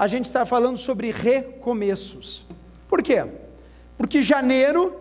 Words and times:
a 0.00 0.06
gente 0.06 0.24
está 0.24 0.46
falando 0.46 0.78
sobre 0.78 1.10
recomeços. 1.10 2.46
Por 2.88 3.02
quê? 3.02 3.22
Porque 3.98 4.22
janeiro 4.22 4.98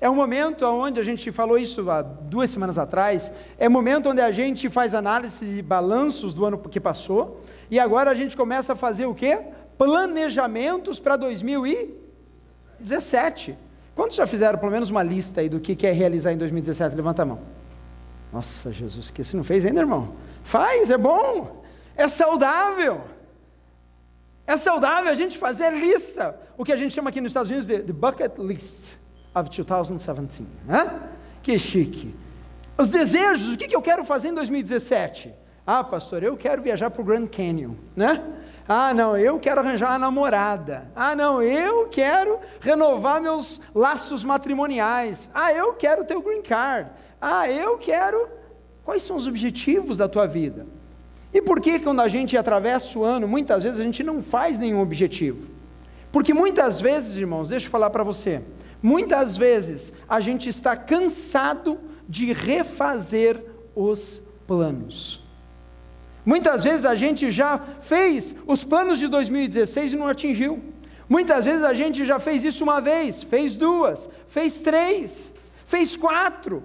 é 0.00 0.10
um 0.10 0.14
momento 0.16 0.66
onde 0.66 0.98
a 0.98 1.04
gente 1.04 1.30
falou 1.30 1.56
isso 1.56 1.88
há 1.88 2.02
duas 2.02 2.50
semanas 2.50 2.76
atrás, 2.76 3.32
é 3.56 3.68
um 3.68 3.70
momento 3.70 4.10
onde 4.10 4.20
a 4.20 4.32
gente 4.32 4.68
faz 4.68 4.92
análise 4.92 5.44
de 5.44 5.62
balanços 5.62 6.34
do 6.34 6.44
ano 6.44 6.58
que 6.58 6.80
passou, 6.80 7.40
e 7.70 7.78
agora 7.78 8.10
a 8.10 8.14
gente 8.14 8.36
começa 8.36 8.72
a 8.72 8.76
fazer 8.76 9.06
o 9.06 9.14
quê? 9.14 9.38
Planejamentos 9.78 10.98
para 10.98 11.14
2017. 11.14 13.56
Quantos 13.94 14.16
já 14.16 14.26
fizeram 14.26 14.58
pelo 14.58 14.72
menos 14.72 14.90
uma 14.90 15.04
lista 15.04 15.42
aí 15.42 15.48
do 15.48 15.60
que 15.60 15.76
quer 15.76 15.94
realizar 15.94 16.32
em 16.32 16.36
2017? 16.36 16.96
Levanta 16.96 17.22
a 17.22 17.24
mão. 17.24 17.38
Nossa, 18.32 18.72
Jesus, 18.72 19.12
que 19.12 19.22
você 19.22 19.36
não 19.36 19.44
fez 19.44 19.64
ainda, 19.64 19.78
irmão? 19.78 20.08
Faz, 20.42 20.90
é 20.90 20.98
bom, 20.98 21.62
é 21.94 22.08
saudável. 22.08 23.19
É 24.50 24.56
saudável 24.56 25.12
a 25.12 25.14
gente 25.14 25.38
fazer 25.38 25.70
lista, 25.70 26.36
o 26.58 26.64
que 26.64 26.72
a 26.72 26.76
gente 26.76 26.92
chama 26.92 27.10
aqui 27.10 27.20
nos 27.20 27.30
Estados 27.30 27.48
Unidos 27.48 27.68
de, 27.68 27.84
de 27.84 27.92
bucket 27.92 28.36
list 28.36 28.96
of 29.32 29.48
2017. 29.48 30.44
Né? 30.66 31.02
Que 31.40 31.56
chique. 31.56 32.12
Os 32.76 32.90
desejos, 32.90 33.54
o 33.54 33.56
que, 33.56 33.68
que 33.68 33.76
eu 33.76 33.80
quero 33.80 34.04
fazer 34.04 34.26
em 34.26 34.34
2017? 34.34 35.32
Ah, 35.64 35.84
pastor, 35.84 36.24
eu 36.24 36.36
quero 36.36 36.60
viajar 36.62 36.90
para 36.90 37.00
o 37.00 37.04
Grand 37.04 37.28
Canyon, 37.28 37.74
né? 37.94 38.24
Ah, 38.68 38.92
não, 38.92 39.16
eu 39.16 39.38
quero 39.38 39.60
arranjar 39.60 39.90
uma 39.90 40.00
namorada. 40.00 40.90
Ah, 40.96 41.14
não, 41.14 41.40
eu 41.40 41.86
quero 41.86 42.40
renovar 42.60 43.22
meus 43.22 43.60
laços 43.72 44.24
matrimoniais. 44.24 45.30
Ah, 45.32 45.52
eu 45.52 45.74
quero 45.74 46.04
ter 46.04 46.16
o 46.16 46.22
green 46.22 46.42
card. 46.42 46.90
Ah, 47.20 47.48
eu 47.48 47.78
quero. 47.78 48.28
Quais 48.84 49.04
são 49.04 49.14
os 49.14 49.28
objetivos 49.28 49.96
da 49.96 50.08
tua 50.08 50.26
vida? 50.26 50.66
E 51.32 51.40
por 51.40 51.60
que 51.60 51.78
quando 51.78 52.00
a 52.00 52.08
gente 52.08 52.36
atravessa 52.36 52.98
o 52.98 53.04
ano, 53.04 53.28
muitas 53.28 53.62
vezes 53.62 53.78
a 53.78 53.84
gente 53.84 54.02
não 54.02 54.22
faz 54.22 54.58
nenhum 54.58 54.80
objetivo? 54.80 55.46
Porque 56.10 56.34
muitas 56.34 56.80
vezes, 56.80 57.16
irmãos, 57.16 57.48
deixa 57.48 57.66
eu 57.66 57.70
falar 57.70 57.90
para 57.90 58.02
você, 58.02 58.42
muitas 58.82 59.36
vezes 59.36 59.92
a 60.08 60.20
gente 60.20 60.48
está 60.48 60.74
cansado 60.74 61.78
de 62.08 62.32
refazer 62.32 63.40
os 63.76 64.20
planos. 64.46 65.22
Muitas 66.24 66.64
vezes 66.64 66.84
a 66.84 66.94
gente 66.94 67.30
já 67.30 67.58
fez 67.80 68.34
os 68.46 68.64
planos 68.64 68.98
de 68.98 69.06
2016 69.08 69.92
e 69.92 69.96
não 69.96 70.08
atingiu. 70.08 70.62
Muitas 71.08 71.44
vezes 71.44 71.64
a 71.64 71.74
gente 71.74 72.04
já 72.04 72.18
fez 72.18 72.44
isso 72.44 72.62
uma 72.62 72.80
vez, 72.80 73.22
fez 73.22 73.56
duas, 73.56 74.08
fez 74.28 74.58
três, 74.58 75.32
fez 75.64 75.96
quatro. 75.96 76.62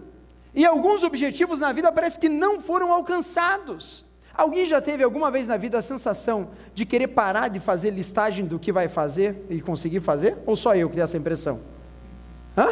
E 0.53 0.65
alguns 0.65 1.03
objetivos 1.03 1.59
na 1.59 1.71
vida 1.71 1.91
parece 1.91 2.19
que 2.19 2.29
não 2.29 2.59
foram 2.59 2.91
alcançados. 2.91 4.04
Alguém 4.37 4.65
já 4.65 4.81
teve 4.81 5.01
alguma 5.01 5.31
vez 5.31 5.47
na 5.47 5.55
vida 5.55 5.77
a 5.77 5.81
sensação 5.81 6.49
de 6.73 6.85
querer 6.85 7.07
parar 7.07 7.47
de 7.47 7.59
fazer 7.59 7.91
listagem 7.91 8.45
do 8.45 8.59
que 8.59 8.71
vai 8.71 8.89
fazer 8.89 9.45
e 9.49 9.61
conseguir 9.61 10.01
fazer? 10.01 10.37
Ou 10.45 10.55
só 10.55 10.75
eu 10.75 10.89
que 10.89 10.95
tenho 10.95 11.05
essa 11.05 11.17
impressão? 11.17 11.59
Hã? 12.57 12.67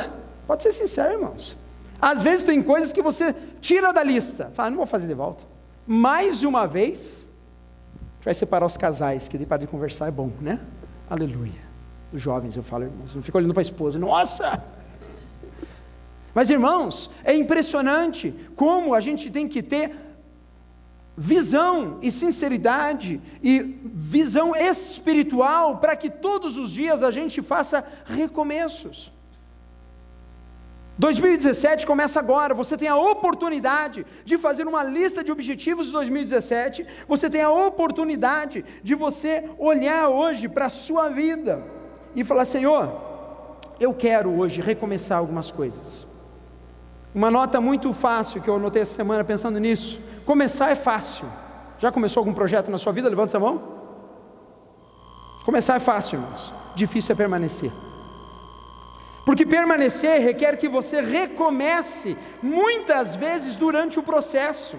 Pode 0.46 0.64
ser 0.64 0.74
sincero, 0.74 1.14
irmãos. 1.14 1.56
Às 2.02 2.22
vezes 2.22 2.44
tem 2.44 2.62
coisas 2.62 2.92
que 2.92 3.02
você 3.02 3.34
tira 3.62 3.94
da 3.94 4.04
lista, 4.04 4.52
fala, 4.54 4.70
não 4.70 4.78
vou 4.78 4.86
fazer 4.86 5.08
de 5.08 5.14
volta. 5.14 5.44
Mais 5.88 6.44
uma 6.44 6.68
vez, 6.68 7.30
a 7.96 8.16
gente 8.16 8.26
vai 8.26 8.34
separar 8.34 8.66
os 8.66 8.76
casais, 8.76 9.30
que 9.30 9.38
para 9.46 9.58
de 9.58 9.68
conversar 9.68 10.08
é 10.08 10.12
bom, 10.12 10.30
né? 10.42 10.60
Aleluia. 11.10 11.64
Os 12.12 12.22
jovens, 12.22 12.58
eu 12.58 12.64
falo, 12.64 12.84
irmãos, 12.84 13.16
não 13.16 13.24
fica 13.24 13.38
olhando 13.38 13.54
para 13.54 13.62
a 13.62 13.64
esposa, 13.64 13.98
nossa! 13.98 14.62
Mas 16.36 16.50
irmãos, 16.50 17.10
é 17.24 17.34
impressionante 17.34 18.34
como 18.56 18.94
a 18.94 19.00
gente 19.00 19.30
tem 19.30 19.48
que 19.48 19.64
ter 19.64 19.96
visão 21.16 22.00
e 22.02 22.12
sinceridade 22.12 23.22
e 23.42 23.60
visão 23.86 24.56
espiritual 24.56 25.78
para 25.78 25.96
que 25.96 26.10
todos 26.10 26.58
os 26.58 26.72
dias 26.72 27.04
a 27.04 27.12
gente 27.12 27.42
faça 27.42 27.86
recomeços. 28.06 29.12
2017 30.98 31.88
começa 31.88 32.20
agora, 32.20 32.54
você 32.54 32.78
tem 32.78 32.88
a 32.88 32.96
oportunidade 32.96 34.06
de 34.24 34.38
fazer 34.38 34.68
uma 34.68 34.84
lista 34.84 35.24
de 35.24 35.32
objetivos 35.32 35.88
de 35.88 35.92
2017, 35.92 36.86
você 37.08 37.30
tem 37.30 37.42
a 37.42 37.50
oportunidade 37.50 38.64
de 38.84 38.94
você 38.94 39.50
olhar 39.58 40.10
hoje 40.10 40.48
para 40.48 40.68
a 40.68 40.70
sua 40.70 41.10
vida 41.10 41.64
e 42.16 42.24
falar: 42.24 42.46
Senhor, 42.46 42.92
eu 43.80 43.92
quero 43.94 44.30
hoje 44.38 44.62
recomeçar 44.62 45.18
algumas 45.18 45.50
coisas. 45.50 46.06
Uma 47.14 47.32
nota 47.32 47.60
muito 47.60 47.92
fácil 47.92 48.42
que 48.42 48.48
eu 48.48 48.56
anotei 48.56 48.84
essa 48.84 48.96
semana 48.96 49.24
pensando 49.24 49.60
nisso 49.60 50.00
Começar 50.26 50.72
é 50.72 50.76
fácil. 50.76 51.28
Já 51.80 51.92
começou 51.92 52.22
algum 52.22 52.34
projeto 52.34 52.72
na 52.72 52.78
sua 52.78 52.94
vida? 52.94 53.10
Levanta 53.10 53.32
essa 53.32 53.40
mão. 53.40 53.62
Começar 55.46 55.76
é 55.76 55.80
fácil, 55.80 56.20
irmãos. 56.20 56.54
Difícil 56.76 57.14
é 57.14 57.16
permanecer. 57.16 57.72
Porque 59.26 59.46
permanecer 59.46 60.22
requer 60.22 60.58
que 60.58 60.68
você 60.68 61.02
recomece 61.02 62.18
muitas 62.42 63.16
vezes 63.16 63.56
durante 63.56 64.00
o 64.00 64.04
processo. 64.04 64.78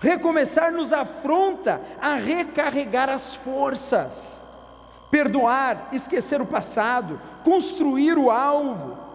Recomeçar 0.00 0.72
nos 0.72 0.92
afronta 0.92 1.80
a 2.00 2.14
recarregar 2.14 3.08
as 3.08 3.34
forças, 3.34 4.42
perdoar, 5.10 5.88
esquecer 5.92 6.40
o 6.40 6.46
passado, 6.46 7.20
construir 7.44 8.16
o 8.16 8.30
alvo, 8.30 9.09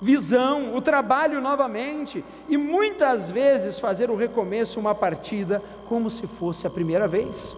visão, 0.00 0.74
o 0.74 0.80
trabalho 0.80 1.40
novamente 1.40 2.24
e 2.48 2.56
muitas 2.56 3.28
vezes 3.28 3.78
fazer 3.78 4.10
o 4.10 4.16
recomeço 4.16 4.78
uma 4.78 4.94
partida 4.94 5.62
como 5.88 6.10
se 6.10 6.26
fosse 6.26 6.66
a 6.66 6.70
primeira 6.70 7.08
vez. 7.08 7.54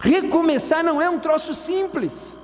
Recomeçar 0.00 0.82
não 0.82 1.00
é 1.00 1.08
um 1.08 1.20
troço 1.20 1.54
simples. 1.54 2.36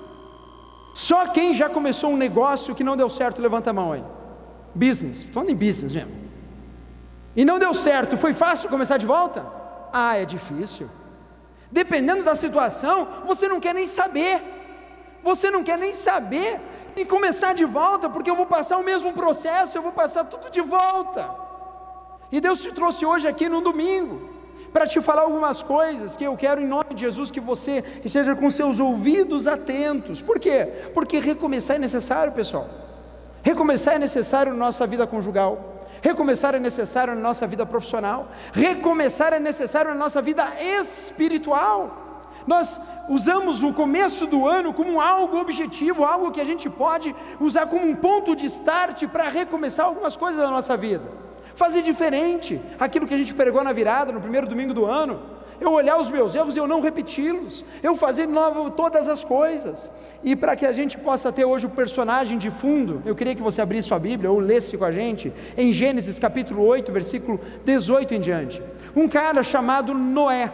Só 0.94 1.26
quem 1.28 1.54
já 1.54 1.68
começou 1.68 2.10
um 2.10 2.16
negócio 2.16 2.74
que 2.74 2.84
não 2.84 2.96
deu 2.96 3.10
certo, 3.10 3.42
levanta 3.42 3.70
a 3.70 3.72
mão 3.72 3.92
aí. 3.92 4.04
Business, 4.74 5.24
falando 5.32 5.50
em 5.50 5.56
business 5.56 5.94
mesmo. 5.94 6.12
E 7.34 7.44
não 7.44 7.58
deu 7.58 7.74
certo, 7.74 8.16
foi 8.16 8.32
fácil 8.32 8.68
começar 8.68 8.96
de 8.96 9.06
volta? 9.06 9.44
Ah, 9.92 10.16
é 10.16 10.24
difícil. 10.24 10.88
Dependendo 11.70 12.22
da 12.22 12.34
situação, 12.34 13.08
você 13.26 13.48
não 13.48 13.60
quer 13.60 13.74
nem 13.74 13.86
saber. 13.86 14.40
Você 15.22 15.50
não 15.50 15.62
quer 15.62 15.76
nem 15.76 15.92
saber 15.92 16.60
e 17.00 17.04
começar 17.04 17.52
de 17.54 17.64
volta, 17.64 18.08
porque 18.08 18.30
eu 18.30 18.36
vou 18.36 18.46
passar 18.46 18.76
o 18.78 18.84
mesmo 18.84 19.12
processo, 19.12 19.76
eu 19.78 19.82
vou 19.82 19.92
passar 19.92 20.24
tudo 20.24 20.50
de 20.50 20.60
volta. 20.60 21.28
E 22.30 22.40
Deus 22.40 22.62
te 22.62 22.72
trouxe 22.72 23.06
hoje 23.06 23.26
aqui 23.26 23.48
no 23.48 23.60
domingo, 23.60 24.28
para 24.72 24.86
te 24.86 25.00
falar 25.00 25.22
algumas 25.22 25.62
coisas 25.62 26.16
que 26.16 26.24
eu 26.24 26.36
quero, 26.36 26.60
em 26.60 26.66
nome 26.66 26.94
de 26.94 27.00
Jesus, 27.00 27.30
que 27.30 27.40
você 27.40 27.84
esteja 28.04 28.34
com 28.34 28.50
seus 28.50 28.78
ouvidos 28.78 29.46
atentos. 29.46 30.20
Por 30.20 30.38
quê? 30.38 30.90
Porque 30.92 31.18
recomeçar 31.18 31.76
é 31.76 31.78
necessário, 31.78 32.32
pessoal. 32.32 32.68
Recomeçar 33.42 33.94
é 33.94 33.98
necessário 33.98 34.52
na 34.52 34.58
nossa 34.58 34.86
vida 34.86 35.06
conjugal. 35.06 35.78
Recomeçar 36.02 36.54
é 36.54 36.58
necessário 36.58 37.14
na 37.14 37.20
nossa 37.20 37.46
vida 37.46 37.64
profissional. 37.64 38.28
Recomeçar 38.52 39.32
é 39.32 39.38
necessário 39.38 39.90
na 39.90 39.96
nossa 39.96 40.20
vida 40.20 40.46
espiritual. 40.60 42.07
Nós 42.48 42.80
usamos 43.10 43.62
o 43.62 43.74
começo 43.74 44.26
do 44.26 44.48
ano 44.48 44.72
como 44.72 45.02
algo 45.02 45.38
objetivo, 45.38 46.02
algo 46.02 46.30
que 46.30 46.40
a 46.40 46.44
gente 46.50 46.70
pode 46.70 47.14
usar 47.38 47.66
como 47.66 47.86
um 47.86 47.94
ponto 47.94 48.34
de 48.34 48.46
start 48.46 49.06
para 49.08 49.28
recomeçar 49.28 49.84
algumas 49.84 50.16
coisas 50.16 50.40
da 50.40 50.50
nossa 50.50 50.74
vida. 50.74 51.04
Fazer 51.54 51.82
diferente 51.82 52.58
aquilo 52.80 53.06
que 53.06 53.12
a 53.12 53.18
gente 53.18 53.34
pregou 53.34 53.62
na 53.62 53.74
virada, 53.74 54.12
no 54.12 54.22
primeiro 54.26 54.46
domingo 54.46 54.72
do 54.72 54.86
ano. 54.86 55.20
Eu 55.60 55.72
olhar 55.72 56.00
os 56.00 56.10
meus 56.10 56.34
erros 56.34 56.56
e 56.56 56.58
eu 56.58 56.66
não 56.66 56.80
repeti-los. 56.80 57.66
Eu 57.82 57.94
fazer 57.96 58.26
novo 58.26 58.70
todas 58.70 59.06
as 59.08 59.22
coisas. 59.22 59.90
E 60.24 60.34
para 60.34 60.56
que 60.56 60.64
a 60.64 60.72
gente 60.72 60.96
possa 60.96 61.30
ter 61.30 61.44
hoje 61.44 61.66
o 61.66 61.70
personagem 61.70 62.38
de 62.38 62.50
fundo, 62.50 63.02
eu 63.04 63.14
queria 63.14 63.34
que 63.34 63.42
você 63.42 63.60
abrisse 63.60 63.88
sua 63.88 63.98
Bíblia 63.98 64.30
ou 64.30 64.38
lesse 64.38 64.78
com 64.78 64.86
a 64.86 64.92
gente 64.92 65.30
em 65.54 65.70
Gênesis 65.70 66.18
capítulo 66.18 66.64
8, 66.64 66.90
versículo 66.90 67.38
18 67.66 68.14
em 68.14 68.20
diante. 68.22 68.62
Um 68.96 69.06
cara 69.06 69.42
chamado 69.42 69.92
Noé. 69.92 70.50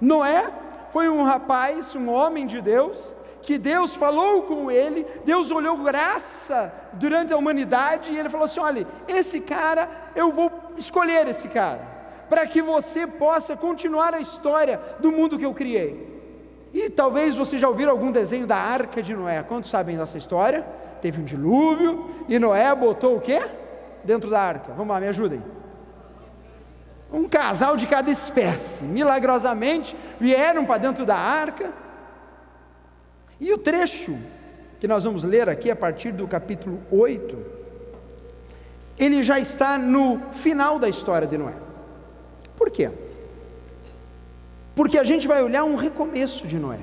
Noé 0.00 0.61
foi 0.92 1.08
um 1.08 1.22
rapaz, 1.22 1.94
um 1.94 2.10
homem 2.10 2.46
de 2.46 2.60
Deus, 2.60 3.14
que 3.40 3.58
Deus 3.58 3.94
falou 3.94 4.42
com 4.42 4.70
ele, 4.70 5.06
Deus 5.24 5.50
olhou 5.50 5.78
graça 5.78 6.72
durante 6.92 7.32
a 7.32 7.36
humanidade 7.36 8.12
e 8.12 8.18
ele 8.18 8.28
falou 8.28 8.44
assim: 8.44 8.60
olha, 8.60 8.86
esse 9.08 9.40
cara, 9.40 9.88
eu 10.14 10.30
vou 10.30 10.52
escolher 10.76 11.26
esse 11.26 11.48
cara, 11.48 11.80
para 12.28 12.46
que 12.46 12.60
você 12.60 13.06
possa 13.06 13.56
continuar 13.56 14.14
a 14.14 14.20
história 14.20 14.80
do 15.00 15.10
mundo 15.10 15.38
que 15.38 15.46
eu 15.46 15.54
criei. 15.54 16.10
E 16.72 16.88
talvez 16.88 17.34
você 17.34 17.58
já 17.58 17.68
ouviram 17.68 17.90
algum 17.90 18.12
desenho 18.12 18.46
da 18.46 18.56
arca 18.56 19.02
de 19.02 19.14
Noé. 19.14 19.42
Quantos 19.42 19.70
sabem 19.70 19.96
dessa 19.96 20.16
história? 20.16 20.64
Teve 21.02 21.20
um 21.20 21.24
dilúvio 21.24 22.10
e 22.28 22.38
Noé 22.38 22.74
botou 22.74 23.16
o 23.16 23.20
quê? 23.20 23.42
Dentro 24.04 24.30
da 24.30 24.40
arca. 24.40 24.72
Vamos 24.72 24.92
lá, 24.94 25.00
me 25.00 25.08
ajudem 25.08 25.42
um 27.12 27.28
casal 27.28 27.76
de 27.76 27.86
cada 27.86 28.10
espécie, 28.10 28.84
milagrosamente 28.84 29.96
vieram 30.18 30.64
para 30.64 30.78
dentro 30.78 31.04
da 31.04 31.16
arca. 31.16 31.70
E 33.38 33.52
o 33.52 33.58
trecho 33.58 34.16
que 34.80 34.88
nós 34.88 35.04
vamos 35.04 35.22
ler 35.22 35.48
aqui 35.48 35.70
a 35.70 35.76
partir 35.76 36.10
do 36.12 36.26
capítulo 36.26 36.80
8, 36.90 37.38
ele 38.98 39.22
já 39.22 39.38
está 39.38 39.76
no 39.76 40.20
final 40.32 40.78
da 40.78 40.88
história 40.88 41.26
de 41.26 41.36
Noé. 41.36 41.54
Por 42.56 42.70
quê? 42.70 42.90
Porque 44.74 44.98
a 44.98 45.04
gente 45.04 45.28
vai 45.28 45.42
olhar 45.42 45.64
um 45.64 45.76
recomeço 45.76 46.46
de 46.46 46.58
Noé. 46.58 46.78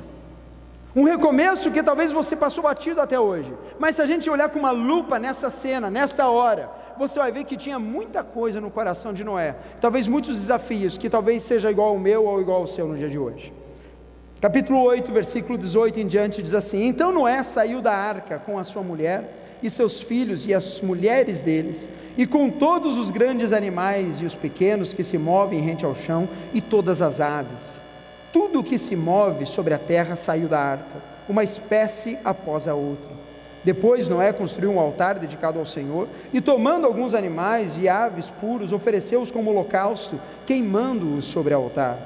Um 0.96 1.04
recomeço 1.04 1.72
que 1.72 1.84
talvez 1.84 2.12
você 2.12 2.36
passou 2.36 2.64
batido 2.64 3.02
até 3.02 3.20
hoje. 3.20 3.54
Mas 3.80 3.96
se 3.96 4.02
a 4.02 4.06
gente 4.06 4.30
olhar 4.30 4.50
com 4.50 4.60
uma 4.60 4.72
lupa 4.72 5.18
nessa 5.18 5.50
cena, 5.50 5.90
nesta 5.90 6.30
hora, 6.30 6.70
você 7.00 7.18
vai 7.18 7.32
ver 7.32 7.46
que 7.46 7.56
tinha 7.56 7.80
muita 7.80 8.24
coisa 8.24 8.60
no 8.60 8.70
coração 8.70 9.14
de 9.14 9.24
Noé. 9.24 9.56
Talvez 9.80 10.06
muitos 10.06 10.38
desafios, 10.38 10.98
que 10.98 11.10
talvez 11.10 11.42
seja 11.44 11.72
igual 11.72 11.90
ao 11.90 11.98
meu 11.98 12.26
ou 12.26 12.42
igual 12.42 12.60
ao 12.62 12.68
seu 12.68 12.86
no 12.88 12.98
dia 12.98 13.10
de 13.10 13.18
hoje. 13.18 13.54
Capítulo 14.42 14.84
8, 14.84 15.12
versículo 15.12 15.58
18 15.58 16.00
em 16.00 16.08
diante 16.08 16.44
diz 16.44 16.54
assim: 16.54 16.86
Então 16.86 17.12
Noé 17.12 17.42
saiu 17.44 17.82
da 17.82 17.94
arca 17.94 18.38
com 18.38 18.60
a 18.60 18.66
sua 18.66 18.84
mulher 18.84 19.58
e 19.64 19.70
seus 19.70 20.02
filhos 20.02 20.46
e 20.46 20.54
as 20.54 20.82
mulheres 20.82 21.40
deles, 21.40 21.90
e 22.18 22.28
com 22.28 22.50
todos 22.50 22.98
os 22.98 23.10
grandes 23.10 23.52
animais 23.52 24.22
e 24.22 24.26
os 24.26 24.36
pequenos 24.36 24.94
que 24.94 25.04
se 25.04 25.18
movem 25.18 25.60
rente 25.60 25.86
ao 25.86 25.96
chão, 25.96 26.28
e 26.54 26.62
todas 26.62 27.02
as 27.02 27.20
aves. 27.20 27.80
Tudo 28.32 28.60
o 28.60 28.64
que 28.64 28.78
se 28.78 28.96
move 28.96 29.46
sobre 29.46 29.74
a 29.74 29.80
terra 29.80 30.16
saiu 30.16 30.48
da 30.48 30.60
arca, 30.60 31.04
uma 31.28 31.44
espécie 31.44 32.18
após 32.24 32.68
a 32.68 32.74
outra. 32.74 33.19
Depois 33.64 34.08
Noé 34.08 34.32
construiu 34.32 34.72
um 34.72 34.80
altar 34.80 35.20
dedicado 35.20 35.60
ao 35.60 35.66
Senhor 35.66 36.08
e, 36.34 36.40
tomando 36.40 36.88
alguns 36.88 37.14
animais 37.14 37.78
e 37.78 37.90
aves 37.90 38.30
puros, 38.30 38.72
ofereceu-os 38.72 39.32
como 39.32 39.50
holocausto, 39.52 40.20
queimando-os 40.46 41.26
sobre 41.26 41.54
o 41.54 41.58
altar. 41.58 41.98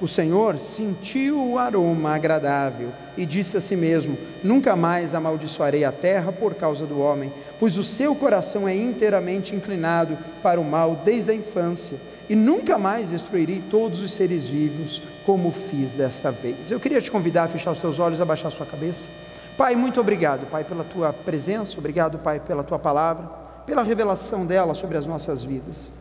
O 0.00 0.08
Senhor 0.08 0.58
sentiu 0.58 1.40
o 1.40 1.58
aroma 1.58 2.16
agradável 2.16 2.88
e 3.16 3.24
disse 3.24 3.56
a 3.56 3.60
si 3.60 3.76
mesmo: 3.76 4.18
Nunca 4.42 4.74
mais 4.74 5.14
amaldiçoarei 5.14 5.84
a 5.84 5.92
terra 5.92 6.32
por 6.32 6.54
causa 6.54 6.84
do 6.84 6.98
homem, 6.98 7.32
pois 7.60 7.78
o 7.78 7.84
seu 7.84 8.12
coração 8.12 8.66
é 8.66 8.74
inteiramente 8.74 9.54
inclinado 9.54 10.18
para 10.42 10.60
o 10.60 10.64
mal 10.64 11.02
desde 11.04 11.30
a 11.30 11.34
infância, 11.34 11.98
e 12.28 12.34
nunca 12.34 12.78
mais 12.78 13.10
destruirei 13.10 13.62
todos 13.70 14.00
os 14.00 14.12
seres 14.12 14.48
vivos, 14.48 15.00
como 15.24 15.52
fiz 15.52 15.94
desta 15.94 16.32
vez. 16.32 16.70
Eu 16.70 16.80
queria 16.80 17.00
te 17.00 17.08
convidar 17.08 17.44
a 17.44 17.48
fechar 17.48 17.70
os 17.70 17.78
teus 17.78 18.00
olhos, 18.00 18.20
abaixar 18.20 18.50
sua 18.50 18.66
cabeça. 18.66 19.08
Pai, 19.56 19.76
muito 19.76 20.00
obrigado, 20.00 20.46
Pai, 20.50 20.64
pela 20.64 20.82
tua 20.82 21.12
presença, 21.12 21.78
obrigado, 21.78 22.18
Pai, 22.18 22.40
pela 22.40 22.64
tua 22.64 22.78
palavra, 22.78 23.26
pela 23.66 23.82
revelação 23.82 24.46
dela 24.46 24.74
sobre 24.74 24.96
as 24.96 25.06
nossas 25.06 25.44
vidas. 25.44 25.92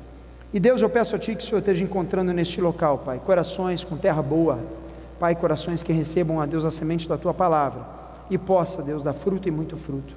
E 0.53 0.59
Deus, 0.59 0.81
eu 0.81 0.89
peço 0.89 1.15
a 1.15 1.19
Ti 1.19 1.36
que 1.36 1.44
o 1.44 1.48
Senhor 1.48 1.59
esteja 1.59 1.83
encontrando 1.83 2.33
neste 2.33 2.62
local, 2.62 3.00
Pai, 3.00 3.21
corações 3.25 3.83
com 3.83 3.98
terra 3.98 4.21
boa, 4.21 4.59
Pai, 5.19 5.36
corações 5.36 5.83
que 5.83 5.92
recebam 5.94 6.42
a 6.42 6.45
Deus 6.45 6.65
a 6.65 6.71
semente 6.71 7.07
da 7.07 7.18
Tua 7.18 7.33
palavra 7.33 7.86
e 8.30 8.38
possa, 8.38 8.81
Deus, 8.81 9.03
dar 9.03 9.13
fruto 9.13 9.48
e 9.48 9.51
muito 9.51 9.75
fruto. 9.75 10.13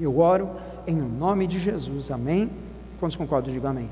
Eu 0.00 0.18
oro 0.18 0.48
em 0.86 0.96
nome 0.96 1.46
de 1.46 1.60
Jesus, 1.60 2.10
amém? 2.10 2.50
Quantos 2.98 3.16
concordam? 3.16 3.52
Diga 3.52 3.68
amém. 3.68 3.90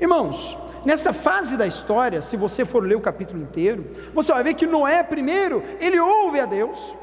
Irmãos, 0.00 0.56
nessa 0.84 1.12
fase 1.12 1.56
da 1.56 1.66
história, 1.66 2.22
se 2.22 2.36
você 2.36 2.64
for 2.64 2.84
ler 2.84 2.94
o 2.94 3.00
capítulo 3.00 3.42
inteiro, 3.42 3.84
você 4.14 4.32
vai 4.32 4.44
ver 4.44 4.54
que 4.54 4.66
Noé, 4.66 5.02
primeiro, 5.02 5.62
ele 5.80 5.98
ouve 5.98 6.40
a 6.40 6.46
Deus, 6.46 6.94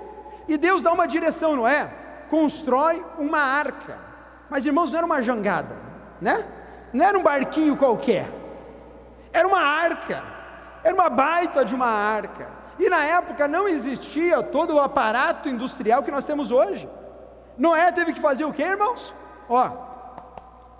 e 0.49 0.57
Deus 0.57 0.81
dá 0.81 0.91
uma 0.91 1.07
direção, 1.07 1.55
não 1.55 1.67
é? 1.67 1.93
Constrói 2.27 3.05
uma 3.19 3.37
arca. 3.37 3.99
Mas 4.49 4.65
irmãos, 4.65 4.91
não 4.91 4.97
era 4.97 5.05
uma 5.05 5.21
jangada, 5.21 5.75
né? 6.19 6.43
Não 6.91 7.05
era 7.05 7.17
um 7.17 7.21
barquinho 7.21 7.77
qualquer. 7.77 8.27
Era 9.31 9.47
uma 9.47 9.61
arca. 9.61 10.23
Era 10.83 10.95
uma 10.95 11.07
baita 11.07 11.63
de 11.63 11.75
uma 11.75 11.85
arca. 11.85 12.47
E 12.79 12.89
na 12.89 13.05
época 13.05 13.47
não 13.47 13.67
existia 13.67 14.41
todo 14.41 14.73
o 14.73 14.79
aparato 14.79 15.47
industrial 15.47 16.01
que 16.01 16.09
nós 16.09 16.25
temos 16.25 16.49
hoje. 16.49 16.89
Noé 17.55 17.91
teve 17.91 18.13
que 18.13 18.19
fazer 18.19 18.45
o 18.45 18.51
que, 18.51 18.63
irmãos? 18.63 19.13
Ó, 19.47 19.69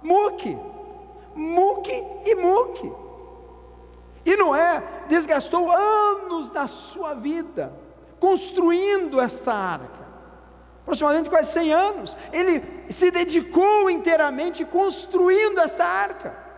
muque, 0.01 0.57
muque 1.36 2.04
e 2.25 2.33
muque. 2.33 2.92
E 4.25 4.36
Noé 4.36 4.81
desgastou 5.07 5.72
anos 5.72 6.50
da 6.50 6.65
sua 6.65 7.13
vida 7.13 7.72
construindo 8.19 9.19
esta 9.19 9.54
arca. 9.54 10.00
Aproximadamente 10.81 11.30
quase 11.30 11.51
100 11.51 11.74
anos. 11.74 12.18
Ele 12.33 12.63
se 12.89 13.12
dedicou 13.12 13.89
inteiramente 13.89 14.66
construindo 14.66 15.60
esta 15.60 15.86
arca. 15.86 16.50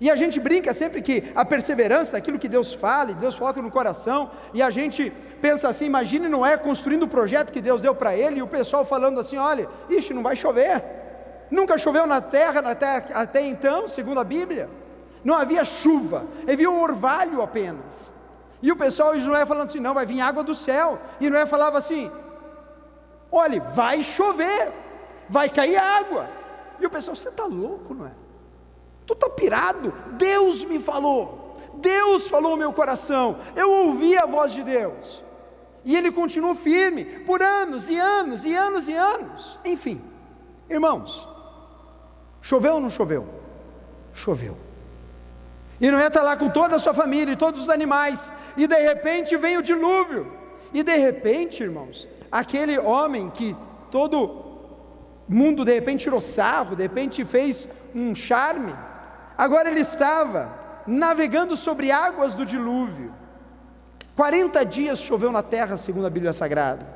E 0.00 0.10
a 0.10 0.16
gente 0.16 0.40
brinca 0.40 0.74
sempre 0.74 1.00
que 1.00 1.32
a 1.34 1.44
perseverança 1.44 2.12
daquilo 2.12 2.38
que 2.38 2.48
Deus 2.48 2.74
fala, 2.74 3.12
e 3.12 3.14
Deus 3.14 3.38
coloca 3.38 3.62
no 3.62 3.70
coração, 3.70 4.30
e 4.52 4.60
a 4.60 4.68
gente 4.68 5.12
pensa 5.40 5.68
assim: 5.68 5.86
imagine 5.86 6.28
Noé 6.28 6.56
construindo 6.56 7.04
o 7.04 7.08
projeto 7.08 7.52
que 7.52 7.60
Deus 7.60 7.80
deu 7.80 7.94
para 7.94 8.16
ele, 8.16 8.40
e 8.40 8.42
o 8.42 8.46
pessoal 8.46 8.84
falando 8.84 9.20
assim: 9.20 9.36
olha, 9.36 9.68
ixi, 9.88 10.12
não 10.12 10.22
vai 10.22 10.36
chover. 10.36 10.84
Nunca 11.50 11.78
choveu 11.78 12.06
na 12.06 12.20
terra, 12.20 12.60
na 12.60 12.74
terra 12.74 13.06
até 13.14 13.42
então, 13.42 13.86
segundo 13.86 14.18
a 14.18 14.24
Bíblia. 14.24 14.68
Não 15.22 15.34
havia 15.34 15.64
chuva, 15.64 16.26
havia 16.50 16.70
um 16.70 16.82
orvalho 16.82 17.40
apenas. 17.40 18.12
E 18.64 18.72
o 18.72 18.76
pessoal 18.76 19.12
de 19.14 19.20
Noé 19.20 19.44
falando 19.44 19.68
assim: 19.68 19.78
não, 19.78 19.92
vai 19.92 20.06
vir 20.06 20.22
água 20.22 20.42
do 20.42 20.54
céu. 20.54 20.98
E 21.20 21.28
Noé 21.28 21.44
falava 21.44 21.76
assim: 21.76 22.10
olha, 23.30 23.60
vai 23.60 24.02
chover, 24.02 24.72
vai 25.28 25.50
cair 25.50 25.76
água. 25.76 26.30
E 26.80 26.86
o 26.86 26.88
pessoal, 26.88 27.14
você 27.14 27.28
está 27.28 27.44
louco, 27.44 27.92
Noé? 27.92 28.12
Tu 29.04 29.12
está 29.12 29.28
pirado? 29.28 29.92
Deus 30.12 30.64
me 30.64 30.78
falou, 30.78 31.58
Deus 31.74 32.26
falou 32.26 32.52
no 32.52 32.56
meu 32.56 32.72
coração, 32.72 33.38
eu 33.54 33.70
ouvi 33.70 34.16
a 34.16 34.24
voz 34.24 34.50
de 34.54 34.62
Deus. 34.62 35.22
E 35.84 35.94
ele 35.94 36.10
continuou 36.10 36.54
firme 36.54 37.04
por 37.04 37.42
anos 37.42 37.90
e 37.90 37.98
anos 37.98 38.46
e 38.46 38.56
anos 38.56 38.88
e 38.88 38.94
anos. 38.94 39.58
Enfim, 39.62 40.02
irmãos, 40.70 41.28
choveu 42.40 42.76
ou 42.76 42.80
não 42.80 42.88
choveu? 42.88 43.28
Choveu. 44.14 44.56
E 45.80 45.90
Noé 45.90 46.06
está 46.06 46.22
lá 46.22 46.36
com 46.36 46.48
toda 46.48 46.76
a 46.76 46.78
sua 46.78 46.94
família 46.94 47.32
e 47.32 47.36
todos 47.36 47.62
os 47.62 47.68
animais, 47.68 48.32
e 48.56 48.66
de 48.66 48.78
repente 48.78 49.36
vem 49.36 49.56
o 49.56 49.62
dilúvio. 49.62 50.32
E 50.72 50.82
de 50.82 50.96
repente, 50.96 51.62
irmãos, 51.62 52.08
aquele 52.30 52.78
homem 52.78 53.30
que 53.30 53.56
todo 53.90 54.42
mundo 55.28 55.64
de 55.64 55.74
repente 55.74 56.02
tirou 56.02 56.20
sarro, 56.20 56.76
de 56.76 56.82
repente 56.82 57.24
fez 57.24 57.68
um 57.94 58.14
charme, 58.14 58.74
agora 59.36 59.70
ele 59.70 59.80
estava 59.80 60.52
navegando 60.86 61.56
sobre 61.56 61.90
águas 61.90 62.34
do 62.34 62.44
dilúvio. 62.44 63.12
40 64.16 64.64
dias 64.64 65.00
choveu 65.00 65.32
na 65.32 65.42
terra, 65.42 65.76
segundo 65.76 66.06
a 66.06 66.10
Bíblia 66.10 66.32
Sagrada. 66.32 66.86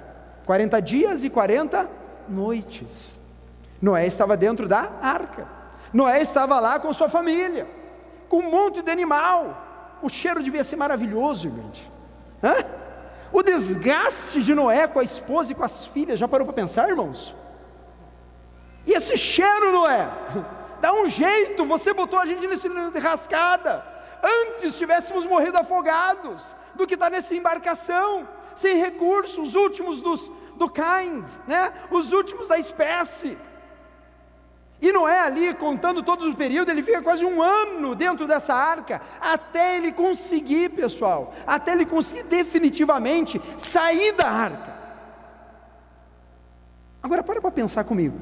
40 0.46 0.80
dias 0.80 1.24
e 1.24 1.30
40 1.30 1.88
noites. 2.28 3.18
Noé 3.82 4.06
estava 4.06 4.36
dentro 4.36 4.68
da 4.68 4.90
arca. 5.02 5.46
Noé 5.92 6.20
estava 6.20 6.60
lá 6.60 6.78
com 6.78 6.92
sua 6.92 7.08
família, 7.08 7.66
com 8.28 8.38
um 8.38 8.50
monte 8.50 8.82
de 8.82 8.90
animal 8.90 9.68
o 10.02 10.08
cheiro 10.08 10.42
devia 10.42 10.64
ser 10.64 10.76
maravilhoso, 10.76 11.50
gente. 11.50 11.90
Hã? 12.42 12.54
O 13.32 13.42
desgaste 13.42 14.42
de 14.42 14.54
Noé 14.54 14.86
com 14.86 15.00
a 15.00 15.02
esposa 15.02 15.52
e 15.52 15.54
com 15.54 15.64
as 15.64 15.86
filhas, 15.86 16.18
já 16.18 16.26
parou 16.26 16.46
para 16.46 16.54
pensar, 16.54 16.88
irmãos? 16.88 17.34
E 18.86 18.92
esse 18.92 19.16
cheiro, 19.16 19.72
Noé, 19.72 20.08
dá 20.80 20.92
um 20.94 21.06
jeito, 21.06 21.64
você 21.64 21.92
botou 21.92 22.18
a 22.18 22.26
gente 22.26 22.46
nesse 22.46 22.68
rascada. 22.98 23.84
Antes 24.22 24.78
tivéssemos 24.78 25.26
morrido 25.26 25.58
afogados 25.58 26.56
do 26.74 26.86
que 26.86 26.94
estar 26.94 27.06
tá 27.06 27.10
nessa 27.10 27.34
embarcação, 27.34 28.26
sem 28.56 28.76
recursos, 28.76 29.48
os 29.48 29.54
últimos 29.54 30.00
dos, 30.00 30.30
do 30.56 30.68
kind, 30.70 31.26
né? 31.46 31.72
os 31.90 32.12
últimos 32.12 32.48
da 32.48 32.58
espécie. 32.58 33.36
E 34.80 34.92
não 34.92 35.08
é 35.08 35.20
ali, 35.20 35.52
contando 35.54 36.02
todos 36.02 36.24
os 36.26 36.34
períodos, 36.34 36.72
ele 36.72 36.84
fica 36.84 37.02
quase 37.02 37.24
um 37.24 37.42
ano 37.42 37.96
dentro 37.96 38.28
dessa 38.28 38.54
arca, 38.54 39.00
até 39.20 39.76
ele 39.76 39.90
conseguir, 39.90 40.68
pessoal, 40.70 41.34
até 41.46 41.72
ele 41.72 41.84
conseguir 41.84 42.22
definitivamente 42.22 43.40
sair 43.58 44.12
da 44.12 44.30
arca. 44.30 44.78
Agora, 47.02 47.24
para 47.24 47.40
para 47.40 47.50
pensar 47.50 47.84
comigo. 47.84 48.18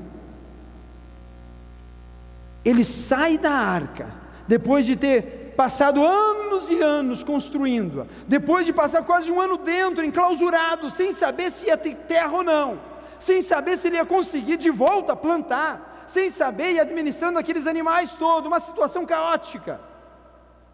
Ele 2.64 2.84
sai 2.84 3.36
da 3.36 3.52
arca, 3.52 4.08
depois 4.48 4.86
de 4.86 4.96
ter 4.96 5.54
passado 5.56 6.04
anos 6.04 6.70
e 6.70 6.82
anos 6.82 7.22
construindo-a, 7.22 8.06
depois 8.26 8.64
de 8.64 8.72
passar 8.72 9.02
quase 9.02 9.30
um 9.30 9.40
ano 9.40 9.58
dentro, 9.58 10.04
enclausurado, 10.04 10.88
sem 10.88 11.12
saber 11.12 11.50
se 11.50 11.66
ia 11.66 11.76
ter 11.76 11.94
terra 11.94 12.32
ou 12.32 12.42
não, 12.42 12.80
sem 13.20 13.42
saber 13.42 13.76
se 13.76 13.86
ele 13.86 13.96
ia 13.96 14.06
conseguir 14.06 14.56
de 14.56 14.70
volta 14.70 15.14
plantar 15.14 15.85
sem 16.06 16.30
saber 16.30 16.72
e 16.72 16.80
administrando 16.80 17.38
aqueles 17.38 17.66
animais 17.66 18.12
todos, 18.12 18.46
uma 18.46 18.60
situação 18.60 19.04
caótica. 19.04 19.80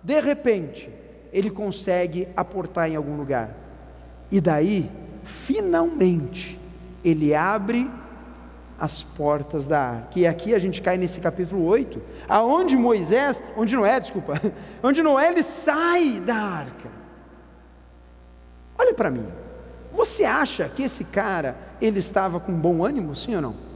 De 0.02 0.20
repente, 0.20 0.90
ele 1.32 1.50
consegue 1.50 2.28
aportar 2.36 2.90
em 2.90 2.96
algum 2.96 3.16
lugar. 3.16 3.50
E 4.30 4.40
daí, 4.40 4.90
finalmente, 5.24 6.58
ele 7.04 7.34
abre 7.34 7.90
as 8.78 9.02
portas 9.02 9.66
da 9.66 9.80
arca. 9.80 10.18
E 10.18 10.26
aqui 10.26 10.54
a 10.54 10.58
gente 10.58 10.82
cai 10.82 10.96
nesse 10.96 11.20
capítulo 11.20 11.64
8, 11.66 12.02
aonde 12.28 12.76
Moisés, 12.76 13.42
onde 13.56 13.76
Noé, 13.76 14.00
desculpa, 14.00 14.40
onde 14.82 15.02
Noé 15.02 15.28
ele 15.28 15.42
sai 15.42 16.20
da 16.20 16.34
arca. 16.34 16.90
Olha 18.76 18.92
para 18.92 19.10
mim. 19.10 19.26
Você 19.92 20.24
acha 20.24 20.68
que 20.68 20.82
esse 20.82 21.04
cara 21.04 21.54
ele 21.80 22.00
estava 22.00 22.40
com 22.40 22.52
bom 22.52 22.84
ânimo, 22.84 23.14
sim 23.14 23.36
ou 23.36 23.42
não? 23.42 23.71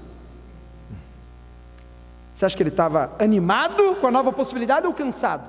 Você 2.37 2.45
acha 2.45 2.55
que 2.55 2.63
ele 2.63 2.69
estava 2.69 3.17
animado 3.19 3.97
com 3.99 4.07
a 4.07 4.11
nova 4.11 4.31
possibilidade 4.31 4.87
ou 4.87 4.93
cansado? 4.93 5.49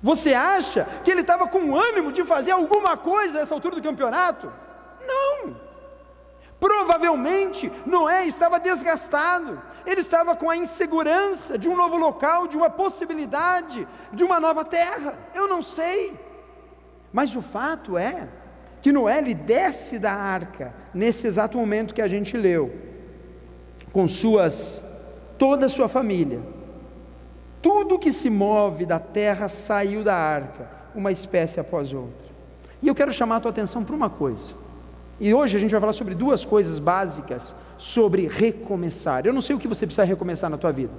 Você 0.00 0.32
acha 0.32 0.86
que 1.02 1.10
ele 1.10 1.22
estava 1.22 1.48
com 1.48 1.74
ânimo 1.74 2.12
de 2.12 2.22
fazer 2.24 2.52
alguma 2.52 2.96
coisa 2.96 3.40
nessa 3.40 3.52
altura 3.52 3.74
do 3.74 3.82
campeonato? 3.82 4.52
Não. 5.04 5.56
Provavelmente 6.60 7.72
Noé 7.84 8.26
estava 8.26 8.60
desgastado, 8.60 9.60
ele 9.84 10.02
estava 10.02 10.36
com 10.36 10.48
a 10.48 10.56
insegurança 10.56 11.58
de 11.58 11.68
um 11.68 11.74
novo 11.74 11.96
local, 11.96 12.46
de 12.46 12.56
uma 12.56 12.70
possibilidade 12.70 13.88
de 14.12 14.22
uma 14.22 14.38
nova 14.38 14.64
terra. 14.64 15.18
Eu 15.34 15.48
não 15.48 15.62
sei. 15.62 16.16
Mas 17.12 17.34
o 17.34 17.42
fato 17.42 17.98
é 17.98 18.28
que 18.80 18.92
Noé 18.92 19.18
ele 19.18 19.34
desce 19.34 19.98
da 19.98 20.12
arca 20.12 20.72
nesse 20.94 21.26
exato 21.26 21.58
momento 21.58 21.92
que 21.92 22.00
a 22.00 22.06
gente 22.06 22.36
leu, 22.36 22.89
com 23.92 24.06
suas 24.06 24.84
toda 25.38 25.66
a 25.66 25.68
sua 25.68 25.88
família. 25.88 26.40
Tudo 27.62 27.98
que 27.98 28.12
se 28.12 28.30
move 28.30 28.86
da 28.86 28.98
terra 28.98 29.48
saiu 29.48 30.02
da 30.02 30.14
arca, 30.14 30.68
uma 30.94 31.10
espécie 31.10 31.60
após 31.60 31.92
outra. 31.92 32.30
E 32.82 32.88
eu 32.88 32.94
quero 32.94 33.12
chamar 33.12 33.36
a 33.36 33.40
tua 33.40 33.50
atenção 33.50 33.84
para 33.84 33.94
uma 33.94 34.08
coisa. 34.08 34.54
E 35.18 35.34
hoje 35.34 35.56
a 35.56 35.60
gente 35.60 35.70
vai 35.70 35.80
falar 35.80 35.92
sobre 35.92 36.14
duas 36.14 36.44
coisas 36.44 36.78
básicas 36.78 37.54
sobre 37.76 38.26
recomeçar. 38.26 39.26
Eu 39.26 39.32
não 39.32 39.40
sei 39.40 39.56
o 39.56 39.58
que 39.58 39.68
você 39.68 39.86
precisa 39.86 40.04
recomeçar 40.04 40.50
na 40.50 40.58
tua 40.58 40.72
vida. 40.72 40.92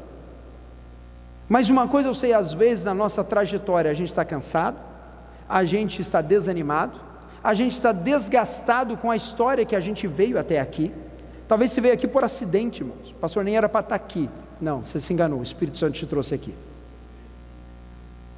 Mas 1.48 1.70
uma 1.70 1.88
coisa 1.88 2.10
eu 2.10 2.16
sei, 2.16 2.34
às 2.34 2.54
vezes 2.54 2.84
na 2.84 2.94
nossa 2.94 3.24
trajetória 3.24 3.90
a 3.90 3.94
gente 3.94 4.10
está 4.10 4.24
cansado, 4.24 4.78
a 5.50 5.64
gente 5.64 6.02
está 6.02 6.22
desanimado, 6.22 7.00
a 7.44 7.54
gente 7.54 7.74
está 7.74 7.92
desgastado 7.92 8.96
com 8.98 9.12
a 9.12 9.16
história 9.16 9.66
que 9.66 9.76
a 9.76 9.80
gente 9.80 10.08
veio 10.08 10.40
até 10.40 10.60
aqui. 10.60 10.92
Talvez 11.52 11.74
você 11.74 11.82
veio 11.82 11.94
aqui 11.94 12.08
por 12.08 12.24
acidente, 12.24 12.80
irmãos. 12.80 13.12
O 13.12 13.16
pastor 13.16 13.44
nem 13.44 13.58
era 13.58 13.68
para 13.68 13.82
estar 13.82 13.96
aqui. 13.96 14.30
Não, 14.62 14.86
você 14.86 15.02
se 15.02 15.12
enganou, 15.12 15.42
o 15.42 15.44
Espírito 15.44 15.78
Santo 15.78 15.96
te 15.96 16.06
trouxe 16.06 16.34
aqui. 16.34 16.56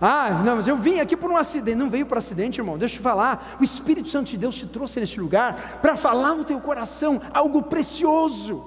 Ah, 0.02 0.42
não, 0.44 0.56
mas 0.56 0.68
eu 0.68 0.76
vim 0.78 1.00
aqui 1.00 1.16
por 1.16 1.30
um 1.30 1.38
acidente. 1.38 1.78
Não 1.78 1.92
veio 1.92 2.08
por 2.08 2.18
acidente, 2.18 2.60
irmão. 2.60 2.76
Deixa 2.76 2.96
eu 2.96 2.98
te 2.98 3.04
falar. 3.04 3.56
O 3.62 3.64
Espírito 3.64 4.10
Santo 4.10 4.32
de 4.32 4.38
Deus 4.38 4.56
te 4.56 4.66
trouxe 4.66 5.00
nesse 5.00 5.20
lugar 5.20 5.78
para 5.80 5.96
falar 5.96 6.34
no 6.34 6.44
teu 6.44 6.60
coração 6.60 7.22
algo 7.32 7.62
precioso. 7.62 8.66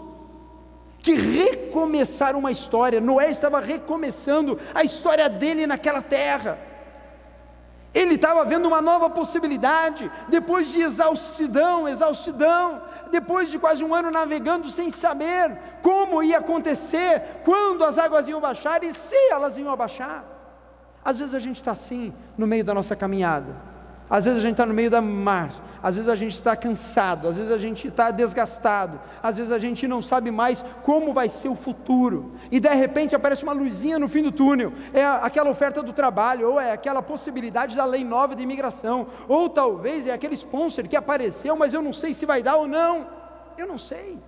Que 1.00 1.16
recomeçar 1.16 2.36
uma 2.36 2.52
história. 2.52 3.00
Noé 3.00 3.32
estava 3.32 3.58
recomeçando 3.58 4.60
a 4.72 4.84
história 4.84 5.28
dele 5.28 5.66
naquela 5.66 6.02
terra. 6.02 6.56
Ele 7.96 8.16
estava 8.16 8.44
vendo 8.44 8.68
uma 8.68 8.82
nova 8.82 9.08
possibilidade, 9.08 10.12
depois 10.28 10.68
de 10.68 10.82
exaustidão, 10.82 11.88
exaustidão, 11.88 12.82
depois 13.10 13.50
de 13.50 13.58
quase 13.58 13.82
um 13.82 13.94
ano 13.94 14.10
navegando 14.10 14.68
sem 14.68 14.90
saber 14.90 15.58
como 15.80 16.22
ia 16.22 16.36
acontecer, 16.36 17.40
quando 17.42 17.82
as 17.82 17.96
águas 17.96 18.28
iam 18.28 18.38
baixar 18.38 18.84
e 18.84 18.92
se 18.92 19.16
elas 19.30 19.56
iam 19.56 19.72
abaixar. 19.72 20.22
Às 21.02 21.20
vezes 21.20 21.34
a 21.34 21.38
gente 21.38 21.56
está 21.56 21.70
assim 21.70 22.12
no 22.36 22.46
meio 22.46 22.62
da 22.62 22.74
nossa 22.74 22.94
caminhada, 22.94 23.56
às 24.10 24.26
vezes 24.26 24.40
a 24.40 24.42
gente 24.42 24.52
está 24.52 24.66
no 24.66 24.74
meio 24.74 24.90
da 24.90 25.00
mar, 25.00 25.50
às 25.86 25.94
vezes 25.94 26.08
a 26.08 26.16
gente 26.16 26.34
está 26.34 26.56
cansado, 26.56 27.28
às 27.28 27.36
vezes 27.36 27.52
a 27.52 27.58
gente 27.58 27.86
está 27.86 28.10
desgastado, 28.10 29.00
às 29.22 29.36
vezes 29.36 29.52
a 29.52 29.58
gente 29.60 29.86
não 29.86 30.02
sabe 30.02 30.32
mais 30.32 30.64
como 30.82 31.12
vai 31.12 31.28
ser 31.28 31.48
o 31.48 31.54
futuro, 31.54 32.32
e 32.50 32.58
de 32.58 32.68
repente 32.74 33.14
aparece 33.14 33.44
uma 33.44 33.52
luzinha 33.52 33.96
no 33.96 34.08
fim 34.08 34.20
do 34.20 34.32
túnel, 34.32 34.72
é 34.92 35.04
aquela 35.04 35.48
oferta 35.48 35.84
do 35.84 35.92
trabalho, 35.92 36.50
ou 36.50 36.60
é 36.60 36.72
aquela 36.72 37.00
possibilidade 37.00 37.76
da 37.76 37.84
lei 37.84 38.02
nova 38.02 38.34
de 38.34 38.42
imigração, 38.42 39.06
ou 39.28 39.48
talvez 39.48 40.08
é 40.08 40.12
aquele 40.12 40.34
sponsor 40.34 40.88
que 40.88 40.96
apareceu, 40.96 41.54
mas 41.54 41.72
eu 41.72 41.80
não 41.80 41.92
sei 41.92 42.12
se 42.12 42.26
vai 42.26 42.42
dar 42.42 42.56
ou 42.56 42.66
não, 42.66 43.06
eu 43.56 43.68
não 43.68 43.78
sei. 43.78 44.18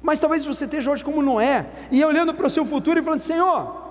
Mas 0.00 0.20
talvez 0.20 0.44
você 0.44 0.66
esteja 0.66 0.88
hoje 0.88 1.04
como 1.04 1.20
não 1.20 1.40
é, 1.40 1.66
e 1.90 2.04
olhando 2.04 2.32
para 2.32 2.46
o 2.46 2.50
seu 2.50 2.64
futuro 2.64 3.00
e 3.00 3.02
falando: 3.02 3.22
Senhor, 3.22 3.87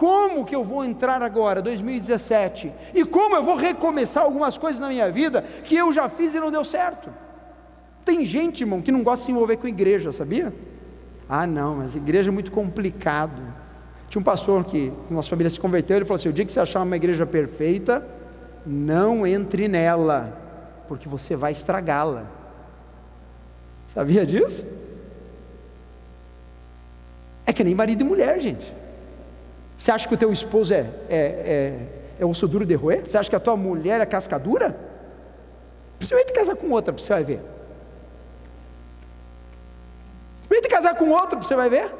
como 0.00 0.46
que 0.46 0.56
eu 0.56 0.64
vou 0.64 0.82
entrar 0.82 1.20
agora, 1.20 1.60
2017? 1.60 2.72
E 2.94 3.04
como 3.04 3.36
eu 3.36 3.44
vou 3.44 3.54
recomeçar 3.54 4.22
algumas 4.22 4.56
coisas 4.56 4.80
na 4.80 4.88
minha 4.88 5.10
vida 5.12 5.42
que 5.62 5.76
eu 5.76 5.92
já 5.92 6.08
fiz 6.08 6.34
e 6.34 6.40
não 6.40 6.50
deu 6.50 6.64
certo? 6.64 7.10
Tem 8.02 8.24
gente, 8.24 8.62
irmão, 8.62 8.80
que 8.80 8.90
não 8.90 9.02
gosta 9.02 9.18
de 9.18 9.26
se 9.26 9.32
envolver 9.32 9.58
com 9.58 9.68
igreja, 9.68 10.10
sabia? 10.10 10.54
Ah, 11.28 11.46
não, 11.46 11.76
mas 11.76 11.96
igreja 11.96 12.30
é 12.30 12.32
muito 12.32 12.50
complicado. 12.50 13.42
Tinha 14.08 14.20
um 14.20 14.24
pastor 14.24 14.64
que 14.64 14.90
nossa 15.10 15.28
família 15.28 15.50
se 15.50 15.60
converteu, 15.60 15.98
ele 15.98 16.06
falou 16.06 16.16
assim: 16.16 16.30
o 16.30 16.32
dia 16.32 16.46
que 16.46 16.52
você 16.52 16.60
achar 16.60 16.80
uma 16.80 16.96
igreja 16.96 17.26
perfeita, 17.26 18.02
não 18.64 19.26
entre 19.26 19.68
nela, 19.68 20.34
porque 20.88 21.10
você 21.10 21.36
vai 21.36 21.52
estragá-la. 21.52 22.24
Sabia 23.92 24.24
disso? 24.24 24.64
É 27.44 27.52
que 27.52 27.62
nem 27.62 27.74
marido 27.74 28.00
e 28.00 28.04
mulher, 28.04 28.40
gente. 28.40 28.79
Você 29.80 29.90
acha 29.90 30.06
que 30.06 30.12
o 30.12 30.18
teu 30.18 30.30
esposo 30.30 30.74
é, 30.74 30.80
é, 31.08 31.16
é, 31.16 31.78
é 32.20 32.26
osso 32.26 32.46
duro 32.46 32.66
de 32.66 32.74
roer? 32.74 33.08
Você 33.08 33.16
acha 33.16 33.30
que 33.30 33.34
a 33.34 33.40
tua 33.40 33.56
mulher 33.56 33.98
é 33.98 34.04
cascadura? 34.04 34.78
Principalmente 35.96 36.34
casar 36.34 36.54
com 36.54 36.68
outra, 36.70 36.92
você 36.92 37.08
vai 37.08 37.24
ver. 37.24 37.40
Principalmente 40.46 40.68
casar 40.68 40.94
com 40.96 41.08
outro, 41.08 41.42
você 41.42 41.56
vai 41.56 41.70
ver. 41.70 41.90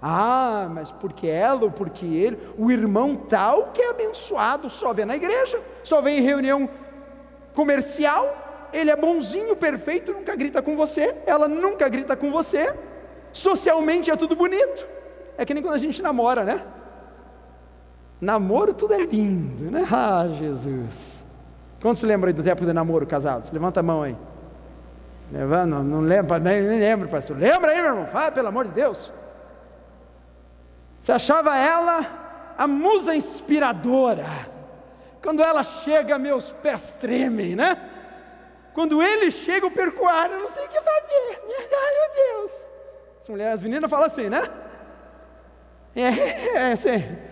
Ah, 0.00 0.66
mas 0.70 0.90
porque 0.90 1.26
ela 1.26 1.64
ou 1.64 1.70
porque 1.70 2.06
ele, 2.06 2.38
o 2.56 2.70
irmão 2.70 3.16
tal 3.16 3.70
que 3.72 3.82
é 3.82 3.90
abençoado, 3.90 4.70
só 4.70 4.94
vê 4.94 5.04
na 5.04 5.14
igreja, 5.14 5.60
só 5.84 6.00
vem 6.00 6.20
em 6.20 6.22
reunião 6.22 6.70
comercial, 7.54 8.68
ele 8.72 8.90
é 8.90 8.96
bonzinho, 8.96 9.54
perfeito, 9.54 10.14
nunca 10.14 10.34
grita 10.34 10.62
com 10.62 10.74
você, 10.74 11.14
ela 11.26 11.48
nunca 11.48 11.86
grita 11.90 12.16
com 12.16 12.32
você, 12.32 12.74
socialmente 13.30 14.10
é 14.10 14.16
tudo 14.16 14.34
bonito. 14.34 14.88
É 15.36 15.44
que 15.44 15.52
nem 15.52 15.62
quando 15.62 15.74
a 15.74 15.78
gente 15.78 16.00
namora, 16.00 16.44
né? 16.44 16.64
Namoro 18.20 18.74
tudo 18.74 18.94
é 18.94 18.98
lindo, 18.98 19.70
né? 19.70 19.86
Ah, 19.90 20.26
Jesus. 20.38 21.22
Quantos 21.80 22.00
se 22.00 22.06
lembram 22.06 22.28
aí 22.28 22.32
do 22.32 22.42
tempo 22.42 22.66
de 22.66 22.72
namoro 22.72 23.06
casados? 23.06 23.50
Levanta 23.52 23.80
a 23.80 23.82
mão 23.82 24.02
aí. 24.02 24.16
Levanta, 25.30 25.66
não, 25.66 25.84
não 25.84 26.00
lembra, 26.00 26.38
nem, 26.38 26.60
nem 26.62 26.80
lembro, 26.80 27.08
pastor. 27.08 27.36
Lembra 27.36 27.70
aí, 27.70 27.80
meu 27.80 27.90
irmão? 27.90 28.06
Fala, 28.06 28.32
pelo 28.32 28.48
amor 28.48 28.66
de 28.66 28.72
Deus. 28.72 29.12
Você 31.00 31.12
achava 31.12 31.56
ela 31.56 32.54
a 32.58 32.66
musa 32.66 33.14
inspiradora. 33.14 34.26
Quando 35.22 35.42
ela 35.42 35.62
chega, 35.62 36.18
meus 36.18 36.50
pés 36.50 36.96
tremem, 36.98 37.54
né? 37.54 37.76
Quando 38.74 39.02
ele 39.02 39.30
chega, 39.30 39.66
eu 39.66 39.70
perco 39.70 40.04
eu 40.08 40.40
não 40.40 40.50
sei 40.50 40.64
o 40.64 40.68
que 40.68 40.80
fazer. 40.80 41.40
Ai, 41.72 41.94
meu 41.94 42.40
Deus. 42.40 42.52
As 43.22 43.28
mulheres, 43.28 43.54
as 43.54 43.62
meninas 43.62 43.90
falam 43.90 44.06
assim, 44.06 44.28
né? 44.28 44.42
É, 45.94 46.70
é, 46.72 46.76
sim. 46.76 47.27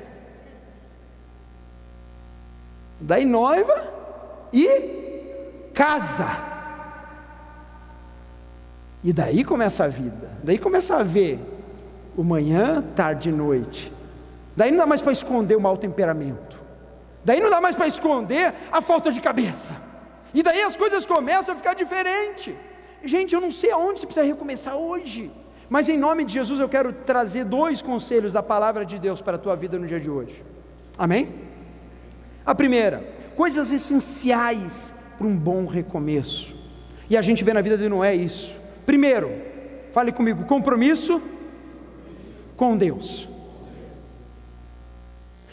Daí 3.01 3.25
noiva 3.25 3.93
e 4.53 5.71
casa. 5.75 6.27
E 9.05 9.13
daí 9.13 9.45
começa 9.45 9.85
a 9.85 9.89
vida. 9.89 10.31
Daí 10.43 10.59
começa 10.59 10.97
a 10.97 11.03
ver 11.03 11.39
o 12.17 12.25
manhã, 12.25 12.83
tarde 12.95 13.29
e 13.29 13.33
noite. 13.33 13.93
Daí 14.57 14.71
não 14.71 14.79
dá 14.79 14.87
mais 14.87 15.03
para 15.03 15.13
esconder 15.13 15.57
o 15.57 15.61
mau 15.61 15.77
temperamento. 15.77 16.57
Daí 17.25 17.41
não 17.41 17.51
dá 17.51 17.61
mais 17.61 17.77
para 17.77 17.87
esconder 17.87 18.55
a 18.73 18.81
falta 18.81 19.13
de 19.13 19.21
cabeça. 19.21 19.75
E 20.33 20.43
daí 20.43 20.63
as 20.63 20.77
coisas 20.77 21.05
começam 21.05 21.55
a 21.55 21.57
ficar 21.57 21.75
diferentes. 21.75 22.55
Gente, 23.05 23.35
eu 23.35 23.41
não 23.41 23.51
sei 23.51 23.71
aonde 23.71 24.01
você 24.01 24.07
precisa 24.07 24.27
recomeçar 24.27 24.77
hoje. 24.77 25.31
Mas 25.69 25.89
em 25.89 25.99
nome 25.99 26.25
de 26.25 26.33
Jesus 26.33 26.59
eu 26.59 26.69
quero 26.69 26.93
trazer 26.93 27.45
dois 27.45 27.83
conselhos 27.83 28.33
da 28.33 28.43
palavra 28.43 28.85
de 28.85 28.99
Deus 28.99 29.21
para 29.21 29.37
a 29.37 29.39
tua 29.39 29.55
vida 29.55 29.79
no 29.79 29.87
dia 29.87 30.01
de 30.01 30.11
hoje. 30.11 30.43
Amém? 30.97 31.46
A 32.47 32.55
primeira, 32.55 33.05
coisas 33.35 33.73
essenciais 33.73 34.95
para 35.19 35.27
um 35.27 35.37
bom 35.37 35.67
recomeço. 35.67 36.55
E 37.11 37.17
a 37.17 37.23
gente 37.23 37.43
vê 37.43 37.53
na 37.53 37.61
vida 37.61 37.77
de 37.77 37.89
Noé 37.89 38.15
isso. 38.15 38.57
Primeiro, 38.87 39.31
fale 39.93 40.13
comigo, 40.13 40.45
compromisso 40.45 41.21
com 42.57 42.77
Deus. 42.77 43.29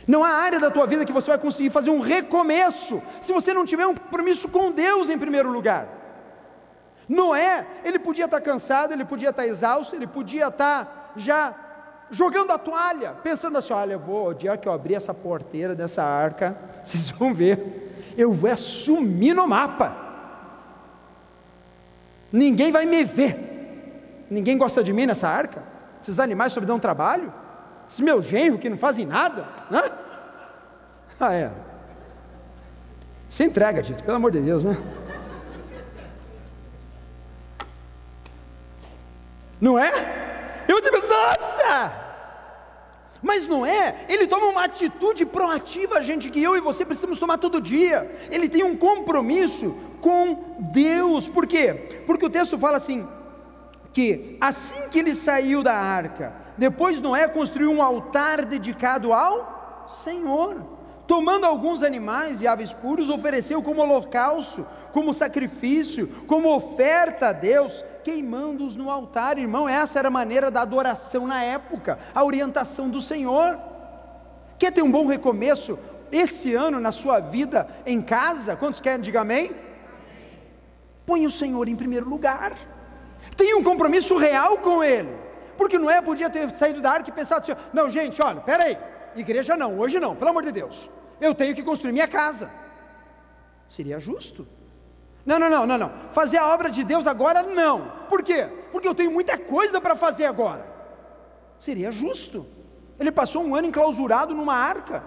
Não 0.08 0.24
há 0.24 0.30
área 0.30 0.60
da 0.60 0.70
tua 0.70 0.86
vida 0.86 1.06
que 1.06 1.14
você 1.14 1.32
vai 1.32 1.40
conseguir 1.40 1.70
fazer 1.70 1.90
um 1.90 2.00
recomeço 2.00 3.02
se 3.22 3.34
você 3.34 3.54
não 3.54 3.66
tiver 3.66 3.88
um 3.88 3.96
compromisso 3.96 4.48
com 4.48 4.72
Deus 4.72 5.10
em 5.10 5.18
primeiro 5.18 5.50
lugar. 5.52 5.88
Noé, 7.08 7.66
ele 7.84 7.98
podia 7.98 8.26
estar 8.26 8.42
cansado, 8.42 8.94
ele 8.94 9.06
podia 9.06 9.30
estar 9.30 9.48
exausto, 9.48 9.96
ele 9.96 10.08
podia 10.08 10.48
estar 10.48 11.14
já 11.16 11.54
jogando 12.14 12.52
a 12.52 12.58
toalha, 12.58 13.16
pensando 13.24 13.58
assim: 13.58 13.74
olha, 13.74 13.94
eu 13.94 14.00
vou, 14.00 14.30
o 14.30 14.34
dia 14.34 14.56
que 14.56 14.68
eu 14.68 14.72
abrir 14.72 14.94
essa 14.94 15.14
porteira 15.14 15.76
dessa 15.76 16.04
arca, 16.04 16.56
vocês 16.82 17.10
vão 17.10 17.34
ver, 17.34 18.14
eu 18.16 18.32
vou 18.32 18.50
assumir 18.50 19.34
no 19.34 19.48
mapa, 19.48 19.96
ninguém 22.32 22.72
vai 22.72 22.86
me 22.86 23.04
ver, 23.04 24.26
ninguém 24.30 24.58
gosta 24.58 24.84
de 24.84 24.94
mim 24.94 25.08
nessa 25.08 25.28
arca, 25.28 25.64
esses 26.02 26.20
animais 26.20 26.54
só 26.54 26.62
me 26.62 26.68
dão 26.68 26.80
trabalho, 26.80 27.34
esse 27.90 28.04
meu 28.04 28.22
genro 28.22 28.60
que 28.60 28.70
não 28.70 28.78
fazem 28.78 29.06
nada, 29.06 29.46
né? 29.70 29.82
Ah, 31.20 31.34
é. 31.34 31.52
Se 33.30 33.44
entrega, 33.44 33.82
gente, 33.82 34.04
pelo 34.04 34.18
amor 34.18 34.32
de 34.32 34.40
Deus, 34.40 34.64
né? 34.64 34.78
Não 39.60 39.80
é? 39.80 39.92
Eu 40.68 40.82
digo, 40.82 40.98
nossa! 41.08 42.03
Mas 43.24 43.48
Noé, 43.48 44.06
ele 44.10 44.28
toma 44.28 44.48
uma 44.48 44.66
atitude 44.66 45.26
proativa, 45.26 46.02
gente, 46.02 46.30
que 46.30 46.44
eu 46.44 46.58
e 46.58 46.60
você 46.62 46.84
precisamos 46.84 47.18
tomar 47.18 47.38
todo 47.38 47.62
dia. 47.62 48.14
Ele 48.30 48.50
tem 48.50 48.64
um 48.64 48.76
compromisso 48.76 49.74
com 50.02 50.58
Deus. 50.74 51.30
Por 51.30 51.48
quê? 51.48 52.04
Porque 52.06 52.26
o 52.26 52.30
texto 52.30 52.58
fala 52.58 52.76
assim: 52.78 53.08
que 53.94 54.38
assim 54.42 54.90
que 54.90 55.00
ele 55.00 55.16
saiu 55.16 55.64
da 55.64 55.74
arca, 55.74 56.34
depois 56.58 57.00
Noé 57.00 57.26
construiu 57.30 57.72
um 57.72 57.82
altar 57.82 58.44
dedicado 58.44 59.14
ao 59.14 59.86
Senhor. 59.88 60.73
Tomando 61.08 61.46
alguns 61.46 61.84
animais 61.84 62.42
e 62.42 62.48
aves 62.48 62.72
puros, 62.72 63.10
ofereceu 63.10 63.62
como 63.62 63.82
holocausto, 63.82 64.66
como 64.92 65.14
sacrifício, 65.14 66.08
como 66.28 66.56
oferta 66.56 67.28
a 67.28 67.34
Deus, 67.34 67.84
queimando-os 68.04 68.76
no 68.76 68.90
altar. 68.90 69.38
Irmão, 69.38 69.68
essa 69.68 70.00
era 70.00 70.08
a 70.08 70.12
maneira 70.12 70.50
da 70.50 70.62
adoração 70.62 71.28
na 71.28 71.44
época, 71.44 72.00
a 72.16 72.24
orientação 72.24 72.90
do 72.90 73.02
Senhor. 73.02 73.60
Quer 74.58 74.72
ter 74.72 74.82
um 74.82 74.92
bom 74.92 75.06
recomeço 75.06 75.78
esse 76.12 76.54
ano 76.54 76.80
na 76.80 76.92
sua 76.92 77.20
vida 77.20 77.68
em 77.86 78.02
casa? 78.02 78.56
Quantos 78.56 78.80
querem? 78.80 79.02
Diga 79.02 79.22
amém. 79.22 79.52
Põe 81.06 81.26
o 81.28 81.32
Senhor 81.32 81.68
em 81.68 81.76
primeiro 81.76 82.08
lugar. 82.08 82.54
Tenha 83.36 83.58
um 83.58 83.64
compromisso 83.64 84.18
real 84.18 84.60
com 84.60 84.82
Ele. 84.82 85.24
Porque 85.58 85.78
Noé 85.78 86.02
podia 86.02 86.30
ter 86.30 86.50
saído 86.52 86.82
da 86.82 86.92
arca 86.92 87.10
e 87.10 87.14
pensado 87.14 87.42
assim: 87.42 87.62
não, 87.74 87.90
gente, 87.90 88.22
olha, 88.22 88.42
peraí, 88.42 88.78
igreja 89.16 89.56
não, 89.56 89.80
hoje 89.80 90.00
não, 90.00 90.16
pelo 90.16 90.32
amor 90.32 90.44
de 90.44 90.52
Deus, 90.52 90.90
eu 91.20 91.34
tenho 91.34 91.56
que 91.56 91.64
construir 91.64 91.92
minha 91.92 92.08
casa. 92.08 92.50
Seria 93.70 94.00
justo. 94.00 94.48
Não, 95.26 95.40
não, 95.40 95.50
não, 95.50 95.66
não, 95.66 95.78
não. 95.78 95.92
Fazer 96.12 96.38
a 96.38 96.48
obra 96.54 96.70
de 96.70 96.84
Deus 96.84 97.08
agora 97.08 97.42
não. 97.44 97.92
Por 98.10 98.22
quê? 98.22 98.48
Porque 98.72 98.88
eu 98.88 98.96
tenho 98.96 99.12
muita 99.12 99.38
coisa 99.38 99.80
para 99.80 99.96
fazer 99.96 100.26
agora. 100.26 100.66
Seria 101.60 101.92
justo. 101.92 102.46
Ele 103.00 103.12
passou 103.12 103.44
um 103.44 103.56
ano 103.56 103.68
enclausurado 103.68 104.36
numa 104.36 104.56
arca. 104.56 105.04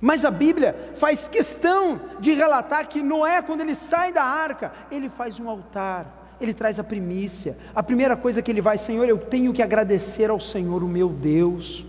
Mas 0.00 0.24
a 0.24 0.30
Bíblia 0.30 0.92
faz 0.96 1.26
questão 1.26 2.00
de 2.20 2.32
relatar 2.32 2.86
que 2.86 3.02
Noé, 3.02 3.42
quando 3.42 3.62
ele 3.62 3.74
sai 3.74 4.12
da 4.12 4.22
arca, 4.22 4.72
ele 4.90 5.08
faz 5.08 5.40
um 5.40 5.48
altar, 5.48 6.36
ele 6.40 6.54
traz 6.54 6.78
a 6.78 6.84
primícia. 6.84 7.58
A 7.74 7.82
primeira 7.82 8.16
coisa 8.16 8.40
que 8.40 8.50
ele 8.50 8.60
vai, 8.60 8.78
Senhor, 8.78 9.08
eu 9.08 9.18
tenho 9.18 9.52
que 9.52 9.62
agradecer 9.62 10.30
ao 10.30 10.38
Senhor, 10.38 10.84
o 10.84 10.88
meu 10.88 11.08
Deus. 11.08 11.84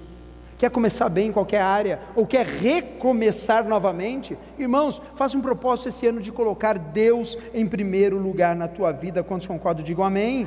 Quer 0.59 0.69
começar 0.69 1.07
bem 1.07 1.29
em 1.29 1.31
qualquer 1.31 1.61
área, 1.61 2.01
ou 2.13 2.27
quer 2.27 2.45
recomeçar 2.45 3.63
novamente? 3.63 4.37
Irmãos, 4.57 5.01
faça 5.15 5.37
um 5.37 5.41
propósito 5.41 5.87
esse 5.87 6.05
ano 6.05 6.19
de 6.19 6.33
colocar 6.33 6.77
Deus 6.77 7.37
em 7.53 7.65
primeiro 7.65 8.17
lugar 8.17 8.57
na 8.57 8.67
tua 8.67 8.91
vida. 8.91 9.23
Quantos 9.23 9.47
concordam, 9.47 9.85
digam 9.85 10.03
amém. 10.03 10.45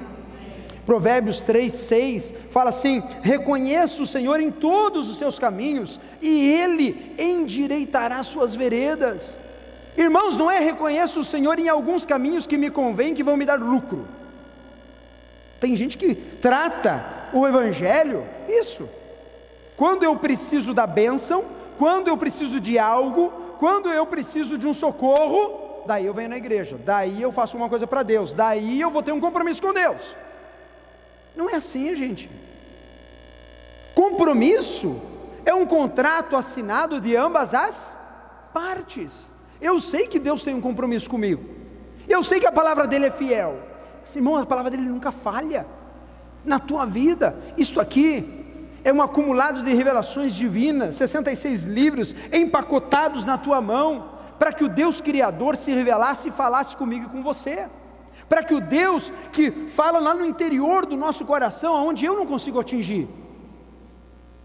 Provérbios 0.85 1.41
3, 1.41 1.73
6 1.73 2.35
fala 2.51 2.69
assim: 2.69 3.03
reconheça 3.23 4.03
o 4.03 4.07
Senhor 4.07 4.39
em 4.39 4.51
todos 4.51 5.09
os 5.09 5.17
seus 5.17 5.39
caminhos, 5.39 5.99
e 6.21 6.47
Ele 6.47 7.15
endireitará 7.19 8.23
suas 8.23 8.55
veredas. 8.55 9.39
Irmãos, 9.97 10.37
não 10.37 10.51
é 10.51 10.59
reconheça 10.59 11.19
o 11.19 11.25
Senhor 11.25 11.59
em 11.59 11.71
alguns 11.71 12.05
caminhos 12.05 12.47
que 12.47 12.59
me 12.59 12.69
convém, 12.69 13.15
que 13.15 13.25
vão 13.25 13.39
me 13.39 13.47
dar 13.47 13.59
lucro. 13.59 14.07
Tem 15.59 15.75
gente 15.75 15.97
que 15.97 16.15
trata 16.15 17.03
o 17.33 17.49
Evangelho 17.49 18.25
isso. 18.47 18.87
Quando 19.77 20.03
eu 20.03 20.17
preciso 20.17 20.75
da 20.75 20.87
bênção, 20.87 21.45
quando 21.79 22.09
eu 22.09 22.17
preciso 22.17 22.61
de 22.61 22.79
algo, 22.79 23.33
quando 23.59 23.89
eu 23.89 24.07
preciso 24.07 24.59
de 24.59 24.67
um 24.67 24.75
socorro, 24.75 25.85
daí 25.87 26.07
eu 26.07 26.15
venho 26.15 26.29
na 26.29 26.37
igreja, 26.37 26.79
daí 26.85 27.21
eu 27.21 27.33
faço 27.33 27.57
uma 27.57 27.69
coisa 27.69 27.87
para 27.87 28.03
Deus, 28.03 28.35
daí 28.35 28.81
eu 28.81 28.91
vou 28.91 29.03
ter 29.03 29.13
um 29.13 29.21
compromisso 29.21 29.63
com 29.63 29.73
Deus. 29.73 30.17
Não 31.35 31.49
é 31.49 31.57
assim, 31.57 31.95
gente. 31.95 32.31
Compromisso 33.95 35.01
é 35.45 35.55
um 35.55 35.67
contrato 35.67 36.37
assinado 36.37 37.01
de 37.01 37.17
ambas 37.17 37.55
as 37.55 37.99
partes. 38.53 39.29
Eu 39.61 39.81
sei 39.81 40.07
que 40.07 40.19
Deus 40.19 40.43
tem 40.43 40.55
um 40.55 40.61
compromisso 40.61 41.09
comigo. 41.09 41.45
Eu 42.09 42.23
sei 42.23 42.41
que 42.41 42.47
a 42.47 42.53
palavra 42.53 42.87
dele 42.87 43.07
é 43.07 43.11
fiel. 43.11 43.59
Simão, 44.05 44.37
a 44.37 44.47
palavra 44.47 44.71
dele 44.71 44.83
nunca 44.83 45.11
falha. 45.11 45.67
Na 46.45 46.59
tua 46.59 46.85
vida, 46.85 47.37
isto 47.57 47.81
aqui 47.81 48.42
é 48.85 48.93
um 48.93 49.03
acumulado 49.03 49.63
de 49.63 49.73
revelações 49.75 50.35
divinas, 50.35 50.97
66 50.97 51.63
livros 51.63 52.15
empacotados 52.33 53.25
na 53.25 53.39
tua 53.39 53.61
mão, 53.61 54.11
para 54.39 54.53
que 54.53 54.65
o 54.65 54.69
Deus 54.69 55.01
Criador 55.01 55.57
se 55.57 55.73
revelasse 55.73 56.29
e 56.29 56.33
falasse 56.33 56.77
comigo 56.77 57.07
e 57.07 57.09
com 57.09 57.23
você 57.23 57.69
para 58.29 58.43
que 58.43 58.55
o 58.55 58.63
Deus 58.63 59.13
que 59.31 59.51
fala 59.69 59.99
lá 59.99 60.15
no 60.15 60.25
interior 60.25 60.87
do 60.87 60.97
nosso 60.97 61.23
coração, 61.23 61.75
aonde 61.75 62.07
eu 62.07 62.17
não 62.17 62.25
consigo 62.25 62.59
atingir, 62.59 63.07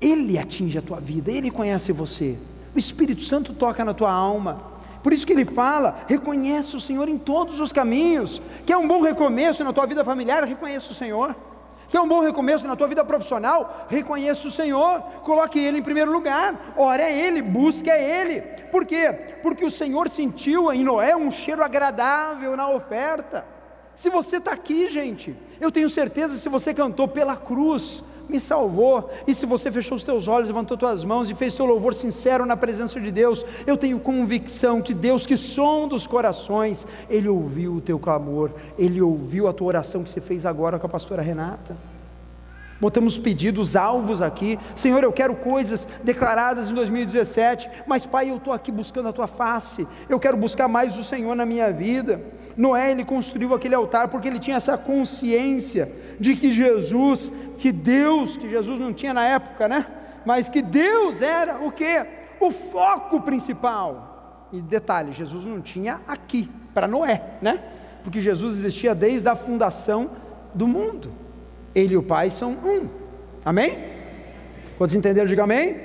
Ele 0.01 0.37
atinge 0.37 0.77
a 0.77 0.81
tua 0.81 0.99
vida, 0.99 1.31
Ele 1.31 1.49
conhece 1.49 1.93
você, 1.93 2.37
o 2.75 2.77
Espírito 2.77 3.23
Santo 3.23 3.53
toca 3.53 3.85
na 3.85 3.93
tua 3.93 4.11
alma, 4.11 4.61
por 5.01 5.13
isso 5.13 5.25
que 5.25 5.31
ele 5.31 5.45
fala: 5.45 5.99
reconhece 6.05 6.75
o 6.75 6.81
Senhor 6.81 7.07
em 7.07 7.17
todos 7.17 7.61
os 7.61 7.71
caminhos. 7.71 8.41
Quer 8.65 8.75
um 8.75 8.85
bom 8.85 9.01
recomeço 9.01 9.63
na 9.63 9.71
tua 9.71 9.85
vida 9.85 10.03
familiar? 10.03 10.43
Reconheça 10.43 10.91
o 10.91 10.93
Senhor. 10.93 11.33
Quer 11.89 12.01
um 12.01 12.07
bom 12.07 12.19
recomeço 12.19 12.67
na 12.67 12.75
tua 12.75 12.87
vida 12.87 13.03
profissional? 13.03 13.87
Reconheça 13.89 14.47
o 14.47 14.51
Senhor, 14.51 15.01
coloque 15.23 15.57
Ele 15.57 15.79
em 15.79 15.83
primeiro 15.83 16.11
lugar, 16.11 16.73
ore 16.75 17.01
a 17.01 17.11
Ele, 17.11 17.41
busque 17.41 17.89
a 17.89 17.97
Ele. 17.97 18.41
Por 18.71 18.85
quê? 18.85 19.37
Porque 19.41 19.63
o 19.63 19.71
Senhor 19.71 20.09
sentiu 20.09 20.71
em 20.73 20.83
Noé 20.83 21.15
um 21.15 21.31
cheiro 21.31 21.63
agradável 21.63 22.57
na 22.57 22.69
oferta. 22.69 23.45
Se 23.95 24.09
você 24.09 24.37
está 24.37 24.51
aqui, 24.51 24.89
gente, 24.89 25.35
eu 25.59 25.71
tenho 25.71 25.89
certeza, 25.89 26.35
se 26.35 26.49
você 26.49 26.73
cantou 26.73 27.07
pela 27.07 27.35
cruz, 27.35 28.03
me 28.29 28.39
salvou, 28.39 29.09
e 29.25 29.33
se 29.33 29.45
você 29.45 29.71
fechou 29.71 29.95
os 29.95 30.03
teus 30.03 30.27
olhos, 30.27 30.49
levantou 30.49 30.77
tuas 30.77 31.03
mãos 31.03 31.29
e 31.29 31.35
fez 31.35 31.53
teu 31.53 31.65
louvor 31.65 31.93
sincero 31.93 32.45
na 32.45 32.57
presença 32.57 32.99
de 32.99 33.11
Deus, 33.11 33.45
eu 33.65 33.77
tenho 33.77 33.99
convicção 33.99 34.81
que 34.81 34.93
Deus, 34.93 35.25
que 35.25 35.37
som 35.37 35.87
dos 35.87 36.05
corações, 36.05 36.87
Ele 37.09 37.27
ouviu 37.27 37.75
o 37.75 37.81
teu 37.81 37.97
clamor, 37.97 38.51
Ele 38.77 39.01
ouviu 39.01 39.47
a 39.47 39.53
tua 39.53 39.67
oração 39.67 40.03
que 40.03 40.09
você 40.09 40.21
fez 40.21 40.45
agora 40.45 40.77
com 40.77 40.85
a 40.85 40.89
pastora 40.89 41.21
Renata. 41.21 41.75
Botamos 42.79 43.17
pedidos, 43.17 43.75
alvos 43.75 44.21
aqui. 44.21 44.59
Senhor, 44.75 45.03
eu 45.03 45.11
quero 45.11 45.35
coisas 45.35 45.87
declaradas 46.03 46.69
em 46.69 46.75
2017, 46.75 47.69
mas 47.87 48.05
Pai, 48.05 48.29
eu 48.29 48.37
estou 48.37 48.53
aqui 48.53 48.71
buscando 48.71 49.09
a 49.09 49.13
tua 49.13 49.25
face. 49.25 49.87
Eu 50.07 50.19
quero 50.19 50.37
buscar 50.37 50.67
mais 50.67 50.95
o 50.95 51.03
Senhor 51.03 51.35
na 51.35 51.45
minha 51.45 51.71
vida. 51.71 52.21
Noé, 52.55 52.91
ele 52.91 53.03
construiu 53.03 53.55
aquele 53.55 53.73
altar 53.73 54.09
porque 54.09 54.27
ele 54.27 54.39
tinha 54.39 54.57
essa 54.57 54.77
consciência 54.77 55.91
de 56.19 56.35
que 56.35 56.51
Jesus, 56.51 57.31
que 57.57 57.71
Deus, 57.71 58.37
que 58.37 58.47
Jesus 58.47 58.79
não 58.79 58.93
tinha 58.93 59.13
na 59.13 59.25
época, 59.25 59.67
né? 59.67 59.85
Mas 60.23 60.47
que 60.47 60.61
Deus 60.61 61.21
era 61.21 61.59
o 61.59 61.71
que? 61.71 62.05
O 62.39 62.51
foco 62.51 63.21
principal. 63.21 64.49
E 64.53 64.61
detalhe, 64.61 65.13
Jesus 65.13 65.43
não 65.43 65.61
tinha 65.61 65.99
aqui, 66.07 66.49
para 66.73 66.87
Noé, 66.87 67.23
né? 67.41 67.59
Porque 68.03 68.21
Jesus 68.21 68.55
existia 68.57 68.93
desde 68.93 69.27
a 69.27 69.35
fundação 69.35 70.11
do 70.53 70.67
mundo. 70.67 71.26
Ele 71.77 71.93
e 71.93 71.97
o 71.97 72.01
Pai 72.01 72.31
são 72.31 72.53
um. 72.53 72.89
Amém? 73.45 73.77
Quantos 74.79 74.95
entenderam? 74.95 75.27
Diga 75.27 75.43
amém. 75.43 75.79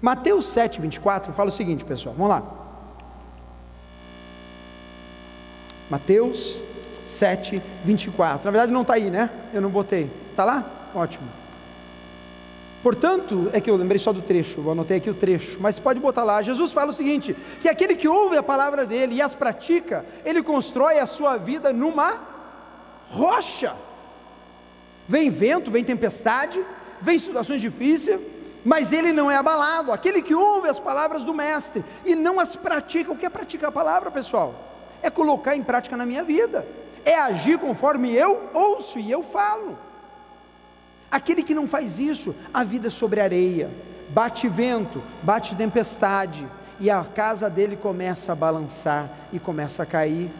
Mateus 0.00 0.46
7, 0.46 0.80
24 0.80 1.30
fala 1.34 1.50
o 1.50 1.52
seguinte, 1.52 1.84
pessoal, 1.84 2.14
vamos 2.14 2.30
lá. 2.30 2.42
Mateus 5.90 6.62
7, 7.04 7.62
24. 7.84 8.46
Na 8.46 8.50
verdade 8.50 8.72
não 8.72 8.80
está 8.80 8.94
aí, 8.94 9.10
né? 9.10 9.28
Eu 9.52 9.60
não 9.60 9.68
botei. 9.68 10.10
Está 10.30 10.44
lá? 10.44 10.64
Ótimo. 10.94 11.28
Portanto, 12.82 13.50
é 13.52 13.60
que 13.60 13.68
eu 13.68 13.76
lembrei 13.76 13.98
só 13.98 14.10
do 14.10 14.22
trecho, 14.22 14.60
eu 14.60 14.70
anotei 14.70 14.96
aqui 14.96 15.10
o 15.10 15.14
trecho, 15.14 15.58
mas 15.60 15.78
pode 15.78 16.00
botar 16.00 16.24
lá. 16.24 16.40
Jesus 16.40 16.72
fala 16.72 16.90
o 16.90 16.94
seguinte: 16.94 17.36
que 17.60 17.68
aquele 17.68 17.94
que 17.94 18.08
ouve 18.08 18.38
a 18.38 18.42
palavra 18.42 18.86
dele 18.86 19.16
e 19.16 19.22
as 19.22 19.34
pratica, 19.34 20.06
ele 20.24 20.42
constrói 20.42 20.98
a 20.98 21.06
sua 21.06 21.36
vida 21.36 21.74
numa 21.74 22.18
rocha. 23.10 23.74
Vem 25.08 25.30
vento, 25.30 25.70
vem 25.70 25.84
tempestade, 25.84 26.62
vem 27.00 27.18
situações 27.18 27.60
difíceis, 27.60 28.20
mas 28.64 28.92
ele 28.92 29.12
não 29.12 29.30
é 29.30 29.36
abalado. 29.36 29.92
Aquele 29.92 30.20
que 30.20 30.34
ouve 30.34 30.68
as 30.68 30.80
palavras 30.80 31.24
do 31.24 31.32
Mestre 31.32 31.84
e 32.04 32.14
não 32.14 32.40
as 32.40 32.56
pratica, 32.56 33.12
o 33.12 33.16
que 33.16 33.26
é 33.26 33.30
praticar 33.30 33.68
a 33.68 33.72
palavra, 33.72 34.10
pessoal? 34.10 34.54
É 35.02 35.10
colocar 35.10 35.56
em 35.56 35.62
prática 35.62 35.96
na 35.96 36.04
minha 36.04 36.24
vida, 36.24 36.66
é 37.04 37.14
agir 37.14 37.58
conforme 37.58 38.12
eu 38.12 38.50
ouço 38.52 38.98
e 38.98 39.10
eu 39.10 39.22
falo. 39.22 39.78
Aquele 41.10 41.42
que 41.42 41.54
não 41.54 41.68
faz 41.68 41.98
isso, 41.98 42.34
a 42.52 42.64
vida 42.64 42.88
é 42.88 42.90
sobre 42.90 43.20
areia, 43.20 43.70
bate 44.08 44.48
vento, 44.48 45.00
bate 45.22 45.54
tempestade, 45.54 46.46
e 46.78 46.90
a 46.90 47.02
casa 47.04 47.48
dele 47.48 47.76
começa 47.76 48.32
a 48.32 48.34
balançar 48.34 49.08
e 49.32 49.38
começa 49.38 49.82
a 49.82 49.86
cair 49.86 50.30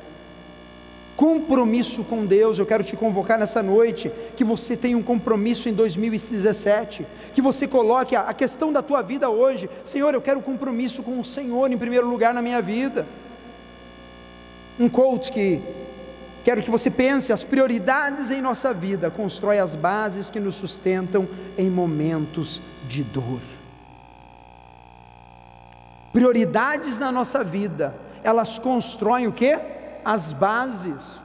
compromisso 1.16 2.04
com 2.04 2.26
Deus. 2.26 2.58
Eu 2.58 2.66
quero 2.66 2.84
te 2.84 2.94
convocar 2.94 3.38
nessa 3.38 3.62
noite 3.62 4.12
que 4.36 4.44
você 4.44 4.76
tenha 4.76 4.96
um 4.96 5.02
compromisso 5.02 5.68
em 5.68 5.72
2017, 5.72 7.06
que 7.34 7.40
você 7.40 7.66
coloque 7.66 8.14
a, 8.14 8.32
questão 8.34 8.72
da 8.72 8.82
tua 8.82 9.02
vida 9.02 9.30
hoje. 9.30 9.68
Senhor, 9.84 10.12
eu 10.12 10.20
quero 10.20 10.42
compromisso 10.42 11.02
com 11.02 11.18
o 11.18 11.24
Senhor 11.24 11.72
em 11.72 11.78
primeiro 11.78 12.08
lugar 12.08 12.34
na 12.34 12.42
minha 12.42 12.60
vida. 12.60 13.06
Um 14.78 14.88
coach 14.88 15.32
que 15.32 15.60
Quero 16.44 16.62
que 16.62 16.70
você 16.70 16.88
pense, 16.88 17.32
as 17.32 17.42
prioridades 17.42 18.30
em 18.30 18.40
nossa 18.40 18.72
vida 18.72 19.10
constrói 19.10 19.58
as 19.58 19.74
bases 19.74 20.30
que 20.30 20.38
nos 20.38 20.54
sustentam 20.54 21.28
em 21.58 21.68
momentos 21.68 22.62
de 22.86 23.02
dor. 23.02 23.40
Prioridades 26.12 27.00
na 27.00 27.10
nossa 27.10 27.42
vida, 27.42 27.96
elas 28.22 28.60
constroem 28.60 29.26
o 29.26 29.32
que? 29.32 29.58
As 30.06 30.32
bases. 30.32 31.20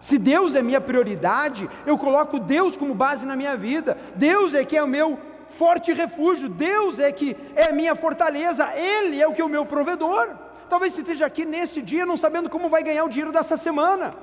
Se 0.00 0.16
Deus 0.16 0.54
é 0.54 0.62
minha 0.62 0.80
prioridade, 0.80 1.68
eu 1.84 1.98
coloco 1.98 2.38
Deus 2.38 2.76
como 2.76 2.94
base 2.94 3.26
na 3.26 3.34
minha 3.34 3.56
vida. 3.56 3.98
Deus 4.14 4.54
é 4.54 4.64
que 4.64 4.76
é 4.76 4.82
o 4.82 4.86
meu 4.86 5.18
forte 5.58 5.92
refúgio. 5.92 6.48
Deus 6.48 7.00
é 7.00 7.10
que 7.10 7.36
é 7.56 7.70
a 7.70 7.72
minha 7.72 7.96
fortaleza. 7.96 8.72
Ele 8.76 9.20
é 9.20 9.26
o 9.26 9.32
que 9.32 9.40
é 9.40 9.44
o 9.44 9.48
meu 9.48 9.66
provedor. 9.66 10.28
Talvez 10.70 10.92
você 10.92 11.00
esteja 11.00 11.26
aqui 11.26 11.44
nesse 11.44 11.82
dia 11.82 12.06
não 12.06 12.16
sabendo 12.16 12.48
como 12.48 12.68
vai 12.68 12.84
ganhar 12.84 13.04
o 13.04 13.08
dinheiro 13.08 13.32
dessa 13.32 13.56
semana. 13.56 14.14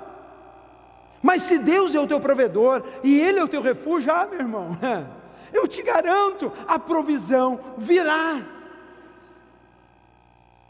Mas 1.22 1.42
se 1.42 1.60
Deus 1.60 1.94
é 1.94 2.00
o 2.00 2.08
teu 2.08 2.22
provedor 2.22 2.82
e 3.04 3.20
Ele 3.20 3.40
é 3.40 3.44
o 3.44 3.50
teu 3.50 3.62
refúgio, 3.62 4.14
ah, 4.14 4.26
meu 4.26 4.40
irmão, 4.40 4.78
eu 5.52 5.68
te 5.68 5.84
garanto, 5.84 6.54
a 6.66 6.80
provisão 6.80 7.60
virá. 7.78 8.42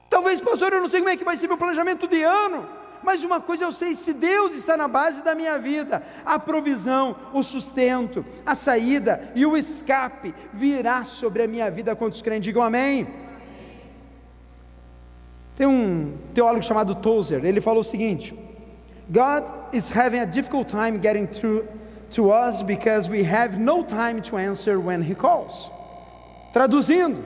Talvez, 0.09 0.41
pastor, 0.41 0.73
eu 0.73 0.81
não 0.81 0.89
sei 0.89 0.99
como 1.01 1.11
é 1.11 1.17
que 1.17 1.23
vai 1.23 1.37
ser 1.37 1.47
meu 1.47 1.57
planejamento 1.57 2.07
de 2.07 2.23
ano, 2.23 2.67
mas 3.03 3.23
uma 3.23 3.39
coisa 3.39 3.63
eu 3.63 3.71
sei: 3.71 3.95
se 3.95 4.13
Deus 4.13 4.53
está 4.53 4.75
na 4.75 4.87
base 4.87 5.23
da 5.23 5.33
minha 5.35 5.57
vida, 5.57 6.03
a 6.25 6.37
provisão, 6.37 7.15
o 7.33 7.41
sustento, 7.43 8.25
a 8.45 8.55
saída 8.55 9.31
e 9.35 9.45
o 9.45 9.55
escape 9.55 10.33
virá 10.53 11.03
sobre 11.03 11.43
a 11.43 11.47
minha 11.47 11.69
vida. 11.69 11.95
Quantos 11.95 12.21
crentes 12.21 12.45
digam 12.45 12.63
amém? 12.63 13.07
Tem 15.55 15.67
um 15.67 16.17
teólogo 16.33 16.63
chamado 16.63 16.95
Tozer, 16.95 17.43
ele 17.43 17.59
falou 17.59 17.81
o 17.81 17.83
seguinte: 17.83 18.33
God 19.09 19.43
is 19.73 19.91
having 19.91 20.19
a 20.19 20.25
difficult 20.25 20.69
time 20.69 20.99
getting 20.99 21.25
through 21.25 21.65
to 22.11 22.31
us 22.31 22.61
because 22.61 23.09
we 23.09 23.23
have 23.23 23.57
no 23.57 23.83
time 23.83 24.21
to 24.21 24.37
answer 24.37 24.79
when 24.79 25.01
He 25.01 25.15
calls. 25.15 25.69
Traduzindo, 26.53 27.23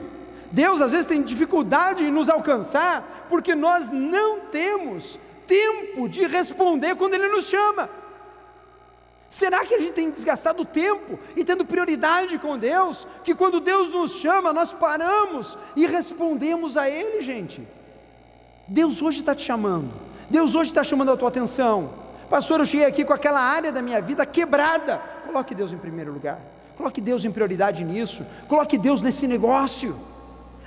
Deus 0.50 0.80
às 0.80 0.92
vezes 0.92 1.06
tem 1.06 1.22
dificuldade 1.22 2.04
em 2.04 2.10
nos 2.10 2.28
alcançar 2.28 3.26
porque 3.28 3.54
nós 3.54 3.90
não 3.90 4.40
temos 4.40 5.18
tempo 5.46 6.08
de 6.08 6.26
responder 6.26 6.94
quando 6.96 7.14
Ele 7.14 7.28
nos 7.28 7.46
chama. 7.46 7.88
Será 9.30 9.64
que 9.64 9.74
a 9.74 9.80
gente 9.80 9.94
tem 9.94 10.10
desgastado 10.10 10.64
tempo 10.64 11.18
e 11.34 11.44
tendo 11.44 11.64
prioridade 11.64 12.38
com 12.38 12.56
Deus, 12.56 13.04
que 13.24 13.34
quando 13.34 13.58
Deus 13.58 13.90
nos 13.90 14.12
chama, 14.12 14.52
nós 14.52 14.72
paramos 14.72 15.58
e 15.74 15.86
respondemos 15.86 16.76
a 16.76 16.88
Ele, 16.88 17.20
gente? 17.20 17.66
Deus 18.68 19.02
hoje 19.02 19.20
está 19.20 19.34
te 19.34 19.42
chamando. 19.42 19.90
Deus 20.30 20.54
hoje 20.54 20.70
está 20.70 20.84
chamando 20.84 21.10
a 21.10 21.16
tua 21.16 21.28
atenção. 21.28 21.90
Pastor, 22.30 22.60
eu 22.60 22.64
cheguei 22.64 22.86
aqui 22.86 23.04
com 23.04 23.12
aquela 23.12 23.40
área 23.40 23.72
da 23.72 23.82
minha 23.82 24.00
vida 24.00 24.24
quebrada. 24.24 24.98
Coloque 25.26 25.54
Deus 25.54 25.72
em 25.72 25.78
primeiro 25.78 26.12
lugar. 26.12 26.40
Coloque 26.76 27.00
Deus 27.00 27.24
em 27.24 27.32
prioridade 27.32 27.84
nisso. 27.84 28.24
Coloque 28.48 28.78
Deus 28.78 29.02
nesse 29.02 29.26
negócio. 29.26 29.98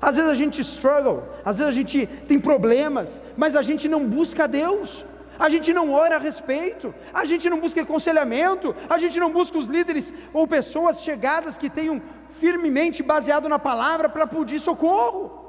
Às 0.02 0.16
vezes 0.16 0.30
a 0.30 0.36
gente 0.36 0.62
struggle, 0.62 1.24
às 1.44 1.58
vezes 1.58 1.74
a 1.74 1.76
gente 1.76 2.06
tem 2.28 2.40
problemas, 2.40 3.22
mas 3.36 3.56
a 3.56 3.62
gente 3.62 3.88
não 3.88 4.08
busca 4.08 4.48
Deus. 4.48 5.06
A 5.40 5.50
gente 5.50 5.72
não 5.72 5.94
ora 5.94 6.16
a 6.16 6.20
respeito, 6.20 6.94
a 7.14 7.24
gente 7.24 7.48
não 7.48 7.60
busca 7.60 7.82
aconselhamento, 7.82 8.76
a 8.90 8.98
gente 8.98 9.20
não 9.20 9.32
busca 9.32 9.58
os 9.58 9.68
líderes 9.68 10.12
ou 10.34 10.48
pessoas 10.48 11.02
chegadas 11.02 11.60
que 11.60 11.70
tenham 11.70 12.02
firmemente 12.40 13.04
baseado 13.04 13.48
na 13.48 13.60
palavra 13.60 14.10
para 14.10 14.26
pedir 14.26 14.60
socorro. 14.60 15.46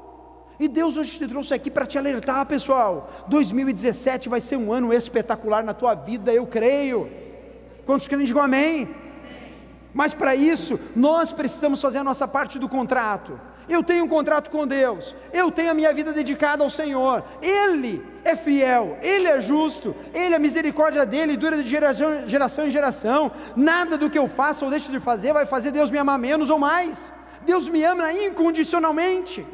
E 0.59 0.67
Deus 0.67 0.97
hoje 0.97 1.17
te 1.17 1.27
trouxe 1.27 1.53
aqui 1.53 1.71
para 1.71 1.85
te 1.85 1.97
alertar, 1.97 2.45
pessoal. 2.45 3.09
2017 3.27 4.29
vai 4.29 4.41
ser 4.41 4.57
um 4.57 4.71
ano 4.71 4.93
espetacular 4.93 5.63
na 5.63 5.73
tua 5.73 5.95
vida, 5.95 6.31
eu 6.33 6.45
creio. 6.45 7.09
Quantos 7.85 8.07
querem 8.07 8.25
digam 8.25 8.43
amém? 8.43 8.93
Mas 9.93 10.13
para 10.13 10.35
isso, 10.35 10.79
nós 10.95 11.31
precisamos 11.31 11.81
fazer 11.81 11.99
a 11.99 12.03
nossa 12.03 12.27
parte 12.27 12.59
do 12.59 12.69
contrato. 12.69 13.39
Eu 13.69 13.83
tenho 13.83 14.05
um 14.05 14.07
contrato 14.07 14.49
com 14.49 14.65
Deus, 14.65 15.15
eu 15.31 15.51
tenho 15.51 15.71
a 15.71 15.73
minha 15.73 15.93
vida 15.93 16.11
dedicada 16.11 16.63
ao 16.63 16.69
Senhor, 16.69 17.23
Ele 17.41 18.03
é 18.25 18.35
fiel, 18.35 18.97
Ele 19.01 19.27
é 19.27 19.39
justo, 19.39 19.95
Ele, 20.13 20.33
a 20.33 20.39
misericórdia 20.39 21.05
dele 21.05 21.37
dura 21.37 21.55
de 21.61 21.69
geração, 21.69 22.27
geração 22.27 22.65
em 22.67 22.71
geração. 22.71 23.31
Nada 23.55 23.97
do 23.97 24.09
que 24.09 24.17
eu 24.17 24.27
faça 24.27 24.65
ou 24.65 24.71
deixe 24.71 24.89
de 24.89 24.99
fazer 24.99 25.33
vai 25.33 25.45
fazer 25.45 25.71
Deus 25.71 25.91
me 25.91 25.97
amar 25.99 26.17
menos 26.17 26.49
ou 26.49 26.57
mais. 26.57 27.13
Deus 27.45 27.69
me 27.69 27.83
ama 27.83 28.11
incondicionalmente. 28.11 29.45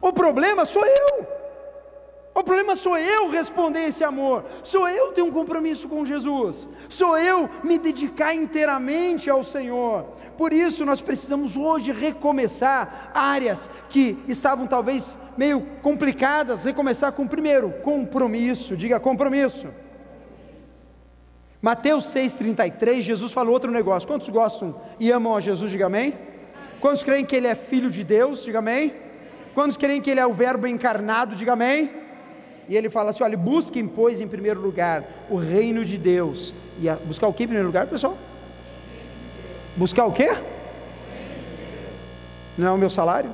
O 0.00 0.12
problema 0.12 0.64
sou 0.64 0.84
eu. 0.84 1.37
O 2.38 2.44
problema 2.44 2.76
sou 2.76 2.96
eu 2.96 3.28
responder 3.30 3.88
esse 3.88 4.04
amor, 4.04 4.44
sou 4.62 4.88
eu 4.88 5.10
ter 5.10 5.22
um 5.22 5.30
compromisso 5.32 5.88
com 5.88 6.06
Jesus, 6.06 6.68
sou 6.88 7.18
eu 7.18 7.50
me 7.64 7.80
dedicar 7.80 8.32
inteiramente 8.32 9.28
ao 9.28 9.42
Senhor. 9.42 10.04
Por 10.36 10.52
isso 10.52 10.86
nós 10.86 11.00
precisamos 11.00 11.56
hoje 11.56 11.90
recomeçar 11.90 13.10
áreas 13.12 13.68
que 13.90 14.16
estavam 14.28 14.68
talvez 14.68 15.18
meio 15.36 15.66
complicadas, 15.82 16.62
recomeçar 16.62 17.10
com 17.10 17.26
primeiro, 17.26 17.72
compromisso, 17.82 18.76
diga 18.76 19.00
compromisso. 19.00 19.66
Mateus 21.60 22.04
6,33, 22.04 23.00
Jesus 23.00 23.32
falou 23.32 23.52
outro 23.52 23.72
negócio. 23.72 24.06
Quantos 24.06 24.28
gostam 24.28 24.80
e 25.00 25.10
amam 25.10 25.34
a 25.34 25.40
Jesus? 25.40 25.72
Diga 25.72 25.86
amém. 25.86 26.14
Quantos 26.80 27.02
creem 27.02 27.24
que 27.24 27.34
Ele 27.34 27.48
é 27.48 27.56
filho 27.56 27.90
de 27.90 28.04
Deus? 28.04 28.44
Diga 28.44 28.60
amém. 28.60 28.94
Quantos 29.56 29.76
creem 29.76 30.00
que 30.00 30.08
Ele 30.08 30.20
é 30.20 30.26
o 30.26 30.32
Verbo 30.32 30.68
encarnado? 30.68 31.34
Diga 31.34 31.54
amém. 31.54 32.06
E 32.68 32.76
ele 32.76 32.90
fala 32.90 33.10
assim: 33.10 33.22
olha, 33.22 33.36
busquem, 33.36 33.86
pois, 33.86 34.20
em 34.20 34.28
primeiro 34.28 34.60
lugar 34.60 35.04
o 35.30 35.36
reino 35.36 35.84
de 35.84 35.96
Deus. 35.96 36.54
E 36.80 36.88
a, 36.88 36.96
buscar 36.96 37.26
o 37.26 37.32
que 37.32 37.44
em 37.44 37.46
primeiro 37.46 37.68
lugar, 37.68 37.86
pessoal? 37.86 38.16
Buscar 39.76 40.04
o 40.04 40.12
quê? 40.12 40.36
Não 42.56 42.66
é 42.66 42.70
o 42.70 42.78
meu 42.78 42.90
salário? 42.90 43.30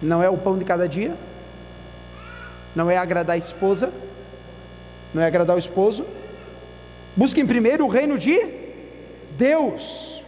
Não 0.00 0.22
é 0.22 0.28
o 0.28 0.36
pão 0.36 0.58
de 0.58 0.64
cada 0.64 0.88
dia? 0.88 1.14
Não 2.74 2.90
é 2.90 2.96
agradar 2.96 3.34
a 3.34 3.38
esposa? 3.38 3.92
Não 5.14 5.22
é 5.22 5.26
agradar 5.26 5.54
o 5.54 5.58
esposo? 5.58 6.04
Busquem 7.14 7.46
primeiro 7.46 7.84
o 7.84 7.88
reino 7.88 8.18
de 8.18 8.40
Deus 9.36 10.21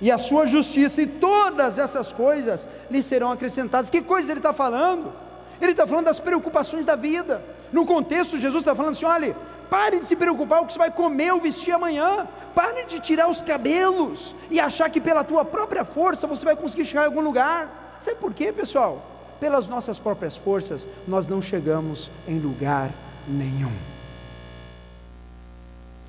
e 0.00 0.10
a 0.10 0.18
sua 0.18 0.46
justiça, 0.46 1.02
e 1.02 1.06
todas 1.06 1.78
essas 1.78 2.12
coisas 2.12 2.68
lhe 2.90 3.02
serão 3.02 3.32
acrescentadas. 3.32 3.90
Que 3.90 4.02
coisa 4.02 4.32
ele 4.32 4.40
está 4.40 4.52
falando? 4.52 5.12
Ele 5.60 5.70
está 5.70 5.86
falando 5.86 6.04
das 6.04 6.20
preocupações 6.20 6.84
da 6.84 6.96
vida. 6.96 7.42
No 7.72 7.86
contexto, 7.86 8.38
Jesus 8.38 8.62
está 8.62 8.74
falando 8.74 8.92
assim: 8.92 9.06
olha, 9.06 9.34
pare 9.70 10.00
de 10.00 10.06
se 10.06 10.14
preocupar 10.14 10.62
o 10.62 10.66
que 10.66 10.74
você 10.74 10.78
vai 10.78 10.90
comer 10.90 11.32
ou 11.32 11.40
vestir 11.40 11.72
amanhã. 11.72 12.28
Pare 12.54 12.84
de 12.84 13.00
tirar 13.00 13.28
os 13.28 13.42
cabelos 13.42 14.34
e 14.50 14.60
achar 14.60 14.90
que 14.90 15.00
pela 15.00 15.24
tua 15.24 15.44
própria 15.44 15.84
força 15.84 16.26
você 16.26 16.44
vai 16.44 16.56
conseguir 16.56 16.84
chegar 16.84 17.02
em 17.02 17.06
algum 17.06 17.22
lugar. 17.22 17.98
Sabe 18.00 18.18
por 18.18 18.34
quê, 18.34 18.52
pessoal? 18.52 19.02
Pelas 19.40 19.66
nossas 19.66 19.98
próprias 19.98 20.36
forças, 20.36 20.86
nós 21.08 21.26
não 21.26 21.40
chegamos 21.40 22.10
em 22.28 22.38
lugar 22.38 22.90
nenhum. 23.26 23.72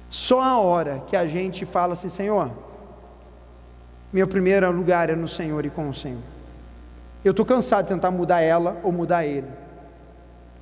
Só 0.09 0.41
a 0.41 0.57
hora 0.57 1.03
que 1.07 1.15
a 1.15 1.27
gente 1.27 1.65
fala 1.65 1.93
assim, 1.93 2.09
Senhor, 2.09 2.51
meu 4.11 4.27
primeiro 4.27 4.71
lugar 4.71 5.09
é 5.09 5.15
no 5.15 5.27
Senhor 5.27 5.65
e 5.65 5.69
com 5.69 5.89
o 5.89 5.93
Senhor. 5.93 6.21
Eu 7.25 7.31
estou 7.31 7.45
cansado 7.45 7.83
de 7.83 7.93
tentar 7.93 8.11
mudar 8.11 8.41
ela 8.41 8.77
ou 8.83 8.91
mudar 8.91 9.25
ele, 9.25 9.47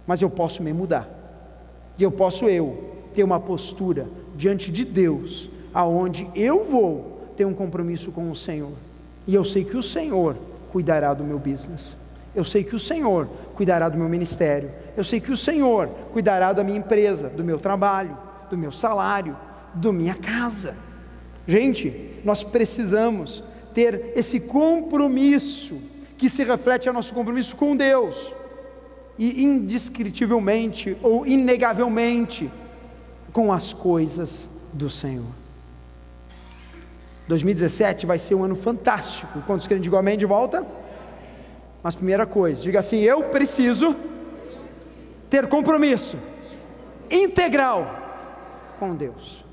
mas 0.07 0.21
eu 0.21 0.29
posso 0.29 0.63
me 0.63 0.73
mudar, 0.73 1.07
e 1.97 2.03
eu 2.03 2.11
posso 2.11 2.49
eu 2.49 2.95
ter 3.13 3.23
uma 3.23 3.39
postura 3.39 4.07
diante 4.35 4.71
de 4.71 4.83
Deus, 4.83 5.49
aonde 5.73 6.27
eu 6.35 6.65
vou 6.65 7.29
ter 7.37 7.45
um 7.45 7.53
compromisso 7.53 8.11
com 8.11 8.31
o 8.31 8.35
Senhor, 8.35 8.71
e 9.27 9.35
eu 9.35 9.45
sei 9.45 9.63
que 9.63 9.77
o 9.77 9.83
Senhor 9.83 10.35
cuidará 10.71 11.13
do 11.13 11.23
meu 11.23 11.37
business, 11.37 11.95
eu 12.33 12.43
sei 12.43 12.63
que 12.63 12.75
o 12.75 12.79
Senhor 12.79 13.27
cuidará 13.55 13.87
do 13.87 13.97
meu 13.97 14.09
ministério, 14.09 14.69
eu 14.97 15.03
sei 15.03 15.19
que 15.19 15.31
o 15.31 15.37
Senhor 15.37 15.87
cuidará 16.11 16.51
da 16.51 16.63
minha 16.63 16.79
empresa, 16.79 17.29
do 17.29 17.43
meu 17.43 17.59
trabalho, 17.59 18.17
do 18.49 18.57
meu 18.57 18.71
salário, 18.71 19.35
da 19.73 19.91
minha 19.91 20.15
casa. 20.15 20.75
Gente, 21.47 22.11
nós 22.23 22.43
precisamos 22.43 23.43
ter 23.73 24.13
esse 24.15 24.39
compromisso 24.39 25.79
que 26.17 26.29
se 26.29 26.43
reflete 26.43 26.87
ao 26.87 26.93
nosso 26.93 27.13
compromisso 27.13 27.55
com 27.55 27.75
Deus 27.75 28.33
e 29.17 29.43
indescritivelmente 29.43 30.97
ou 31.01 31.25
inegavelmente 31.25 32.49
com 33.31 33.51
as 33.51 33.73
coisas 33.73 34.49
do 34.73 34.89
Senhor. 34.89 35.25
2017 37.27 38.05
vai 38.05 38.19
ser 38.19 38.35
um 38.35 38.43
ano 38.43 38.55
fantástico. 38.55 39.41
Quantos 39.45 39.67
querem 39.67 39.81
dizer 39.81 39.95
amém 39.95 40.17
de 40.17 40.25
volta? 40.25 40.65
Mas 41.83 41.95
primeira 41.95 42.25
coisa, 42.25 42.61
diga 42.61 42.79
assim: 42.79 42.99
eu 43.01 43.23
preciso 43.25 43.95
ter 45.29 45.47
compromisso 45.47 46.17
integral 47.09 48.75
com 48.79 48.95
Deus. 48.95 49.44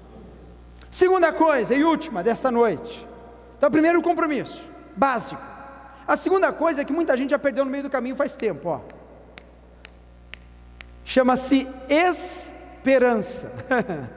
Segunda 0.93 1.33
coisa 1.33 1.75
e 1.75 1.83
última 1.83 2.23
desta 2.23 2.51
noite. 2.51 3.09
Então, 3.57 3.71
primeiro 3.71 4.01
o 4.01 4.03
compromisso, 4.03 4.69
básico. 4.95 5.41
A 6.07 6.17
segunda 6.17 6.53
coisa 6.53 6.83
é 6.83 6.85
que 6.85 6.93
muita 6.93 7.17
gente 7.17 7.31
já 7.31 7.39
perdeu 7.39 7.65
no 7.65 7.71
meio 7.71 7.85
do 7.85 7.89
caminho 7.89 8.15
faz 8.15 8.37
tempo, 8.37 8.69
ó. 8.69 8.81
chama-se 11.03 11.67
esperança. 11.89 13.51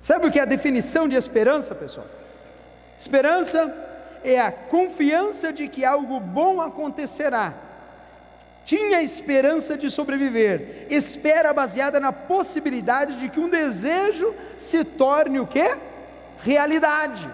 Sabe 0.00 0.26
o 0.26 0.30
que 0.30 0.38
é 0.38 0.42
a 0.42 0.46
definição 0.46 1.08
de 1.08 1.16
esperança, 1.16 1.74
pessoal? 1.74 2.06
Esperança 2.96 3.74
é 4.22 4.40
a 4.40 4.52
confiança 4.52 5.52
de 5.52 5.66
que 5.66 5.84
algo 5.84 6.20
bom 6.20 6.60
acontecerá. 6.60 7.54
Tinha 8.70 9.02
esperança 9.02 9.76
de 9.76 9.90
sobreviver, 9.90 10.86
espera 10.88 11.52
baseada 11.52 11.98
na 11.98 12.12
possibilidade 12.12 13.16
de 13.16 13.28
que 13.28 13.40
um 13.40 13.48
desejo 13.48 14.32
se 14.56 14.84
torne 14.84 15.40
o 15.40 15.46
quê? 15.54 15.76
Realidade. 16.40 17.28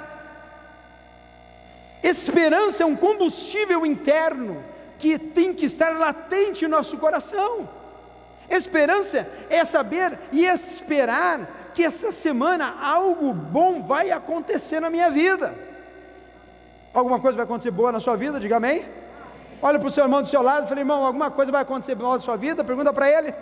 Esperança 2.02 2.84
é 2.84 2.86
um 2.86 2.96
combustível 2.96 3.84
interno 3.84 4.64
que 4.98 5.18
tem 5.18 5.52
que 5.52 5.66
estar 5.66 5.98
latente 5.98 6.64
em 6.64 6.68
nosso 6.68 6.96
coração. 6.96 7.68
Esperança 8.48 9.28
é 9.50 9.62
saber 9.62 10.18
e 10.32 10.46
esperar 10.46 11.70
que 11.74 11.84
essa 11.84 12.10
semana 12.12 12.76
algo 12.80 13.34
bom 13.34 13.82
vai 13.82 14.10
acontecer 14.10 14.80
na 14.80 14.88
minha 14.88 15.10
vida. 15.10 15.54
Alguma 16.94 17.20
coisa 17.20 17.36
vai 17.36 17.44
acontecer 17.44 17.72
boa 17.72 17.92
na 17.92 18.00
sua 18.00 18.16
vida? 18.16 18.40
Diga 18.40 18.56
amém. 18.56 19.05
Olha 19.62 19.78
para 19.78 19.88
o 19.88 19.90
seu 19.90 20.04
irmão 20.04 20.22
do 20.22 20.28
seu 20.28 20.42
lado 20.42 20.68
fala, 20.68 20.80
irmão, 20.80 21.04
alguma 21.04 21.30
coisa 21.30 21.50
vai 21.50 21.62
acontecer 21.62 21.94
boa 21.94 22.14
na 22.14 22.18
sua 22.18 22.36
vida? 22.36 22.62
Pergunta 22.62 22.92
para 22.92 23.10
ele. 23.10 23.34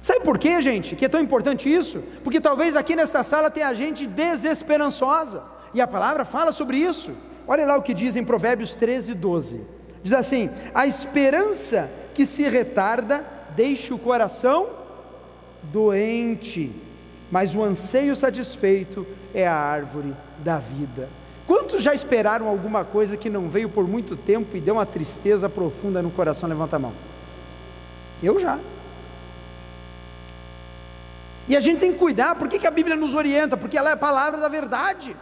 Sabe 0.00 0.20
por 0.20 0.38
quê, 0.38 0.60
gente, 0.60 0.94
que 0.96 1.06
é 1.06 1.08
tão 1.08 1.20
importante 1.20 1.72
isso? 1.72 2.02
Porque 2.22 2.38
talvez 2.38 2.76
aqui 2.76 2.94
nesta 2.94 3.24
sala 3.24 3.50
tenha 3.50 3.72
gente 3.74 4.06
desesperançosa, 4.06 5.42
e 5.72 5.80
a 5.80 5.86
palavra 5.86 6.26
fala 6.26 6.52
sobre 6.52 6.76
isso. 6.76 7.12
Olha 7.46 7.66
lá 7.66 7.76
o 7.76 7.82
que 7.82 7.94
diz 7.94 8.14
em 8.14 8.24
Provérbios 8.24 8.74
13, 8.74 9.14
12: 9.14 9.66
diz 10.02 10.12
assim: 10.12 10.50
A 10.74 10.86
esperança 10.86 11.90
que 12.14 12.26
se 12.26 12.42
retarda 12.42 13.24
deixa 13.56 13.94
o 13.94 13.98
coração 13.98 14.68
doente, 15.62 16.70
mas 17.34 17.52
o 17.52 17.64
anseio 17.64 18.14
satisfeito 18.14 19.04
é 19.34 19.44
a 19.44 19.56
árvore 19.56 20.14
da 20.38 20.60
vida. 20.60 21.08
Quantos 21.48 21.82
já 21.82 21.92
esperaram 21.92 22.46
alguma 22.46 22.84
coisa 22.84 23.16
que 23.16 23.28
não 23.28 23.48
veio 23.48 23.68
por 23.68 23.88
muito 23.88 24.16
tempo 24.16 24.56
e 24.56 24.60
deu 24.60 24.74
uma 24.74 24.86
tristeza 24.86 25.48
profunda 25.48 26.00
no 26.00 26.12
coração? 26.12 26.48
Levanta 26.48 26.76
a 26.76 26.78
mão. 26.78 26.92
Eu 28.22 28.38
já. 28.38 28.60
E 31.48 31.56
a 31.56 31.60
gente 31.60 31.80
tem 31.80 31.92
que 31.92 31.98
cuidar, 31.98 32.36
por 32.36 32.46
que, 32.46 32.56
que 32.56 32.68
a 32.68 32.70
Bíblia 32.70 32.94
nos 32.94 33.14
orienta? 33.14 33.56
Porque 33.56 33.76
ela 33.76 33.90
é 33.90 33.94
a 33.94 33.96
palavra 33.96 34.40
da 34.40 34.46
verdade. 34.46 35.16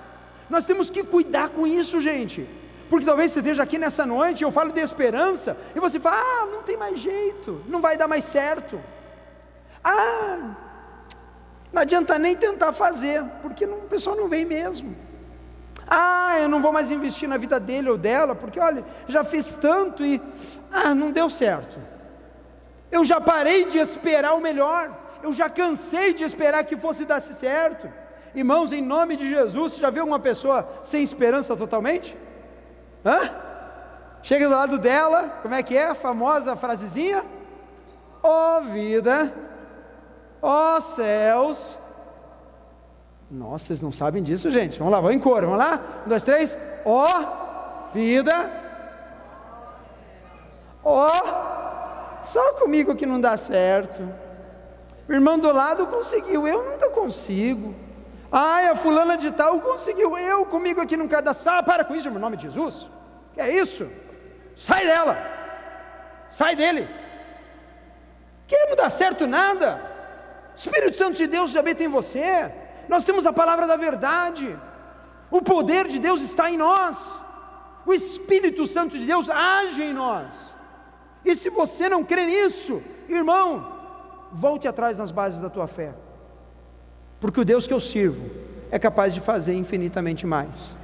Nós 0.51 0.67
temos 0.67 0.91
que 0.91 1.03
cuidar 1.03 1.49
com 1.49 1.67
isso, 1.67 1.99
gente. 1.99 2.47
Porque 2.91 3.07
talvez 3.07 3.33
você 3.33 3.39
esteja 3.39 3.63
aqui 3.63 3.79
nessa 3.79 4.05
noite, 4.05 4.45
eu 4.45 4.53
falo 4.53 4.71
de 4.71 4.81
esperança, 4.81 5.57
e 5.75 5.81
você 5.81 5.99
fala: 5.99 6.19
ah, 6.19 6.47
não 6.53 6.63
tem 6.63 6.77
mais 6.77 7.01
jeito, 7.01 7.63
não 7.67 7.81
vai 7.81 7.97
dar 7.97 8.07
mais 8.07 8.25
certo. 8.25 8.79
Ah, 9.83 10.72
não 11.73 11.83
adianta 11.83 12.19
nem 12.19 12.37
tentar 12.37 12.73
fazer, 12.73 13.25
porque 13.41 13.67
não, 13.67 13.79
o 13.79 13.89
pessoal 13.89 14.17
não 14.17 14.29
vem 14.29 14.45
mesmo. 14.45 14.95
Ah, 15.87 16.39
eu 16.39 16.49
não 16.49 16.63
vou 16.63 16.73
mais 16.73 16.91
investir 16.91 17.29
na 17.29 17.37
vida 17.37 17.59
dele 17.59 17.91
ou 17.91 17.99
dela, 17.99 18.35
porque 18.35 18.61
olha, 18.61 18.85
já 19.09 19.25
fiz 19.25 19.53
tanto 19.55 20.05
e 20.05 20.21
ah, 20.71 20.95
não 20.95 21.11
deu 21.11 21.29
certo. 21.29 21.79
Eu 22.91 23.05
já 23.05 23.21
parei 23.21 23.65
de 23.65 23.79
esperar 23.79 24.35
o 24.35 24.41
melhor 24.41 25.03
eu 25.23 25.33
já 25.33 25.49
cansei 25.49 26.13
de 26.13 26.25
esperar 26.25 26.65
que 26.65 26.77
fosse 26.77 27.05
dar 27.05 27.23
certo. 27.23 27.89
Irmãos, 28.35 28.73
em 28.73 28.83
nome 28.83 29.17
de 29.17 29.29
Jesus, 29.29 29.75
você 29.75 29.81
já 29.81 29.91
viu 29.91 30.05
uma 30.05 30.19
pessoa 30.19 30.69
sem 30.83 31.03
esperança 31.03 31.55
totalmente? 31.55 32.17
Hã? 33.05 33.31
Chega 34.23 34.49
do 34.49 34.55
lado 34.55 34.79
dela, 34.79 35.39
como 35.43 35.55
é 35.55 35.63
que 35.63 35.77
é? 35.77 35.87
A 35.87 35.95
famosa 35.95 36.57
frasezinha? 36.57 37.25
Ó 38.23 38.59
oh, 38.59 38.63
vida, 38.63 39.33
ó 40.43 40.81
céus. 40.81 41.79
Nossa, 43.31 43.67
vocês 43.67 43.81
não 43.81 43.93
sabem 43.93 44.23
disso, 44.23 44.51
gente. 44.51 44.79
Vamos 44.79 44.93
lá, 44.93 45.01
vamos 45.01 45.17
em 45.17 45.21
coro, 45.21 45.47
vamos 45.47 45.65
lá? 45.65 45.81
Um, 46.05 46.09
dois, 46.09 46.23
três. 46.23 46.59
Ó 46.85 47.41
vida, 47.93 48.51
ó, 50.83 51.11
só 52.23 52.55
comigo 52.55 52.95
que 52.97 53.07
não 53.07 53.21
dá 53.21 53.37
certo. 53.37 54.03
O 55.09 55.13
irmão 55.13 55.39
do 55.39 55.53
lado 55.53 55.87
conseguiu, 55.87 56.47
eu 56.47 56.71
nunca 56.71 56.89
consigo. 56.91 57.75
Ai, 58.31 58.69
a 58.69 58.75
fulana 58.75 59.17
de 59.17 59.31
tal 59.31 59.61
conseguiu, 59.61 60.17
eu 60.17 60.47
comigo 60.47 60.81
aqui 60.81 60.97
quero 61.07 61.23
dar. 61.23 61.37
Ah, 61.47 61.63
para 61.63 61.85
com 61.85 61.95
isso, 61.95 62.09
em 62.09 62.13
nome 62.13 62.37
de 62.37 62.45
Jesus. 62.45 62.89
Que 63.35 63.41
é 63.43 63.55
isso? 63.55 63.87
Sai 64.57 64.87
dela. 64.87 65.19
Sai 66.31 66.57
dele. 66.57 66.89
Que 68.47 68.57
não 68.67 68.77
dá 68.77 68.89
certo 68.89 69.27
nada. 69.27 69.92
Espírito 70.55 70.97
Santo 70.97 71.17
de 71.17 71.27
Deus 71.27 71.51
já 71.51 71.61
habita 71.61 71.83
em 71.83 71.89
você. 71.89 72.53
Nós 72.89 73.05
temos 73.05 73.27
a 73.27 73.33
palavra 73.33 73.67
da 73.67 73.77
verdade. 73.77 74.57
O 75.31 75.41
poder 75.41 75.89
de 75.89 75.99
Deus 75.99 76.21
está 76.23 76.51
em 76.51 76.57
nós. 76.57 77.21
O 77.87 77.93
Espírito 77.93 78.67
Santo 78.67 78.99
de 78.99 79.05
Deus 79.05 79.29
age 79.29 79.83
em 79.83 79.93
nós. 79.93 80.53
E 81.25 81.35
se 81.35 81.49
você 81.51 81.89
não 81.89 82.05
crê 82.05 82.27
nisso, 82.27 82.83
irmão, 83.09 83.81
volte 84.33 84.67
atrás 84.69 84.99
nas 84.99 85.11
bases 85.11 85.41
da 85.41 85.49
tua 85.49 85.67
fé. 85.67 85.93
Porque 87.21 87.41
o 87.41 87.45
Deus 87.45 87.67
que 87.67 87.75
eu 87.75 87.81
sirvo 87.81 88.29
é 88.71 88.79
capaz 88.79 89.15
de 89.15 89.21
fazer 89.21 89.55
infinitamente 89.55 90.27
mais, 90.27 90.75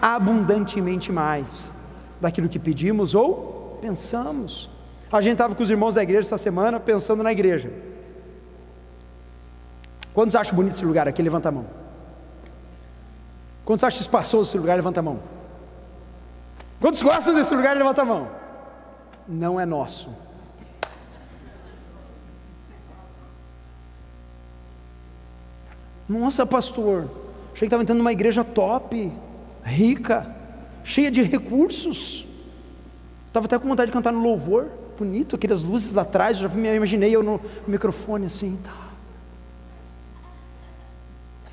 abundantemente 0.00 1.10
mais, 1.10 1.72
daquilo 2.20 2.48
que 2.48 2.58
pedimos 2.58 3.14
ou 3.14 3.78
pensamos. 3.80 4.68
A 5.10 5.20
gente 5.20 5.32
estava 5.32 5.54
com 5.54 5.62
os 5.62 5.70
irmãos 5.70 5.94
da 5.94 6.02
igreja 6.02 6.28
essa 6.28 6.38
semana 6.38 6.78
pensando 6.78 7.22
na 7.22 7.32
igreja. 7.32 7.72
Quantos 10.12 10.34
acham 10.34 10.54
bonito 10.54 10.74
esse 10.74 10.84
lugar 10.84 11.06
aqui? 11.06 11.22
Levanta 11.22 11.48
a 11.48 11.52
mão. 11.52 11.66
Quantos 13.64 13.84
acham 13.84 14.00
espaçoso 14.00 14.50
esse 14.50 14.58
lugar? 14.58 14.76
Levanta 14.76 15.00
a 15.00 15.02
mão. 15.02 15.20
Quantos 16.80 17.02
gostam 17.02 17.34
desse 17.34 17.54
lugar? 17.54 17.76
Levanta 17.76 18.02
a 18.02 18.04
mão. 18.04 18.28
Não 19.28 19.60
é 19.60 19.66
nosso. 19.66 20.10
Nossa, 26.08 26.44
pastor, 26.44 27.08
achei 27.52 27.60
que 27.60 27.64
estava 27.66 27.84
entrando 27.84 27.98
numa 27.98 28.10
igreja 28.10 28.42
top, 28.42 29.12
rica, 29.62 30.26
cheia 30.82 31.08
de 31.08 31.22
recursos. 31.22 32.26
Estava 33.28 33.46
até 33.46 33.56
com 33.56 33.68
vontade 33.68 33.92
de 33.92 33.92
cantar 33.92 34.12
no 34.12 34.20
louvor, 34.20 34.66
bonito, 34.98 35.36
aquelas 35.36 35.62
luzes 35.62 35.92
lá 35.92 36.02
atrás, 36.02 36.38
já 36.38 36.48
me 36.48 36.74
imaginei 36.74 37.14
eu 37.14 37.22
no 37.22 37.40
microfone 37.64 38.26
assim. 38.26 38.58
Tá. 38.64 38.79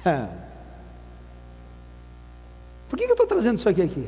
É. 0.07 0.27
Por 2.89 2.97
que 2.97 3.03
eu 3.03 3.11
estou 3.11 3.27
trazendo 3.27 3.57
isso 3.57 3.67
aqui 3.67 3.81
aqui? 3.81 4.07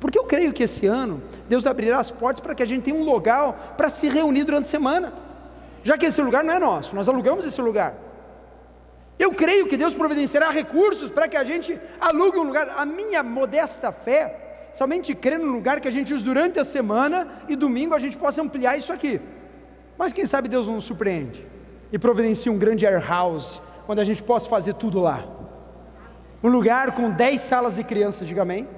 Porque 0.00 0.18
eu 0.18 0.24
creio 0.24 0.52
que 0.52 0.64
esse 0.64 0.86
ano 0.86 1.22
Deus 1.48 1.64
abrirá 1.64 2.00
as 2.00 2.10
portas 2.10 2.40
para 2.40 2.54
que 2.54 2.62
a 2.62 2.66
gente 2.66 2.82
tenha 2.82 2.96
um 2.96 3.04
lugar 3.04 3.74
para 3.76 3.88
se 3.88 4.08
reunir 4.08 4.42
durante 4.42 4.64
a 4.64 4.68
semana. 4.68 5.12
Já 5.84 5.96
que 5.96 6.06
esse 6.06 6.20
lugar 6.20 6.42
não 6.42 6.54
é 6.54 6.58
nosso, 6.58 6.94
nós 6.94 7.08
alugamos 7.08 7.46
esse 7.46 7.60
lugar. 7.60 7.94
Eu 9.18 9.32
creio 9.32 9.68
que 9.68 9.76
Deus 9.76 9.94
providenciará 9.94 10.50
recursos 10.50 11.10
para 11.10 11.28
que 11.28 11.36
a 11.36 11.44
gente 11.44 11.78
alugue 12.00 12.38
um 12.38 12.42
lugar. 12.42 12.74
A 12.76 12.84
minha 12.84 13.22
modesta 13.22 13.92
fé 13.92 14.70
somente 14.72 15.14
crê 15.14 15.38
no 15.38 15.52
lugar 15.52 15.80
que 15.80 15.86
a 15.86 15.92
gente 15.92 16.12
usa 16.12 16.24
durante 16.24 16.58
a 16.58 16.64
semana 16.64 17.28
e 17.48 17.54
domingo 17.54 17.94
a 17.94 18.00
gente 18.00 18.18
possa 18.18 18.42
ampliar 18.42 18.76
isso 18.76 18.92
aqui. 18.92 19.20
Mas 19.96 20.12
quem 20.12 20.26
sabe 20.26 20.48
Deus 20.48 20.66
não 20.66 20.76
nos 20.76 20.84
surpreende 20.84 21.46
e 21.92 21.98
providencia 21.98 22.50
um 22.50 22.58
grande 22.58 22.86
airhouse, 22.86 23.60
onde 23.86 24.00
a 24.00 24.04
gente 24.04 24.22
possa 24.22 24.48
fazer 24.48 24.74
tudo 24.74 25.00
lá. 25.00 25.24
Um 26.42 26.48
lugar 26.48 26.92
com 26.92 27.10
10 27.10 27.40
salas 27.40 27.76
de 27.76 27.84
crianças, 27.84 28.26
diga 28.26 28.42
amém. 28.42 28.68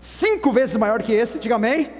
Cinco 0.00 0.52
vezes 0.52 0.76
maior 0.76 1.02
que 1.02 1.12
esse, 1.12 1.38
diga 1.38 1.56
amém. 1.56 1.90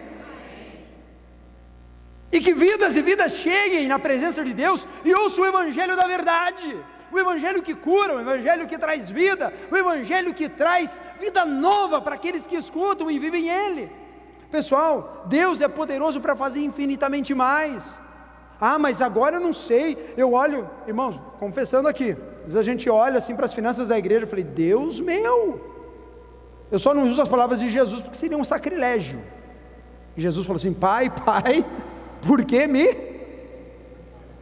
E 2.30 2.40
que 2.40 2.52
vidas 2.52 2.96
e 2.96 3.02
vidas 3.02 3.32
cheguem 3.32 3.86
na 3.88 3.98
presença 3.98 4.44
de 4.44 4.52
Deus 4.52 4.86
e 5.04 5.14
ouçam 5.14 5.44
o 5.44 5.46
Evangelho 5.46 5.96
da 5.96 6.06
verdade. 6.06 6.76
O 7.10 7.18
Evangelho 7.18 7.62
que 7.62 7.74
cura, 7.74 8.16
o 8.16 8.20
Evangelho 8.20 8.66
que 8.66 8.76
traz 8.76 9.08
vida, 9.08 9.52
o 9.70 9.76
Evangelho 9.76 10.34
que 10.34 10.48
traz 10.48 11.00
vida 11.20 11.44
nova 11.44 12.00
para 12.00 12.16
aqueles 12.16 12.46
que 12.46 12.56
escutam 12.56 13.10
e 13.10 13.18
vivem 13.18 13.48
Ele. 13.48 13.90
Pessoal, 14.50 15.24
Deus 15.26 15.60
é 15.60 15.68
poderoso 15.68 16.20
para 16.20 16.36
fazer 16.36 16.60
infinitamente 16.60 17.32
mais. 17.34 17.98
Ah, 18.60 18.78
mas 18.78 19.02
agora 19.02 19.36
eu 19.36 19.40
não 19.40 19.52
sei. 19.52 20.14
Eu 20.16 20.32
olho, 20.32 20.68
irmãos, 20.86 21.20
confessando 21.38 21.88
aqui, 21.88 22.12
às 22.12 22.52
vezes 22.52 22.56
a 22.56 22.62
gente 22.62 22.88
olha 22.88 23.18
assim 23.18 23.34
para 23.34 23.46
as 23.46 23.54
finanças 23.54 23.88
da 23.88 23.98
igreja, 23.98 24.24
eu 24.24 24.28
falei, 24.28 24.44
Deus 24.44 25.00
meu. 25.00 25.72
Eu 26.70 26.78
só 26.78 26.94
não 26.94 27.08
uso 27.08 27.20
as 27.20 27.28
palavras 27.28 27.60
de 27.60 27.68
Jesus 27.68 28.02
porque 28.02 28.16
seria 28.16 28.38
um 28.38 28.44
sacrilégio. 28.44 29.20
E 30.16 30.20
Jesus 30.20 30.46
falou 30.46 30.56
assim: 30.56 30.72
Pai, 30.72 31.10
Pai, 31.10 31.64
por 32.26 32.44
que 32.44 32.66
me 32.66 32.96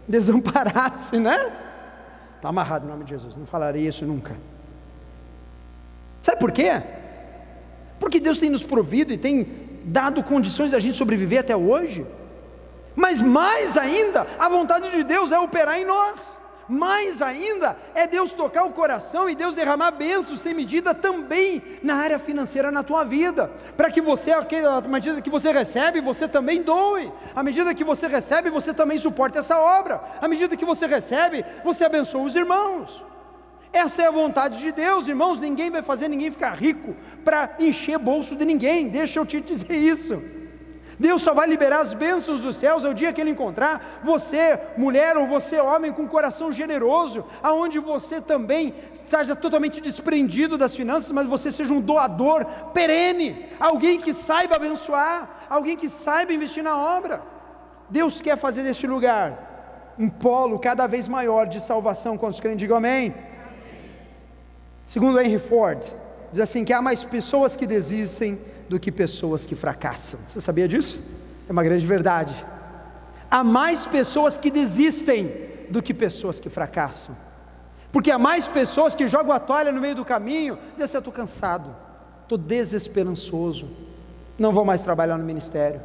desamparasse, 0.07 1.19
né? 1.19 1.53
Está 2.37 2.49
amarrado 2.49 2.87
em 2.87 2.89
nome 2.89 3.05
de 3.05 3.11
Jesus, 3.11 3.37
não 3.37 3.47
falarei 3.47 3.87
isso 3.87 4.05
nunca. 4.05 4.35
Sabe 6.23 6.39
por 6.39 6.53
quê? 6.53 6.83
porque 8.03 8.19
Deus 8.19 8.41
tem 8.41 8.51
nos 8.51 8.65
provido 8.65 9.13
e 9.13 9.17
tem 9.17 9.47
dado 9.85 10.25
condições 10.25 10.73
da 10.73 10.81
gente 10.81 10.97
sobreviver 10.97 11.39
até 11.39 11.57
hoje. 11.57 12.05
Mas 12.95 13.21
mais 13.21 13.77
ainda, 13.77 14.27
a 14.39 14.49
vontade 14.49 14.91
de 14.91 15.03
Deus 15.03 15.33
é 15.33 15.39
operar 15.39 15.79
em 15.79 15.85
nós. 15.85 16.41
Mais 16.69 17.21
ainda 17.21 17.77
é 17.95 18.07
Deus 18.07 18.33
tocar 18.33 18.65
o 18.65 18.73
coração 18.73 19.29
e 19.29 19.35
Deus 19.35 19.55
derramar 19.55 19.91
bênçãos 19.91 20.41
sem 20.41 20.55
medida 20.55 20.95
também 20.95 21.63
na 21.83 21.97
área 21.97 22.19
financeira 22.19 22.71
na 22.71 22.83
tua 22.83 23.05
vida, 23.05 23.51
para 23.77 23.91
que 23.91 24.01
você, 24.01 24.31
à 24.31 24.41
medida 24.89 25.21
que 25.21 25.29
você 25.29 25.51
recebe, 25.51 26.01
você 26.01 26.29
também 26.29 26.63
doe, 26.63 27.13
à 27.35 27.43
medida 27.43 27.75
que 27.75 27.85
você 27.85 28.07
recebe, 28.07 28.49
você 28.49 28.73
também 28.73 28.97
suporta 28.97 29.41
essa 29.41 29.59
obra, 29.59 30.01
à 30.21 30.29
medida 30.29 30.57
que 30.57 30.65
você 30.65 30.87
recebe, 30.87 31.45
você 31.65 31.85
abençoa 31.85 32.23
os 32.23 32.37
irmãos. 32.37 33.05
Essa 33.73 34.03
é 34.03 34.07
a 34.07 34.11
vontade 34.11 34.59
de 34.59 34.71
Deus, 34.71 35.09
irmãos. 35.09 35.41
Ninguém 35.41 35.71
vai 35.71 35.83
fazer 35.83 36.07
ninguém 36.07 36.31
ficar 36.31 36.53
rico 36.53 36.95
para 37.25 37.57
encher 37.59 37.99
bolso 37.99 38.37
de 38.37 38.45
ninguém, 38.45 38.89
deixa 38.89 39.19
eu 39.19 39.27
te 39.27 39.41
dizer 39.41 39.75
isso. 39.75 40.23
Deus 40.99 41.23
só 41.23 41.33
vai 41.33 41.49
liberar 41.49 41.81
as 41.81 41.95
bênçãos 41.95 42.41
dos 42.41 42.57
céus 42.57 42.85
ao 42.85 42.95
dia 42.95 43.13
que 43.13 43.21
Ele 43.21 43.31
encontrar 43.31 44.01
você, 44.05 44.59
mulher 44.77 45.17
ou 45.17 45.27
você, 45.27 45.59
homem, 45.59 45.93
com 45.93 46.07
coração 46.07 46.53
generoso, 46.53 47.25
aonde 47.43 47.79
você 47.79 48.21
também 48.21 48.75
seja 49.05 49.35
totalmente 49.35 49.81
desprendido 49.81 50.59
das 50.59 50.75
finanças, 50.75 51.11
mas 51.11 51.27
você 51.27 51.51
seja 51.51 51.73
um 51.73 51.81
doador 51.81 52.45
perene, 52.73 53.47
alguém 53.59 54.01
que 54.01 54.13
saiba 54.13 54.57
abençoar, 54.57 55.47
alguém 55.49 55.77
que 55.77 55.89
saiba 55.89 56.33
investir 56.33 56.63
na 56.63 56.77
obra. 56.77 57.23
Deus 57.89 58.23
quer 58.23 58.37
fazer 58.37 58.63
deste 58.63 58.87
lugar 58.87 59.51
um 59.99 60.09
polo 60.09 60.59
cada 60.59 60.87
vez 60.87 61.07
maior 61.09 61.47
de 61.47 61.61
salvação. 61.61 62.17
Quando 62.17 62.33
os 62.33 62.41
crentes 62.41 62.59
digam 62.59 62.77
amém. 62.77 63.15
Segundo 64.87 65.21
Henry 65.21 65.39
Ford, 65.39 65.81
diz 66.33 66.41
assim: 66.41 66.65
que 66.65 66.73
há 66.73 66.83
mais 66.83 67.05
pessoas 67.05 67.55
que 67.55 67.67
desistem 67.67 68.39
do 68.73 68.81
que 68.81 68.91
pessoas 68.91 69.45
que 69.45 69.55
fracassam. 69.55 70.19
Você 70.27 70.41
sabia 70.41 70.67
disso? 70.67 70.99
É 71.47 71.53
uma 71.53 71.63
grande 71.63 71.87
verdade. 71.87 72.35
Há 73.31 73.45
mais 73.45 73.85
pessoas 73.85 74.39
que 74.39 74.51
desistem 74.51 75.31
do 75.69 75.83
que 75.83 75.93
pessoas 75.93 76.41
que 76.41 76.49
fracassam. 76.49 77.15
Porque 77.93 78.11
há 78.11 78.19
mais 78.19 78.47
pessoas 78.47 78.95
que 78.95 79.07
jogam 79.07 79.35
a 79.35 79.39
toalha 79.39 79.71
no 79.71 79.79
meio 79.79 79.95
do 79.95 80.07
caminho, 80.07 80.59
dizem 80.71 80.85
assim: 80.85 80.97
eu 80.97 81.01
estou 81.01 81.13
cansado, 81.13 81.77
estou 82.23 82.39
desesperançoso, 82.39 83.69
não 84.39 84.53
vou 84.53 84.65
mais 84.65 84.81
trabalhar 84.81 85.19
no 85.19 85.25
ministério, 85.25 85.83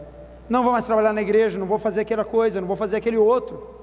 não 0.50 0.63
vou 0.63 0.71
mais 0.71 0.86
trabalhar 0.86 1.12
na 1.12 1.21
igreja, 1.21 1.60
não 1.60 1.67
vou 1.67 1.78
fazer 1.78 2.02
aquela 2.02 2.23
coisa, 2.23 2.62
não 2.62 2.67
vou 2.69 2.78
fazer 2.78 2.95
aquele 2.95 3.17
outro. 3.17 3.77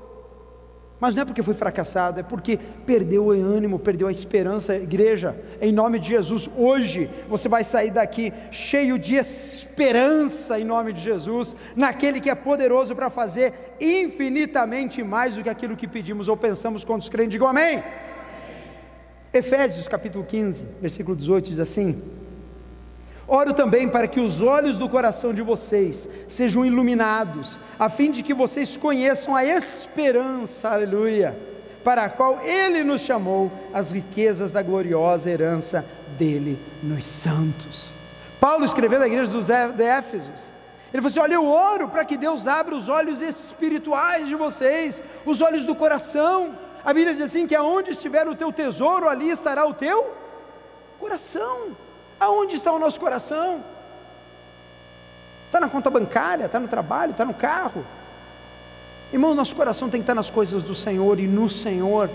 Mas 1.01 1.15
não 1.15 1.23
é 1.23 1.25
porque 1.25 1.43
foi 1.43 1.55
fracassado, 1.55 2.21
é 2.21 2.23
porque 2.23 2.59
perdeu 2.87 3.27
o 3.27 3.31
ânimo, 3.31 3.79
perdeu 3.79 4.07
a 4.07 4.13
esperança. 4.13 4.77
Igreja, 4.77 5.37
em 5.61 5.73
nome 5.73 5.99
de 5.99 6.09
Jesus, 6.09 6.49
hoje 6.57 7.11
você 7.29 7.49
vai 7.49 7.65
sair 7.65 7.91
daqui 7.91 8.33
cheio 8.51 8.99
de 8.99 9.17
esperança, 9.17 10.59
em 10.59 10.65
nome 10.65 10.93
de 10.93 11.01
Jesus, 11.01 11.57
naquele 11.75 12.21
que 12.21 12.31
é 12.31 12.35
poderoso 12.35 12.95
para 12.95 13.11
fazer 13.11 13.53
infinitamente 13.81 15.03
mais 15.03 15.35
do 15.35 15.43
que 15.43 15.51
aquilo 15.51 15.77
que 15.77 15.89
pedimos 15.89 16.29
ou 16.29 16.37
pensamos 16.37 16.85
quando 16.85 17.03
os 17.03 17.09
crentes. 17.09 17.33
Digam 17.33 17.49
amém. 17.49 17.83
Efésios 19.33 19.89
capítulo 19.89 20.25
15, 20.25 20.65
versículo 20.81 21.17
18 21.17 21.51
diz 21.51 21.59
assim: 21.59 22.01
Oro 23.27 23.55
também 23.55 23.89
para 23.89 24.07
que 24.07 24.21
os 24.21 24.43
olhos 24.43 24.77
do 24.77 24.89
coração 24.89 25.33
de 25.33 25.41
vocês 25.41 26.09
sejam 26.29 26.65
iluminados, 26.65 27.59
a 27.79 27.89
fim 27.89 28.11
de 28.11 28.23
que 28.23 28.35
vocês 28.35 28.77
conheçam 28.77 29.35
a 29.35 29.45
esperança, 29.45 30.69
aleluia, 30.69 31.37
para 31.83 32.05
a 32.05 32.09
qual 32.11 32.41
Ele 32.45 32.85
nos 32.85 33.01
chamou, 33.01 33.51
as 33.73 33.91
riquezas 33.91 34.53
da 34.53 34.63
gloriosa 34.63 35.31
herança 35.31 35.85
dele 36.19 36.59
nos 36.83 37.07
santos. 37.07 37.95
Paulo 38.39 38.65
escreveu 38.65 38.99
na 38.99 39.07
igreja 39.07 39.31
dos 39.31 39.49
Éfesos, 39.49 40.55
ele 40.95 41.03
falou 41.03 41.07
assim: 41.11 41.21
Olha, 41.21 41.35
eu 41.35 41.49
oro 41.49 41.89
para 41.89 42.05
que 42.05 42.17
Deus 42.17 42.47
abra 42.47 42.73
os 42.73 42.89
olhos 42.89 43.21
espirituais 43.21 44.29
de 44.29 44.37
vocês, 44.37 45.03
os 45.27 45.41
olhos 45.41 45.65
do 45.65 45.75
coração. 45.75 46.57
A 46.85 46.95
Bíblia 46.95 47.15
diz 47.15 47.25
assim: 47.25 47.49
que 47.49 47.55
aonde 47.57 47.91
estiver 47.91 48.29
o 48.29 48.35
teu 48.37 48.53
tesouro, 48.53 49.09
ali 49.09 49.29
estará 49.29 49.67
o 49.67 49.75
teu 49.75 50.15
coração. 51.01 51.77
Aonde 52.19 52.55
está 52.55 52.73
o 52.73 52.79
nosso 52.79 52.99
coração? 52.99 53.63
Está 55.47 55.61
na 55.61 55.69
conta 55.69 55.91
bancária, 55.91 56.47
está 56.47 56.59
no 56.59 56.69
trabalho, 56.69 57.13
está 57.13 57.25
no 57.25 57.35
carro. 57.35 57.85
Irmão, 59.13 59.35
nosso 59.35 59.55
coração 59.55 59.89
tem 59.89 60.01
que 60.01 60.03
estar 60.03 60.15
nas 60.15 60.31
coisas 60.31 60.63
do 60.63 60.75
Senhor 60.75 61.21
e 61.21 61.29
no 61.29 61.49
Senhor. 61.49 62.11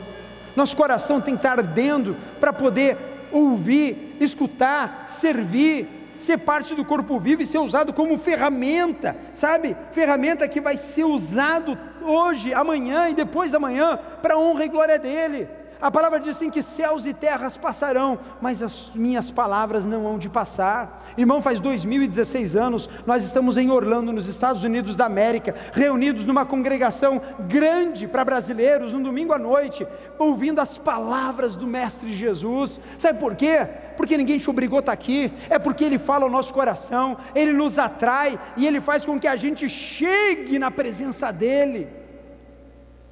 Nosso 0.55 0.75
coração 0.75 1.21
tem 1.21 1.35
que 1.35 1.39
estar 1.39 1.57
ardendo 1.57 2.15
para 2.39 2.51
poder 2.51 2.97
ouvir, 3.31 4.17
escutar, 4.19 5.05
servir, 5.07 5.87
ser 6.19 6.39
parte 6.39 6.75
do 6.75 6.83
corpo 6.83 7.17
vivo 7.19 7.41
e 7.41 7.45
ser 7.45 7.59
usado 7.59 7.93
como 7.93 8.17
ferramenta, 8.17 9.15
sabe? 9.33 9.75
Ferramenta 9.91 10.47
que 10.47 10.59
vai 10.59 10.75
ser 10.75 11.05
usado 11.05 11.77
hoje, 12.01 12.53
amanhã 12.53 13.09
e 13.09 13.13
depois 13.13 13.51
da 13.51 13.59
manhã 13.59 13.97
para 14.21 14.33
a 14.33 14.37
honra 14.37 14.65
e 14.65 14.69
glória 14.69 14.99
dele. 14.99 15.47
A 15.81 15.89
palavra 15.89 16.19
diz 16.19 16.35
assim: 16.35 16.49
que 16.49 16.61
céus 16.61 17.05
e 17.05 17.13
terras 17.13 17.55
passarão, 17.55 18.19
mas 18.41 18.61
as 18.61 18.91
minhas 18.93 19.31
palavras 19.31 19.85
não 19.85 20.05
hão 20.05 20.17
de 20.17 20.27
passar. 20.27 21.05
Irmão, 21.17 21.41
faz 21.41 21.59
2016 21.59 22.55
anos, 22.55 22.89
nós 23.05 23.23
estamos 23.23 23.55
em 23.55 23.71
Orlando, 23.71 24.11
nos 24.11 24.27
Estados 24.27 24.63
Unidos 24.65 24.97
da 24.97 25.05
América, 25.05 25.55
reunidos 25.71 26.25
numa 26.25 26.45
congregação 26.45 27.21
grande 27.47 28.07
para 28.07 28.25
brasileiros, 28.25 28.91
num 28.91 29.01
domingo 29.01 29.31
à 29.31 29.39
noite, 29.39 29.87
ouvindo 30.17 30.59
as 30.59 30.77
palavras 30.77 31.55
do 31.55 31.65
Mestre 31.65 32.13
Jesus. 32.13 32.81
Sabe 32.97 33.17
por 33.17 33.35
quê? 33.35 33.65
Porque 33.95 34.17
ninguém 34.17 34.37
te 34.37 34.49
obrigou 34.49 34.79
a 34.79 34.81
estar 34.81 34.91
aqui, 34.91 35.31
é 35.49 35.57
porque 35.57 35.85
Ele 35.85 35.97
fala 35.97 36.25
ao 36.25 36.29
nosso 36.29 36.53
coração, 36.53 37.17
Ele 37.33 37.53
nos 37.53 37.77
atrai 37.77 38.37
e 38.57 38.67
Ele 38.67 38.81
faz 38.81 39.05
com 39.05 39.17
que 39.17 39.27
a 39.27 39.37
gente 39.37 39.69
chegue 39.69 40.59
na 40.59 40.69
presença 40.69 41.31
dEle 41.31 41.98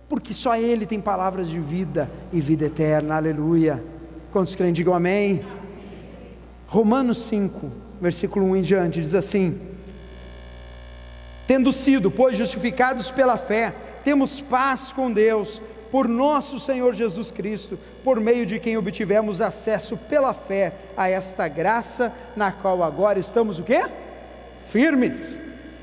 porque 0.09 0.33
só 0.33 0.55
Ele 0.57 0.85
tem 0.85 1.01
palavras 1.01 1.49
de 1.49 1.59
vida 1.59 2.09
e 2.31 2.39
vida 2.39 2.65
eterna, 2.65 3.15
aleluia. 3.15 3.83
Quantos 4.31 4.55
creem, 4.55 4.73
digam 4.73 4.93
amém. 4.93 5.45
Romanos 6.67 7.19
5, 7.23 7.71
versículo 7.99 8.45
1 8.47 8.55
em 8.57 8.61
diante, 8.61 9.01
diz 9.01 9.13
assim: 9.13 9.59
Tendo 11.45 11.71
sido, 11.71 12.11
pois, 12.11 12.37
justificados 12.37 13.09
pela 13.09 13.37
fé, 13.37 13.73
temos 14.03 14.39
paz 14.39 14.91
com 14.91 15.11
Deus, 15.11 15.61
por 15.91 16.07
nosso 16.07 16.59
Senhor 16.59 16.93
Jesus 16.93 17.31
Cristo, 17.31 17.79
por 18.03 18.19
meio 18.19 18.45
de 18.45 18.59
quem 18.59 18.77
obtivemos 18.77 19.41
acesso 19.41 19.95
pela 19.95 20.33
fé 20.33 20.73
a 20.95 21.09
esta 21.09 21.47
graça, 21.47 22.13
na 22.35 22.51
qual 22.51 22.83
agora 22.83 23.19
estamos 23.19 23.59
o 23.59 23.63
quê? 23.63 23.85
Firmes, 24.69 25.39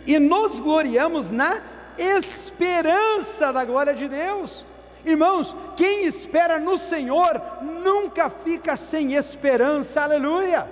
e 0.06 0.18
nos 0.18 0.60
gloriamos 0.60 1.30
na 1.30 1.73
esperança 1.98 3.52
da 3.52 3.64
glória 3.64 3.94
de 3.94 4.09
Deus. 4.09 4.64
Irmãos, 5.04 5.54
quem 5.76 6.04
espera 6.04 6.59
no 6.59 6.78
Senhor 6.78 7.40
nunca 7.62 8.30
fica 8.30 8.76
sem 8.76 9.14
esperança, 9.14 10.02
aleluia. 10.02 10.66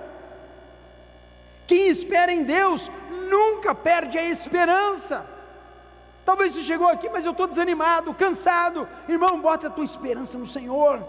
Quem 1.66 1.88
espera 1.88 2.32
em 2.32 2.42
Deus 2.42 2.90
nunca 3.28 3.74
perde 3.74 4.18
a 4.18 4.24
esperança. 4.24 5.26
Talvez 6.24 6.52
você 6.52 6.62
chegou 6.62 6.88
aqui, 6.88 7.08
mas 7.11 7.24
eu 7.24 7.32
estou 7.32 7.46
desanimado, 7.46 8.14
cansado. 8.14 8.88
Irmão, 9.08 9.40
bota 9.40 9.66
a 9.66 9.70
tua 9.70 9.85
esperança 9.85 10.38
no 10.38 10.46
Senhor. 10.46 11.02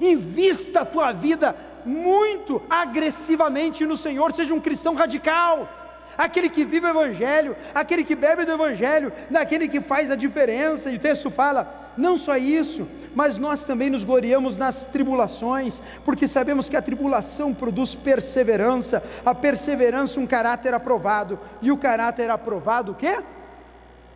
Invista 0.00 0.80
a 0.80 0.84
tua 0.86 1.12
vida 1.12 1.56
muito 1.84 2.62
agressivamente 2.68 3.84
no 3.84 3.96
Senhor. 3.96 4.32
Seja 4.32 4.54
um 4.54 4.60
cristão 4.60 4.94
radical 4.94 5.68
aquele 6.16 6.48
que 6.48 6.64
vive 6.64 6.86
o 6.86 6.90
Evangelho, 6.90 7.56
aquele 7.74 8.04
que 8.04 8.14
bebe 8.14 8.44
do 8.44 8.52
Evangelho, 8.52 9.12
daquele 9.30 9.68
que 9.68 9.80
faz 9.80 10.10
a 10.10 10.16
diferença. 10.16 10.90
E 10.90 10.96
o 10.96 11.00
texto 11.00 11.30
fala: 11.30 11.92
não 11.96 12.16
só 12.16 12.36
isso, 12.36 12.86
mas 13.14 13.38
nós 13.38 13.64
também 13.64 13.90
nos 13.90 14.04
gloriamos 14.04 14.56
nas 14.56 14.86
tribulações, 14.86 15.80
porque 16.04 16.26
sabemos 16.26 16.68
que 16.68 16.76
a 16.76 16.82
tribulação 16.82 17.52
produz 17.52 17.94
perseverança, 17.94 19.02
a 19.24 19.34
perseverança 19.34 20.20
um 20.20 20.26
caráter 20.26 20.74
aprovado, 20.74 21.38
e 21.60 21.70
o 21.70 21.76
caráter 21.76 22.30
aprovado 22.30 22.92
o 22.92 22.94
quê? 22.94 23.18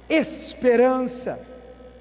Esperança. 0.08 1.38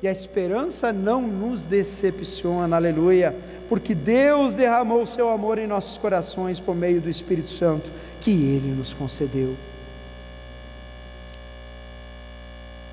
E 0.01 0.07
a 0.07 0.11
esperança 0.11 0.91
não 0.91 1.21
nos 1.21 1.63
decepciona, 1.63 2.75
aleluia, 2.75 3.33
porque 3.69 3.95
Deus 3.95 4.53
derramou 4.53 5.03
o 5.03 5.07
seu 5.07 5.29
amor 5.29 5.57
em 5.57 5.65
nossos 5.65 5.97
corações 5.97 6.59
por 6.59 6.75
meio 6.75 6.99
do 6.99 7.09
Espírito 7.09 7.47
Santo 7.47 7.89
que 8.19 8.31
Ele 8.31 8.75
nos 8.77 8.93
concedeu. 8.93 9.55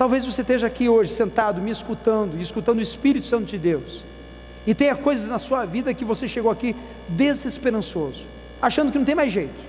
Talvez 0.01 0.25
você 0.25 0.41
esteja 0.41 0.67
aqui 0.67 0.89
hoje 0.89 1.13
sentado, 1.13 1.61
me 1.61 1.71
escutando, 1.71 2.39
e 2.39 2.41
escutando 2.41 2.79
o 2.79 2.83
Espírito 2.83 3.27
Santo 3.27 3.45
de 3.45 3.59
Deus, 3.59 4.03
e 4.67 4.75
tenha 4.75 4.97
coisas 4.97 5.29
na 5.29 5.39
sua 5.39 5.67
vida 5.67 5.93
que 5.93 6.07
você 6.07 6.27
chegou 6.27 6.51
aqui 6.51 6.75
desesperançoso, 7.07 8.23
achando 8.63 8.91
que 8.91 8.97
não 8.97 9.05
tem 9.05 9.15
mais 9.15 9.31
jeito, 9.31 9.61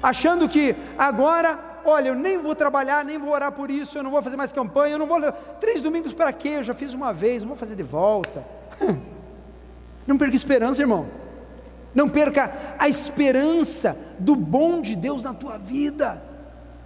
achando 0.00 0.48
que 0.48 0.76
agora, 0.96 1.58
olha, 1.84 2.10
eu 2.10 2.14
nem 2.14 2.38
vou 2.38 2.54
trabalhar, 2.54 3.04
nem 3.04 3.18
vou 3.18 3.30
orar 3.30 3.50
por 3.50 3.68
isso, 3.68 3.98
eu 3.98 4.04
não 4.04 4.12
vou 4.12 4.22
fazer 4.22 4.36
mais 4.36 4.52
campanha, 4.52 4.94
eu 4.94 4.98
não 5.00 5.08
vou. 5.08 5.20
Três 5.60 5.82
domingos 5.82 6.14
para 6.14 6.32
quê? 6.32 6.50
Eu 6.50 6.62
já 6.62 6.72
fiz 6.72 6.94
uma 6.94 7.12
vez, 7.12 7.42
não 7.42 7.48
vou 7.48 7.56
fazer 7.56 7.74
de 7.74 7.82
volta. 7.82 8.44
Não 10.06 10.16
perca 10.16 10.36
esperança, 10.36 10.80
irmão. 10.80 11.06
Não 11.92 12.08
perca 12.08 12.76
a 12.78 12.88
esperança 12.88 13.96
do 14.20 14.36
bom 14.36 14.80
de 14.80 14.94
Deus 14.94 15.24
na 15.24 15.34
tua 15.34 15.58
vida. 15.58 16.29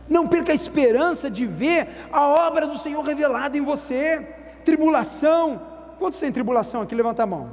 Não 0.09 0.29
perca 0.29 0.53
a 0.53 0.55
esperança 0.55 1.31
de 1.31 1.47
ver 1.47 1.89
a 2.13 2.29
obra 2.29 2.67
do 2.67 2.77
Senhor 2.77 3.03
revelada 3.03 3.57
em 3.57 3.63
você. 3.63 4.27
Tribulação. 4.65 5.61
Quantos 5.99 6.21
tem 6.21 6.31
tribulação 6.31 6.83
aqui? 6.83 6.95
Levanta 6.95 7.23
a 7.23 7.27
mão. 7.27 7.51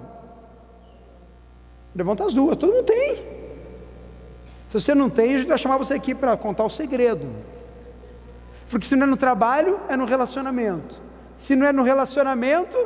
Levanta 1.95 2.25
as 2.25 2.33
duas. 2.33 2.57
Todo 2.57 2.73
mundo 2.73 2.85
tem. 2.85 3.15
Se 3.15 4.79
você 4.79 4.95
não 4.95 5.09
tem, 5.09 5.35
a 5.35 5.37
gente 5.37 5.47
vai 5.47 5.57
chamar 5.57 5.77
você 5.77 5.93
aqui 5.93 6.15
para 6.15 6.35
contar 6.37 6.63
o 6.63 6.69
segredo. 6.69 7.27
Porque 8.69 8.85
se 8.85 8.95
não 8.95 9.05
é 9.05 9.09
no 9.09 9.17
trabalho, 9.17 9.79
é 9.89 9.97
no 9.97 10.05
relacionamento. 10.05 10.99
Se 11.37 11.55
não 11.55 11.67
é 11.67 11.71
no 11.71 11.83
relacionamento, 11.83 12.77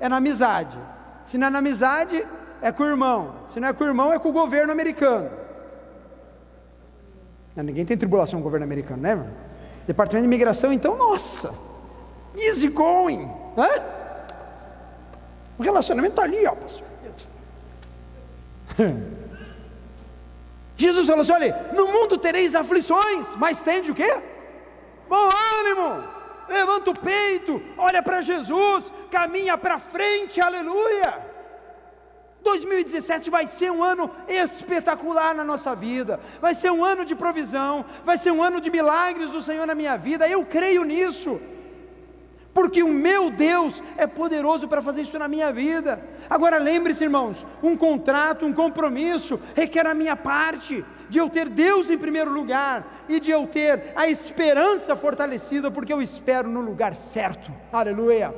é 0.00 0.08
na 0.08 0.16
amizade. 0.16 0.78
Se 1.24 1.36
não 1.36 1.48
é 1.48 1.50
na 1.50 1.58
amizade, 1.58 2.26
é 2.62 2.72
com 2.72 2.82
o 2.82 2.86
irmão. 2.86 3.34
Se 3.48 3.60
não 3.60 3.68
é 3.68 3.72
com 3.72 3.84
o 3.84 3.86
irmão, 3.86 4.12
é 4.12 4.18
com 4.18 4.30
o 4.30 4.32
governo 4.32 4.72
americano. 4.72 5.30
Não, 7.56 7.64
ninguém 7.64 7.86
tem 7.86 7.96
tribulação 7.96 8.38
com 8.38 8.42
o 8.42 8.44
governo 8.44 8.64
americano, 8.64 9.02
né, 9.02 9.10
irmão? 9.12 9.30
Departamento 9.86 10.28
de 10.28 10.34
imigração, 10.34 10.72
então, 10.72 10.96
nossa, 10.96 11.54
easy 12.36 12.68
going. 12.68 13.30
Hã? 13.56 13.68
O 15.58 15.62
relacionamento 15.62 16.12
está 16.12 16.24
ali, 16.24 16.46
ó, 16.46 16.54
pastor. 16.54 16.84
Jesus 20.76 21.06
falou 21.06 21.22
assim: 21.22 21.32
olha, 21.32 21.70
no 21.72 21.88
mundo 21.88 22.18
tereis 22.18 22.54
aflições, 22.54 23.34
mas 23.36 23.60
tende 23.60 23.90
o 23.90 23.94
quê? 23.94 24.20
Bom 25.08 25.28
ânimo, 25.60 26.04
levanta 26.48 26.90
o 26.90 26.98
peito, 26.98 27.62
olha 27.78 28.02
para 28.02 28.20
Jesus, 28.20 28.92
caminha 29.10 29.56
para 29.56 29.78
frente, 29.78 30.40
aleluia. 30.40 31.25
2017 32.46 33.28
vai 33.28 33.46
ser 33.46 33.70
um 33.72 33.82
ano 33.82 34.08
espetacular 34.28 35.34
na 35.34 35.42
nossa 35.42 35.74
vida, 35.74 36.20
vai 36.40 36.54
ser 36.54 36.70
um 36.70 36.84
ano 36.84 37.04
de 37.04 37.14
provisão, 37.14 37.84
vai 38.04 38.16
ser 38.16 38.30
um 38.30 38.42
ano 38.42 38.60
de 38.60 38.70
milagres 38.70 39.30
do 39.30 39.42
Senhor 39.42 39.66
na 39.66 39.74
minha 39.74 39.96
vida, 39.96 40.28
eu 40.28 40.44
creio 40.44 40.84
nisso, 40.84 41.40
porque 42.54 42.82
o 42.82 42.88
meu 42.88 43.30
Deus 43.30 43.82
é 43.96 44.06
poderoso 44.06 44.68
para 44.68 44.80
fazer 44.80 45.02
isso 45.02 45.18
na 45.18 45.28
minha 45.28 45.52
vida. 45.52 46.00
Agora 46.30 46.56
lembre-se, 46.56 47.04
irmãos, 47.04 47.44
um 47.62 47.76
contrato, 47.76 48.46
um 48.46 48.52
compromisso 48.52 49.38
requer 49.54 49.86
a 49.86 49.94
minha 49.94 50.16
parte, 50.16 50.84
de 51.08 51.18
eu 51.18 51.28
ter 51.28 51.48
Deus 51.48 51.90
em 51.90 51.98
primeiro 51.98 52.32
lugar 52.32 53.04
e 53.08 53.20
de 53.20 53.30
eu 53.30 53.46
ter 53.46 53.92
a 53.94 54.08
esperança 54.08 54.96
fortalecida, 54.96 55.70
porque 55.70 55.92
eu 55.92 56.00
espero 56.00 56.48
no 56.48 56.60
lugar 56.60 56.96
certo, 56.96 57.52
aleluia. 57.72 58.34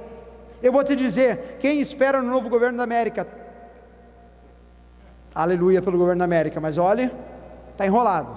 Eu 0.63 0.73
vou 0.73 0.83
te 0.83 0.97
dizer: 0.97 1.59
quem 1.61 1.81
espera 1.81 2.21
no 2.21 2.31
novo 2.31 2.49
governo 2.49 2.79
da 2.79 2.85
América, 2.85 3.25
aleluia 5.35 5.83
pelo 5.83 5.99
governo 5.99 6.21
da 6.21 6.25
América, 6.25 6.61
mas 6.61 6.79
olha, 6.79 7.13
está 7.71 7.87
enrolado. 7.87 8.37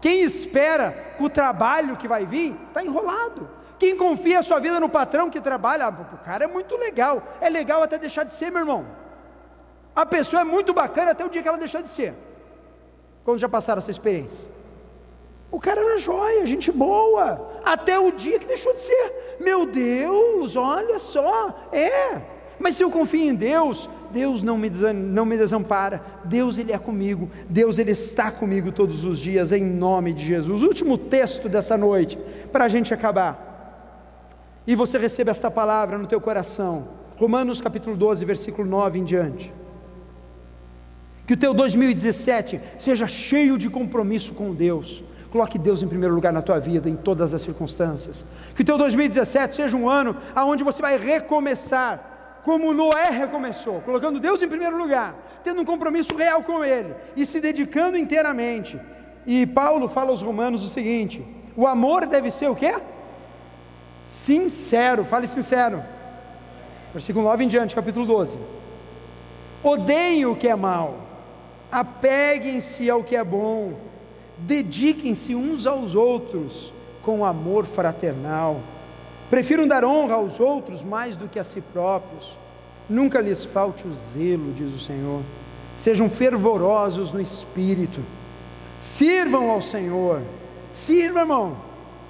Quem 0.00 0.20
espera 0.20 1.14
o 1.20 1.30
trabalho 1.30 1.96
que 1.96 2.08
vai 2.08 2.26
vir, 2.26 2.56
está 2.68 2.82
enrolado. 2.84 3.48
Quem 3.78 3.96
confia 3.96 4.40
a 4.40 4.42
sua 4.42 4.58
vida 4.60 4.78
no 4.80 4.88
patrão 4.88 5.30
que 5.30 5.40
trabalha, 5.40 5.86
ah, 5.86 5.90
o 6.12 6.24
cara 6.24 6.44
é 6.44 6.46
muito 6.46 6.76
legal, 6.76 7.22
é 7.40 7.48
legal 7.48 7.82
até 7.82 7.98
deixar 7.98 8.24
de 8.24 8.34
ser, 8.34 8.50
meu 8.50 8.60
irmão. 8.60 8.86
A 9.94 10.06
pessoa 10.06 10.42
é 10.42 10.44
muito 10.44 10.72
bacana 10.72 11.10
até 11.10 11.24
o 11.24 11.28
dia 11.28 11.42
que 11.42 11.48
ela 11.48 11.58
deixar 11.58 11.82
de 11.82 11.88
ser. 11.88 12.14
Como 13.24 13.38
já 13.38 13.48
passaram 13.48 13.78
essa 13.78 13.90
experiência? 13.90 14.48
O 15.50 15.60
cara 15.60 15.80
era 15.80 15.98
joia, 15.98 16.46
gente 16.46 16.72
boa, 16.72 17.60
até 17.64 17.98
o 17.98 18.10
dia 18.10 18.38
que 18.38 18.46
deixou 18.46 18.72
de 18.72 18.80
ser. 18.80 19.36
Meu 19.38 19.66
Deus, 19.66 20.56
olha 20.56 20.98
só, 20.98 21.68
é. 21.70 22.20
Mas 22.58 22.76
se 22.76 22.82
eu 22.82 22.90
confio 22.90 23.22
em 23.22 23.34
Deus, 23.34 23.88
Deus 24.12 24.42
não 24.42 24.58
me, 24.58 24.70
não 24.94 25.24
me 25.24 25.36
desampara, 25.36 26.02
Deus 26.24 26.58
Ele 26.58 26.72
é 26.72 26.78
comigo, 26.78 27.30
Deus 27.48 27.78
Ele 27.78 27.92
está 27.92 28.30
comigo 28.30 28.70
todos 28.70 29.04
os 29.04 29.18
dias, 29.18 29.50
em 29.50 29.64
nome 29.64 30.12
de 30.12 30.24
Jesus. 30.24 30.62
Último 30.62 30.98
texto 30.98 31.48
dessa 31.48 31.76
noite, 31.78 32.18
para 32.52 32.64
a 32.66 32.68
gente 32.68 32.92
acabar. 32.92 33.50
E 34.66 34.74
você 34.74 34.98
recebe 34.98 35.30
esta 35.30 35.50
palavra 35.50 35.98
no 35.98 36.06
teu 36.06 36.20
coração, 36.20 36.88
Romanos 37.16 37.60
capítulo 37.60 37.96
12, 37.96 38.24
versículo 38.24 38.68
9 38.68 38.98
em 38.98 39.04
diante. 39.04 39.52
Que 41.26 41.34
o 41.34 41.36
teu 41.36 41.54
2017 41.54 42.60
seja 42.78 43.06
cheio 43.06 43.56
de 43.56 43.70
compromisso 43.70 44.34
com 44.34 44.52
Deus. 44.52 45.02
Coloque 45.30 45.58
Deus 45.58 45.82
em 45.82 45.88
primeiro 45.88 46.14
lugar 46.14 46.32
na 46.32 46.42
tua 46.42 46.58
vida, 46.58 46.90
em 46.90 46.96
todas 46.96 47.32
as 47.32 47.40
circunstâncias. 47.40 48.24
Que 48.54 48.60
o 48.62 48.64
teu 48.64 48.76
2017 48.76 49.56
seja 49.56 49.76
um 49.76 49.88
ano 49.88 50.14
onde 50.36 50.62
você 50.62 50.82
vai 50.82 50.98
recomeçar 50.98 52.11
como 52.44 52.74
Noé 52.74 53.08
recomeçou, 53.10 53.80
colocando 53.82 54.18
Deus 54.18 54.42
em 54.42 54.48
primeiro 54.48 54.76
lugar, 54.76 55.14
tendo 55.44 55.62
um 55.62 55.64
compromisso 55.64 56.16
real 56.16 56.42
com 56.42 56.64
Ele 56.64 56.94
e 57.16 57.24
se 57.24 57.40
dedicando 57.40 57.96
inteiramente. 57.96 58.80
E 59.24 59.46
Paulo 59.46 59.88
fala 59.88 60.10
aos 60.10 60.22
Romanos 60.22 60.64
o 60.64 60.68
seguinte: 60.68 61.24
o 61.56 61.66
amor 61.66 62.06
deve 62.06 62.30
ser 62.30 62.48
o 62.48 62.56
quê? 62.56 62.74
Sincero, 64.08 65.04
fale 65.04 65.28
sincero. 65.28 65.82
Versículo 66.92 67.24
9 67.24 67.44
em 67.44 67.48
diante, 67.48 67.74
capítulo 67.74 68.04
12. 68.04 68.38
Odeiem 69.62 70.26
o 70.26 70.34
que 70.34 70.48
é 70.48 70.56
mal, 70.56 70.98
apeguem-se 71.70 72.90
ao 72.90 73.04
que 73.04 73.14
é 73.14 73.22
bom, 73.22 73.74
dediquem-se 74.38 75.34
uns 75.34 75.66
aos 75.66 75.94
outros 75.94 76.72
com 77.04 77.24
amor 77.24 77.64
fraternal 77.64 78.60
Prefiram 79.32 79.66
dar 79.66 79.82
honra 79.82 80.16
aos 80.16 80.38
outros 80.38 80.84
mais 80.84 81.16
do 81.16 81.26
que 81.26 81.38
a 81.38 81.44
si 81.44 81.62
próprios. 81.62 82.36
Nunca 82.86 83.18
lhes 83.18 83.46
falte 83.46 83.88
o 83.88 83.92
zelo, 83.94 84.52
diz 84.52 84.74
o 84.74 84.78
Senhor. 84.78 85.22
Sejam 85.74 86.10
fervorosos 86.10 87.14
no 87.14 87.20
espírito. 87.20 88.00
Sirvam 88.78 89.50
ao 89.50 89.62
Senhor. 89.62 90.20
Sirva, 90.70 91.20
irmão. 91.20 91.56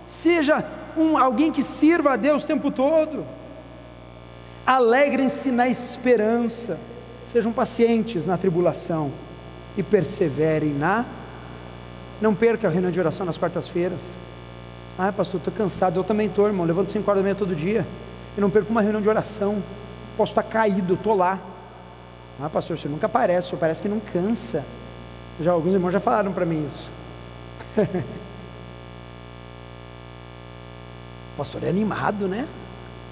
Seja 0.09 0.64
um, 0.97 1.16
alguém 1.16 1.53
que 1.53 1.62
sirva 1.62 2.14
a 2.14 2.16
Deus 2.16 2.43
o 2.43 2.47
tempo 2.47 2.73
todo. 2.73 3.25
Alegrem-se 4.66 5.53
na 5.53 5.68
esperança. 5.68 6.77
Sejam 7.25 7.53
pacientes 7.53 8.27
na 8.27 8.37
tribulação 8.37 9.12
e 9.77 9.83
perseverem 9.85 10.75
na. 10.75 11.05
Não 12.20 12.35
perca 12.35 12.66
a 12.66 12.70
reunião 12.73 12.91
de 12.91 12.99
oração 12.99 13.25
nas 13.25 13.39
quartas-feiras. 13.39 14.11
Ah, 14.99 15.12
pastor, 15.12 15.38
estou 15.38 15.53
cansado. 15.53 15.99
Eu 15.99 16.05
também 16.05 16.26
estou, 16.26 16.47
irmão. 16.47 16.66
Levanto 16.66 16.90
5 16.90 17.11
horas 17.11 17.22
da 17.22 17.22
manhã 17.22 17.34
todo 17.34 17.55
dia. 17.55 17.86
Eu 18.36 18.40
não 18.40 18.51
perco 18.51 18.70
uma 18.70 18.82
reunião 18.82 19.01
de 19.01 19.09
oração. 19.09 19.62
Posso 20.16 20.32
estar 20.32 20.43
caído, 20.43 20.95
estou 20.95 21.16
lá. 21.16 21.38
Ah, 22.40 22.49
pastor, 22.49 22.78
você 22.78 22.88
nunca 22.88 23.07
aparece, 23.07 23.55
parece 23.57 23.82
que 23.82 23.88
não 23.88 24.01
cansa. 24.01 24.64
Já 25.40 25.53
alguns 25.53 25.74
irmãos 25.74 25.93
já 25.93 26.01
falaram 26.01 26.32
para 26.32 26.45
mim 26.45 26.66
isso. 26.66 26.90
pastor 31.36 31.64
é 31.64 31.68
animado, 31.68 32.28
né? 32.28 32.47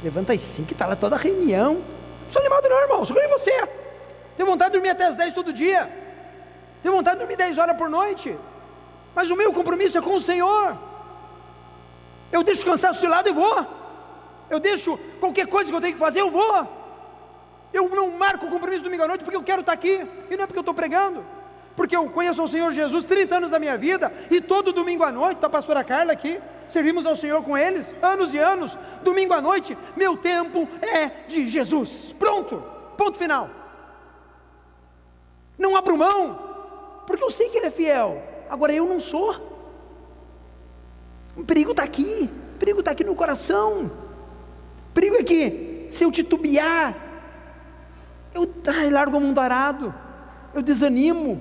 Levanta 0.03 0.33
às 0.33 0.41
5 0.41 0.71
e 0.71 0.73
está 0.73 0.87
lá 0.87 0.97
toda 0.97 1.17
a 1.17 1.19
reunião. 1.19 1.75
Não 1.75 2.33
sou 2.33 2.41
animado, 2.41 2.69
não, 2.69 2.81
irmão. 2.81 3.05
Sou 3.05 3.17
nem 3.17 3.29
você. 3.29 3.69
Tenho 4.37 4.49
vontade 4.49 4.71
de 4.71 4.79
dormir 4.79 4.91
até 4.91 5.07
as 5.07 5.17
10 5.17 5.35
todo 5.35 5.53
dia. 5.53 5.91
Tenho 6.83 6.95
vontade 6.95 7.17
de 7.17 7.21
dormir 7.21 7.37
10 7.37 7.59
horas 7.59 7.77
por 7.77 7.91
noite. 7.91 8.37
Mas 9.15 9.31
o 9.31 9.37
meu 9.37 9.53
compromisso 9.53 9.99
é 9.99 10.01
com 10.01 10.15
o 10.15 10.21
Senhor. 10.21 10.90
Eu 12.33 12.43
deixo 12.43 12.63
o 12.63 12.67
cansaço 12.67 13.01
de 13.01 13.07
lado 13.07 13.29
e 13.29 13.33
vou. 13.33 13.67
Eu 14.49 14.59
deixo 14.59 14.99
qualquer 15.19 15.47
coisa 15.47 15.71
que 15.71 15.77
eu 15.77 15.81
tenho 15.81 15.95
que 15.95 15.99
fazer, 15.99 16.21
eu 16.21 16.31
vou. 16.31 16.81
Eu 17.73 17.89
não 17.89 18.11
marco 18.11 18.47
o 18.47 18.51
compromisso 18.51 18.83
domingo 18.83 19.03
à 19.03 19.09
noite 19.09 19.23
porque 19.23 19.37
eu 19.37 19.43
quero 19.43 19.61
estar 19.61 19.73
aqui. 19.73 20.07
E 20.29 20.37
não 20.37 20.45
é 20.45 20.47
porque 20.47 20.59
eu 20.59 20.63
estou 20.63 20.75
pregando. 20.75 21.25
Porque 21.77 21.97
eu 21.97 22.09
conheço 22.11 22.43
o 22.43 22.49
Senhor 22.49 22.73
Jesus 22.73 23.05
30 23.05 23.37
anos 23.37 23.51
da 23.51 23.59
minha 23.59 23.79
vida. 23.79 24.13
E 24.31 24.41
todo 24.41 24.73
domingo 24.73 25.05
à 25.05 25.13
noite, 25.13 25.37
está 25.37 25.47
a 25.47 25.51
pastora 25.51 25.85
Carla 25.85 26.13
aqui. 26.13 26.41
Servimos 26.69 27.07
ao 27.07 27.17
Senhor 27.17 27.43
com 27.43 27.57
eles, 27.57 27.95
anos 28.03 28.35
e 28.35 28.39
anos. 28.39 28.77
Domingo 29.03 29.33
à 29.35 29.41
noite, 29.41 29.77
meu 29.97 30.17
tempo 30.17 30.69
é 30.83 31.27
de 31.27 31.47
Jesus. 31.47 32.15
Pronto. 32.19 32.63
Ponto 32.97 33.17
final. 33.17 33.49
Não 35.57 35.77
abro 35.77 35.97
mão. 35.97 37.03
Porque 37.07 37.23
eu 37.23 37.31
sei 37.31 37.49
que 37.49 37.57
Ele 37.57 37.67
é 37.67 37.71
fiel. 37.71 38.23
Agora 38.49 38.73
eu 38.73 38.87
não 38.87 39.01
sou. 39.01 39.50
O 41.41 41.45
perigo 41.45 41.71
está 41.71 41.83
aqui, 41.83 42.29
o 42.55 42.59
perigo 42.59 42.81
está 42.81 42.91
aqui 42.91 43.03
no 43.03 43.15
coração. 43.15 43.91
O 44.91 44.93
perigo 44.93 45.17
é 45.17 45.23
que, 45.23 45.87
se 45.91 46.05
eu 46.05 46.13
titubear, 46.13 46.95
eu 48.35 48.47
ai, 48.67 48.91
largo 48.91 49.17
o 49.17 49.21
mundo 49.21 49.41
arado, 49.41 49.95
eu 50.55 50.61
desanimo. 50.61 51.41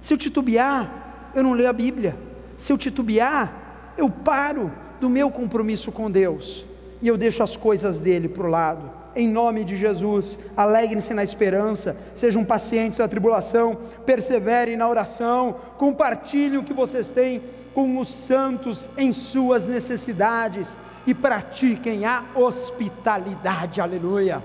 Se 0.00 0.14
eu 0.14 0.16
titubear, 0.16 1.30
eu 1.34 1.42
não 1.42 1.52
leio 1.52 1.68
a 1.68 1.74
Bíblia. 1.74 2.16
Se 2.56 2.72
eu 2.72 2.78
titubear, 2.78 3.52
eu 3.98 4.08
paro 4.08 4.72
do 4.98 5.10
meu 5.10 5.30
compromisso 5.30 5.92
com 5.92 6.10
Deus 6.10 6.64
e 7.02 7.08
eu 7.08 7.18
deixo 7.18 7.42
as 7.42 7.54
coisas 7.54 7.98
dele 7.98 8.28
para 8.28 8.46
o 8.46 8.50
lado. 8.50 8.90
Em 9.16 9.26
nome 9.26 9.64
de 9.64 9.78
Jesus, 9.78 10.38
alegrem-se 10.54 11.14
na 11.14 11.24
esperança, 11.24 11.96
sejam 12.14 12.44
pacientes 12.44 12.98
na 12.98 13.08
tribulação, 13.08 13.78
perseverem 14.04 14.76
na 14.76 14.86
oração, 14.86 15.56
compartilhem 15.78 16.58
o 16.58 16.62
que 16.62 16.74
vocês 16.74 17.08
têm 17.08 17.42
com 17.72 17.98
os 17.98 18.08
santos 18.08 18.90
em 18.98 19.12
suas 19.12 19.64
necessidades 19.64 20.76
e 21.06 21.14
pratiquem 21.14 22.04
a 22.04 22.24
hospitalidade, 22.34 23.80
aleluia. 23.80 24.44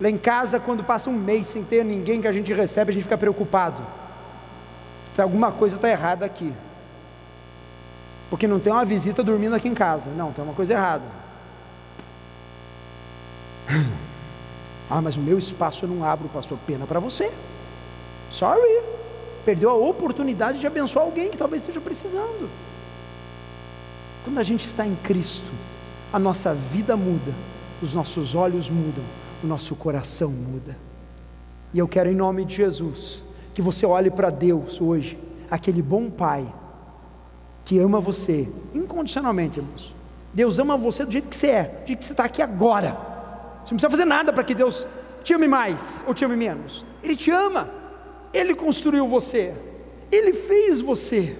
Lá 0.00 0.08
em 0.08 0.16
casa, 0.16 0.58
quando 0.58 0.82
passa 0.82 1.10
um 1.10 1.12
mês 1.12 1.48
sem 1.48 1.62
ter 1.62 1.84
ninguém 1.84 2.22
que 2.22 2.26
a 2.26 2.32
gente 2.32 2.50
recebe, 2.50 2.92
a 2.92 2.94
gente 2.94 3.02
fica 3.02 3.18
preocupado. 3.18 3.82
Tem 5.14 5.22
alguma 5.22 5.52
coisa 5.52 5.76
está 5.76 5.90
errada 5.90 6.24
aqui. 6.24 6.50
Porque 8.30 8.48
não 8.48 8.58
tem 8.58 8.72
uma 8.72 8.86
visita 8.86 9.22
dormindo 9.22 9.54
aqui 9.54 9.68
em 9.68 9.74
casa. 9.74 10.08
Não, 10.16 10.32
tem 10.32 10.42
uma 10.42 10.54
coisa 10.54 10.72
errada. 10.72 11.21
Ah, 14.90 15.00
mas 15.00 15.16
o 15.16 15.20
meu 15.20 15.38
espaço 15.38 15.86
eu 15.86 15.88
não 15.88 16.04
abro, 16.04 16.28
pastor. 16.28 16.58
Pena 16.66 16.86
para 16.86 17.00
você. 17.00 17.32
Sorry. 18.30 18.82
Perdeu 19.42 19.70
a 19.70 19.74
oportunidade 19.74 20.60
de 20.60 20.66
abençoar 20.66 21.04
alguém 21.04 21.30
que 21.30 21.36
talvez 21.38 21.62
esteja 21.62 21.80
precisando. 21.80 22.48
Quando 24.22 24.38
a 24.38 24.42
gente 24.42 24.66
está 24.66 24.86
em 24.86 24.94
Cristo, 24.96 25.50
a 26.12 26.18
nossa 26.18 26.54
vida 26.54 26.96
muda, 26.96 27.32
os 27.80 27.94
nossos 27.94 28.34
olhos 28.34 28.68
mudam, 28.68 29.02
o 29.42 29.46
nosso 29.46 29.74
coração 29.74 30.30
muda. 30.30 30.76
E 31.72 31.78
eu 31.78 31.88
quero, 31.88 32.10
em 32.10 32.14
nome 32.14 32.44
de 32.44 32.54
Jesus, 32.56 33.24
que 33.54 33.62
você 33.62 33.86
olhe 33.86 34.10
para 34.10 34.30
Deus 34.30 34.80
hoje, 34.80 35.18
aquele 35.50 35.82
bom 35.82 36.10
Pai, 36.10 36.46
que 37.64 37.78
ama 37.78 37.98
você 37.98 38.48
incondicionalmente, 38.74 39.58
irmãos. 39.58 39.94
Deus 40.34 40.58
ama 40.58 40.76
você 40.76 41.04
do 41.04 41.12
jeito 41.12 41.28
que 41.28 41.36
você 41.36 41.46
é, 41.48 41.62
do 41.62 41.86
jeito 41.86 41.98
que 42.00 42.04
você 42.04 42.12
está 42.12 42.24
aqui 42.24 42.42
agora. 42.42 43.11
Você 43.64 43.72
não 43.72 43.78
precisa 43.78 43.90
fazer 43.90 44.04
nada 44.04 44.32
para 44.32 44.44
que 44.44 44.54
Deus 44.54 44.86
te 45.22 45.34
ame 45.34 45.46
mais 45.46 46.04
ou 46.06 46.14
te 46.14 46.24
ame 46.24 46.36
menos. 46.36 46.84
Ele 47.02 47.16
te 47.16 47.30
ama, 47.30 47.68
Ele 48.32 48.54
construiu 48.54 49.08
você, 49.08 49.54
Ele 50.10 50.32
fez 50.32 50.80
você, 50.80 51.36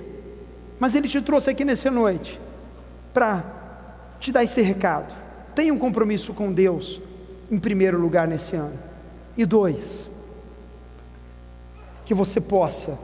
mas 0.79 0.95
Ele 0.95 1.09
te 1.09 1.21
trouxe 1.21 1.51
aqui 1.51 1.65
nessa 1.65 1.91
noite 1.91 2.41
para 3.13 3.45
te 4.21 4.31
dar 4.33 4.45
esse 4.45 4.61
recado. 4.61 5.13
Tenha 5.55 5.73
um 5.73 5.79
compromisso 5.79 6.33
com 6.33 6.53
Deus, 6.53 7.01
em 7.51 7.59
primeiro 7.59 7.99
lugar 7.99 8.27
nesse 8.27 8.57
ano. 8.57 8.79
E 9.37 9.45
dois, 9.45 10.09
que 12.05 12.15
você 12.15 12.41
possa, 12.41 12.99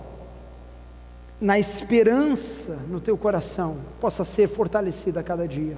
na 1.41 1.59
esperança 1.59 2.79
no 2.89 3.01
teu 3.01 3.17
coração, 3.17 3.79
possa 4.01 4.25
ser 4.25 4.49
fortalecida 4.49 5.21
a 5.21 5.23
cada 5.23 5.47
dia. 5.47 5.77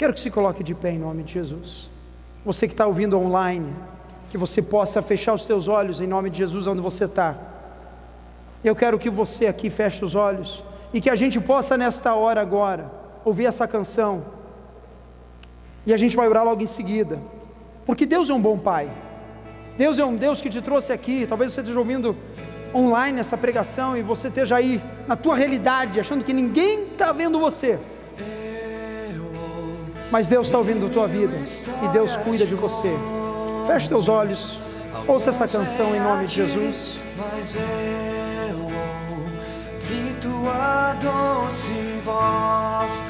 Quero 0.00 0.14
que 0.14 0.20
se 0.20 0.30
coloque 0.30 0.64
de 0.64 0.74
pé 0.74 0.92
em 0.92 0.98
nome 0.98 1.22
de 1.22 1.34
Jesus. 1.34 1.90
Você 2.42 2.66
que 2.66 2.72
está 2.72 2.86
ouvindo 2.86 3.18
online, 3.18 3.70
que 4.30 4.38
você 4.38 4.62
possa 4.62 5.02
fechar 5.02 5.34
os 5.34 5.44
teus 5.44 5.68
olhos 5.68 6.00
em 6.00 6.06
nome 6.06 6.30
de 6.30 6.38
Jesus 6.38 6.66
onde 6.66 6.80
você 6.80 7.04
está. 7.04 7.36
Eu 8.64 8.74
quero 8.74 8.98
que 8.98 9.10
você 9.10 9.46
aqui 9.46 9.68
feche 9.68 10.02
os 10.02 10.14
olhos 10.14 10.64
e 10.94 11.02
que 11.02 11.10
a 11.10 11.16
gente 11.16 11.38
possa 11.38 11.76
nesta 11.76 12.14
hora 12.14 12.40
agora 12.40 12.90
ouvir 13.26 13.44
essa 13.44 13.68
canção. 13.68 14.24
E 15.84 15.92
a 15.92 15.98
gente 15.98 16.16
vai 16.16 16.26
orar 16.26 16.46
logo 16.46 16.62
em 16.62 16.66
seguida. 16.66 17.18
Porque 17.84 18.06
Deus 18.06 18.30
é 18.30 18.32
um 18.32 18.40
bom 18.40 18.56
Pai. 18.56 18.90
Deus 19.76 19.98
é 19.98 20.04
um 20.06 20.16
Deus 20.16 20.40
que 20.40 20.48
te 20.48 20.62
trouxe 20.62 20.94
aqui. 20.94 21.26
Talvez 21.26 21.52
você 21.52 21.60
esteja 21.60 21.78
ouvindo 21.78 22.16
online 22.74 23.20
essa 23.20 23.36
pregação 23.36 23.98
e 23.98 24.00
você 24.00 24.28
esteja 24.28 24.56
aí 24.56 24.80
na 25.06 25.14
tua 25.14 25.36
realidade, 25.36 26.00
achando 26.00 26.24
que 26.24 26.32
ninguém 26.32 26.84
está 26.84 27.12
vendo 27.12 27.38
você. 27.38 27.78
Mas 30.10 30.26
Deus 30.26 30.46
está 30.46 30.58
ouvindo 30.58 30.86
a 30.86 30.88
tua 30.88 31.06
vida 31.06 31.36
e 31.84 31.88
Deus 31.88 32.16
cuida 32.16 32.44
de 32.44 32.54
você. 32.54 32.92
Feche 33.66 33.88
teus 33.88 34.08
olhos, 34.08 34.58
ouça 35.06 35.30
essa 35.30 35.46
canção 35.46 35.94
em 35.94 36.00
nome 36.00 36.26
de 36.26 36.34
Jesus. 36.34 36.98
Mas 37.16 37.54
eu 37.54 38.58
ouvi 38.58 40.14
tua 40.20 40.94
doce 40.94 42.00
voz 42.04 43.09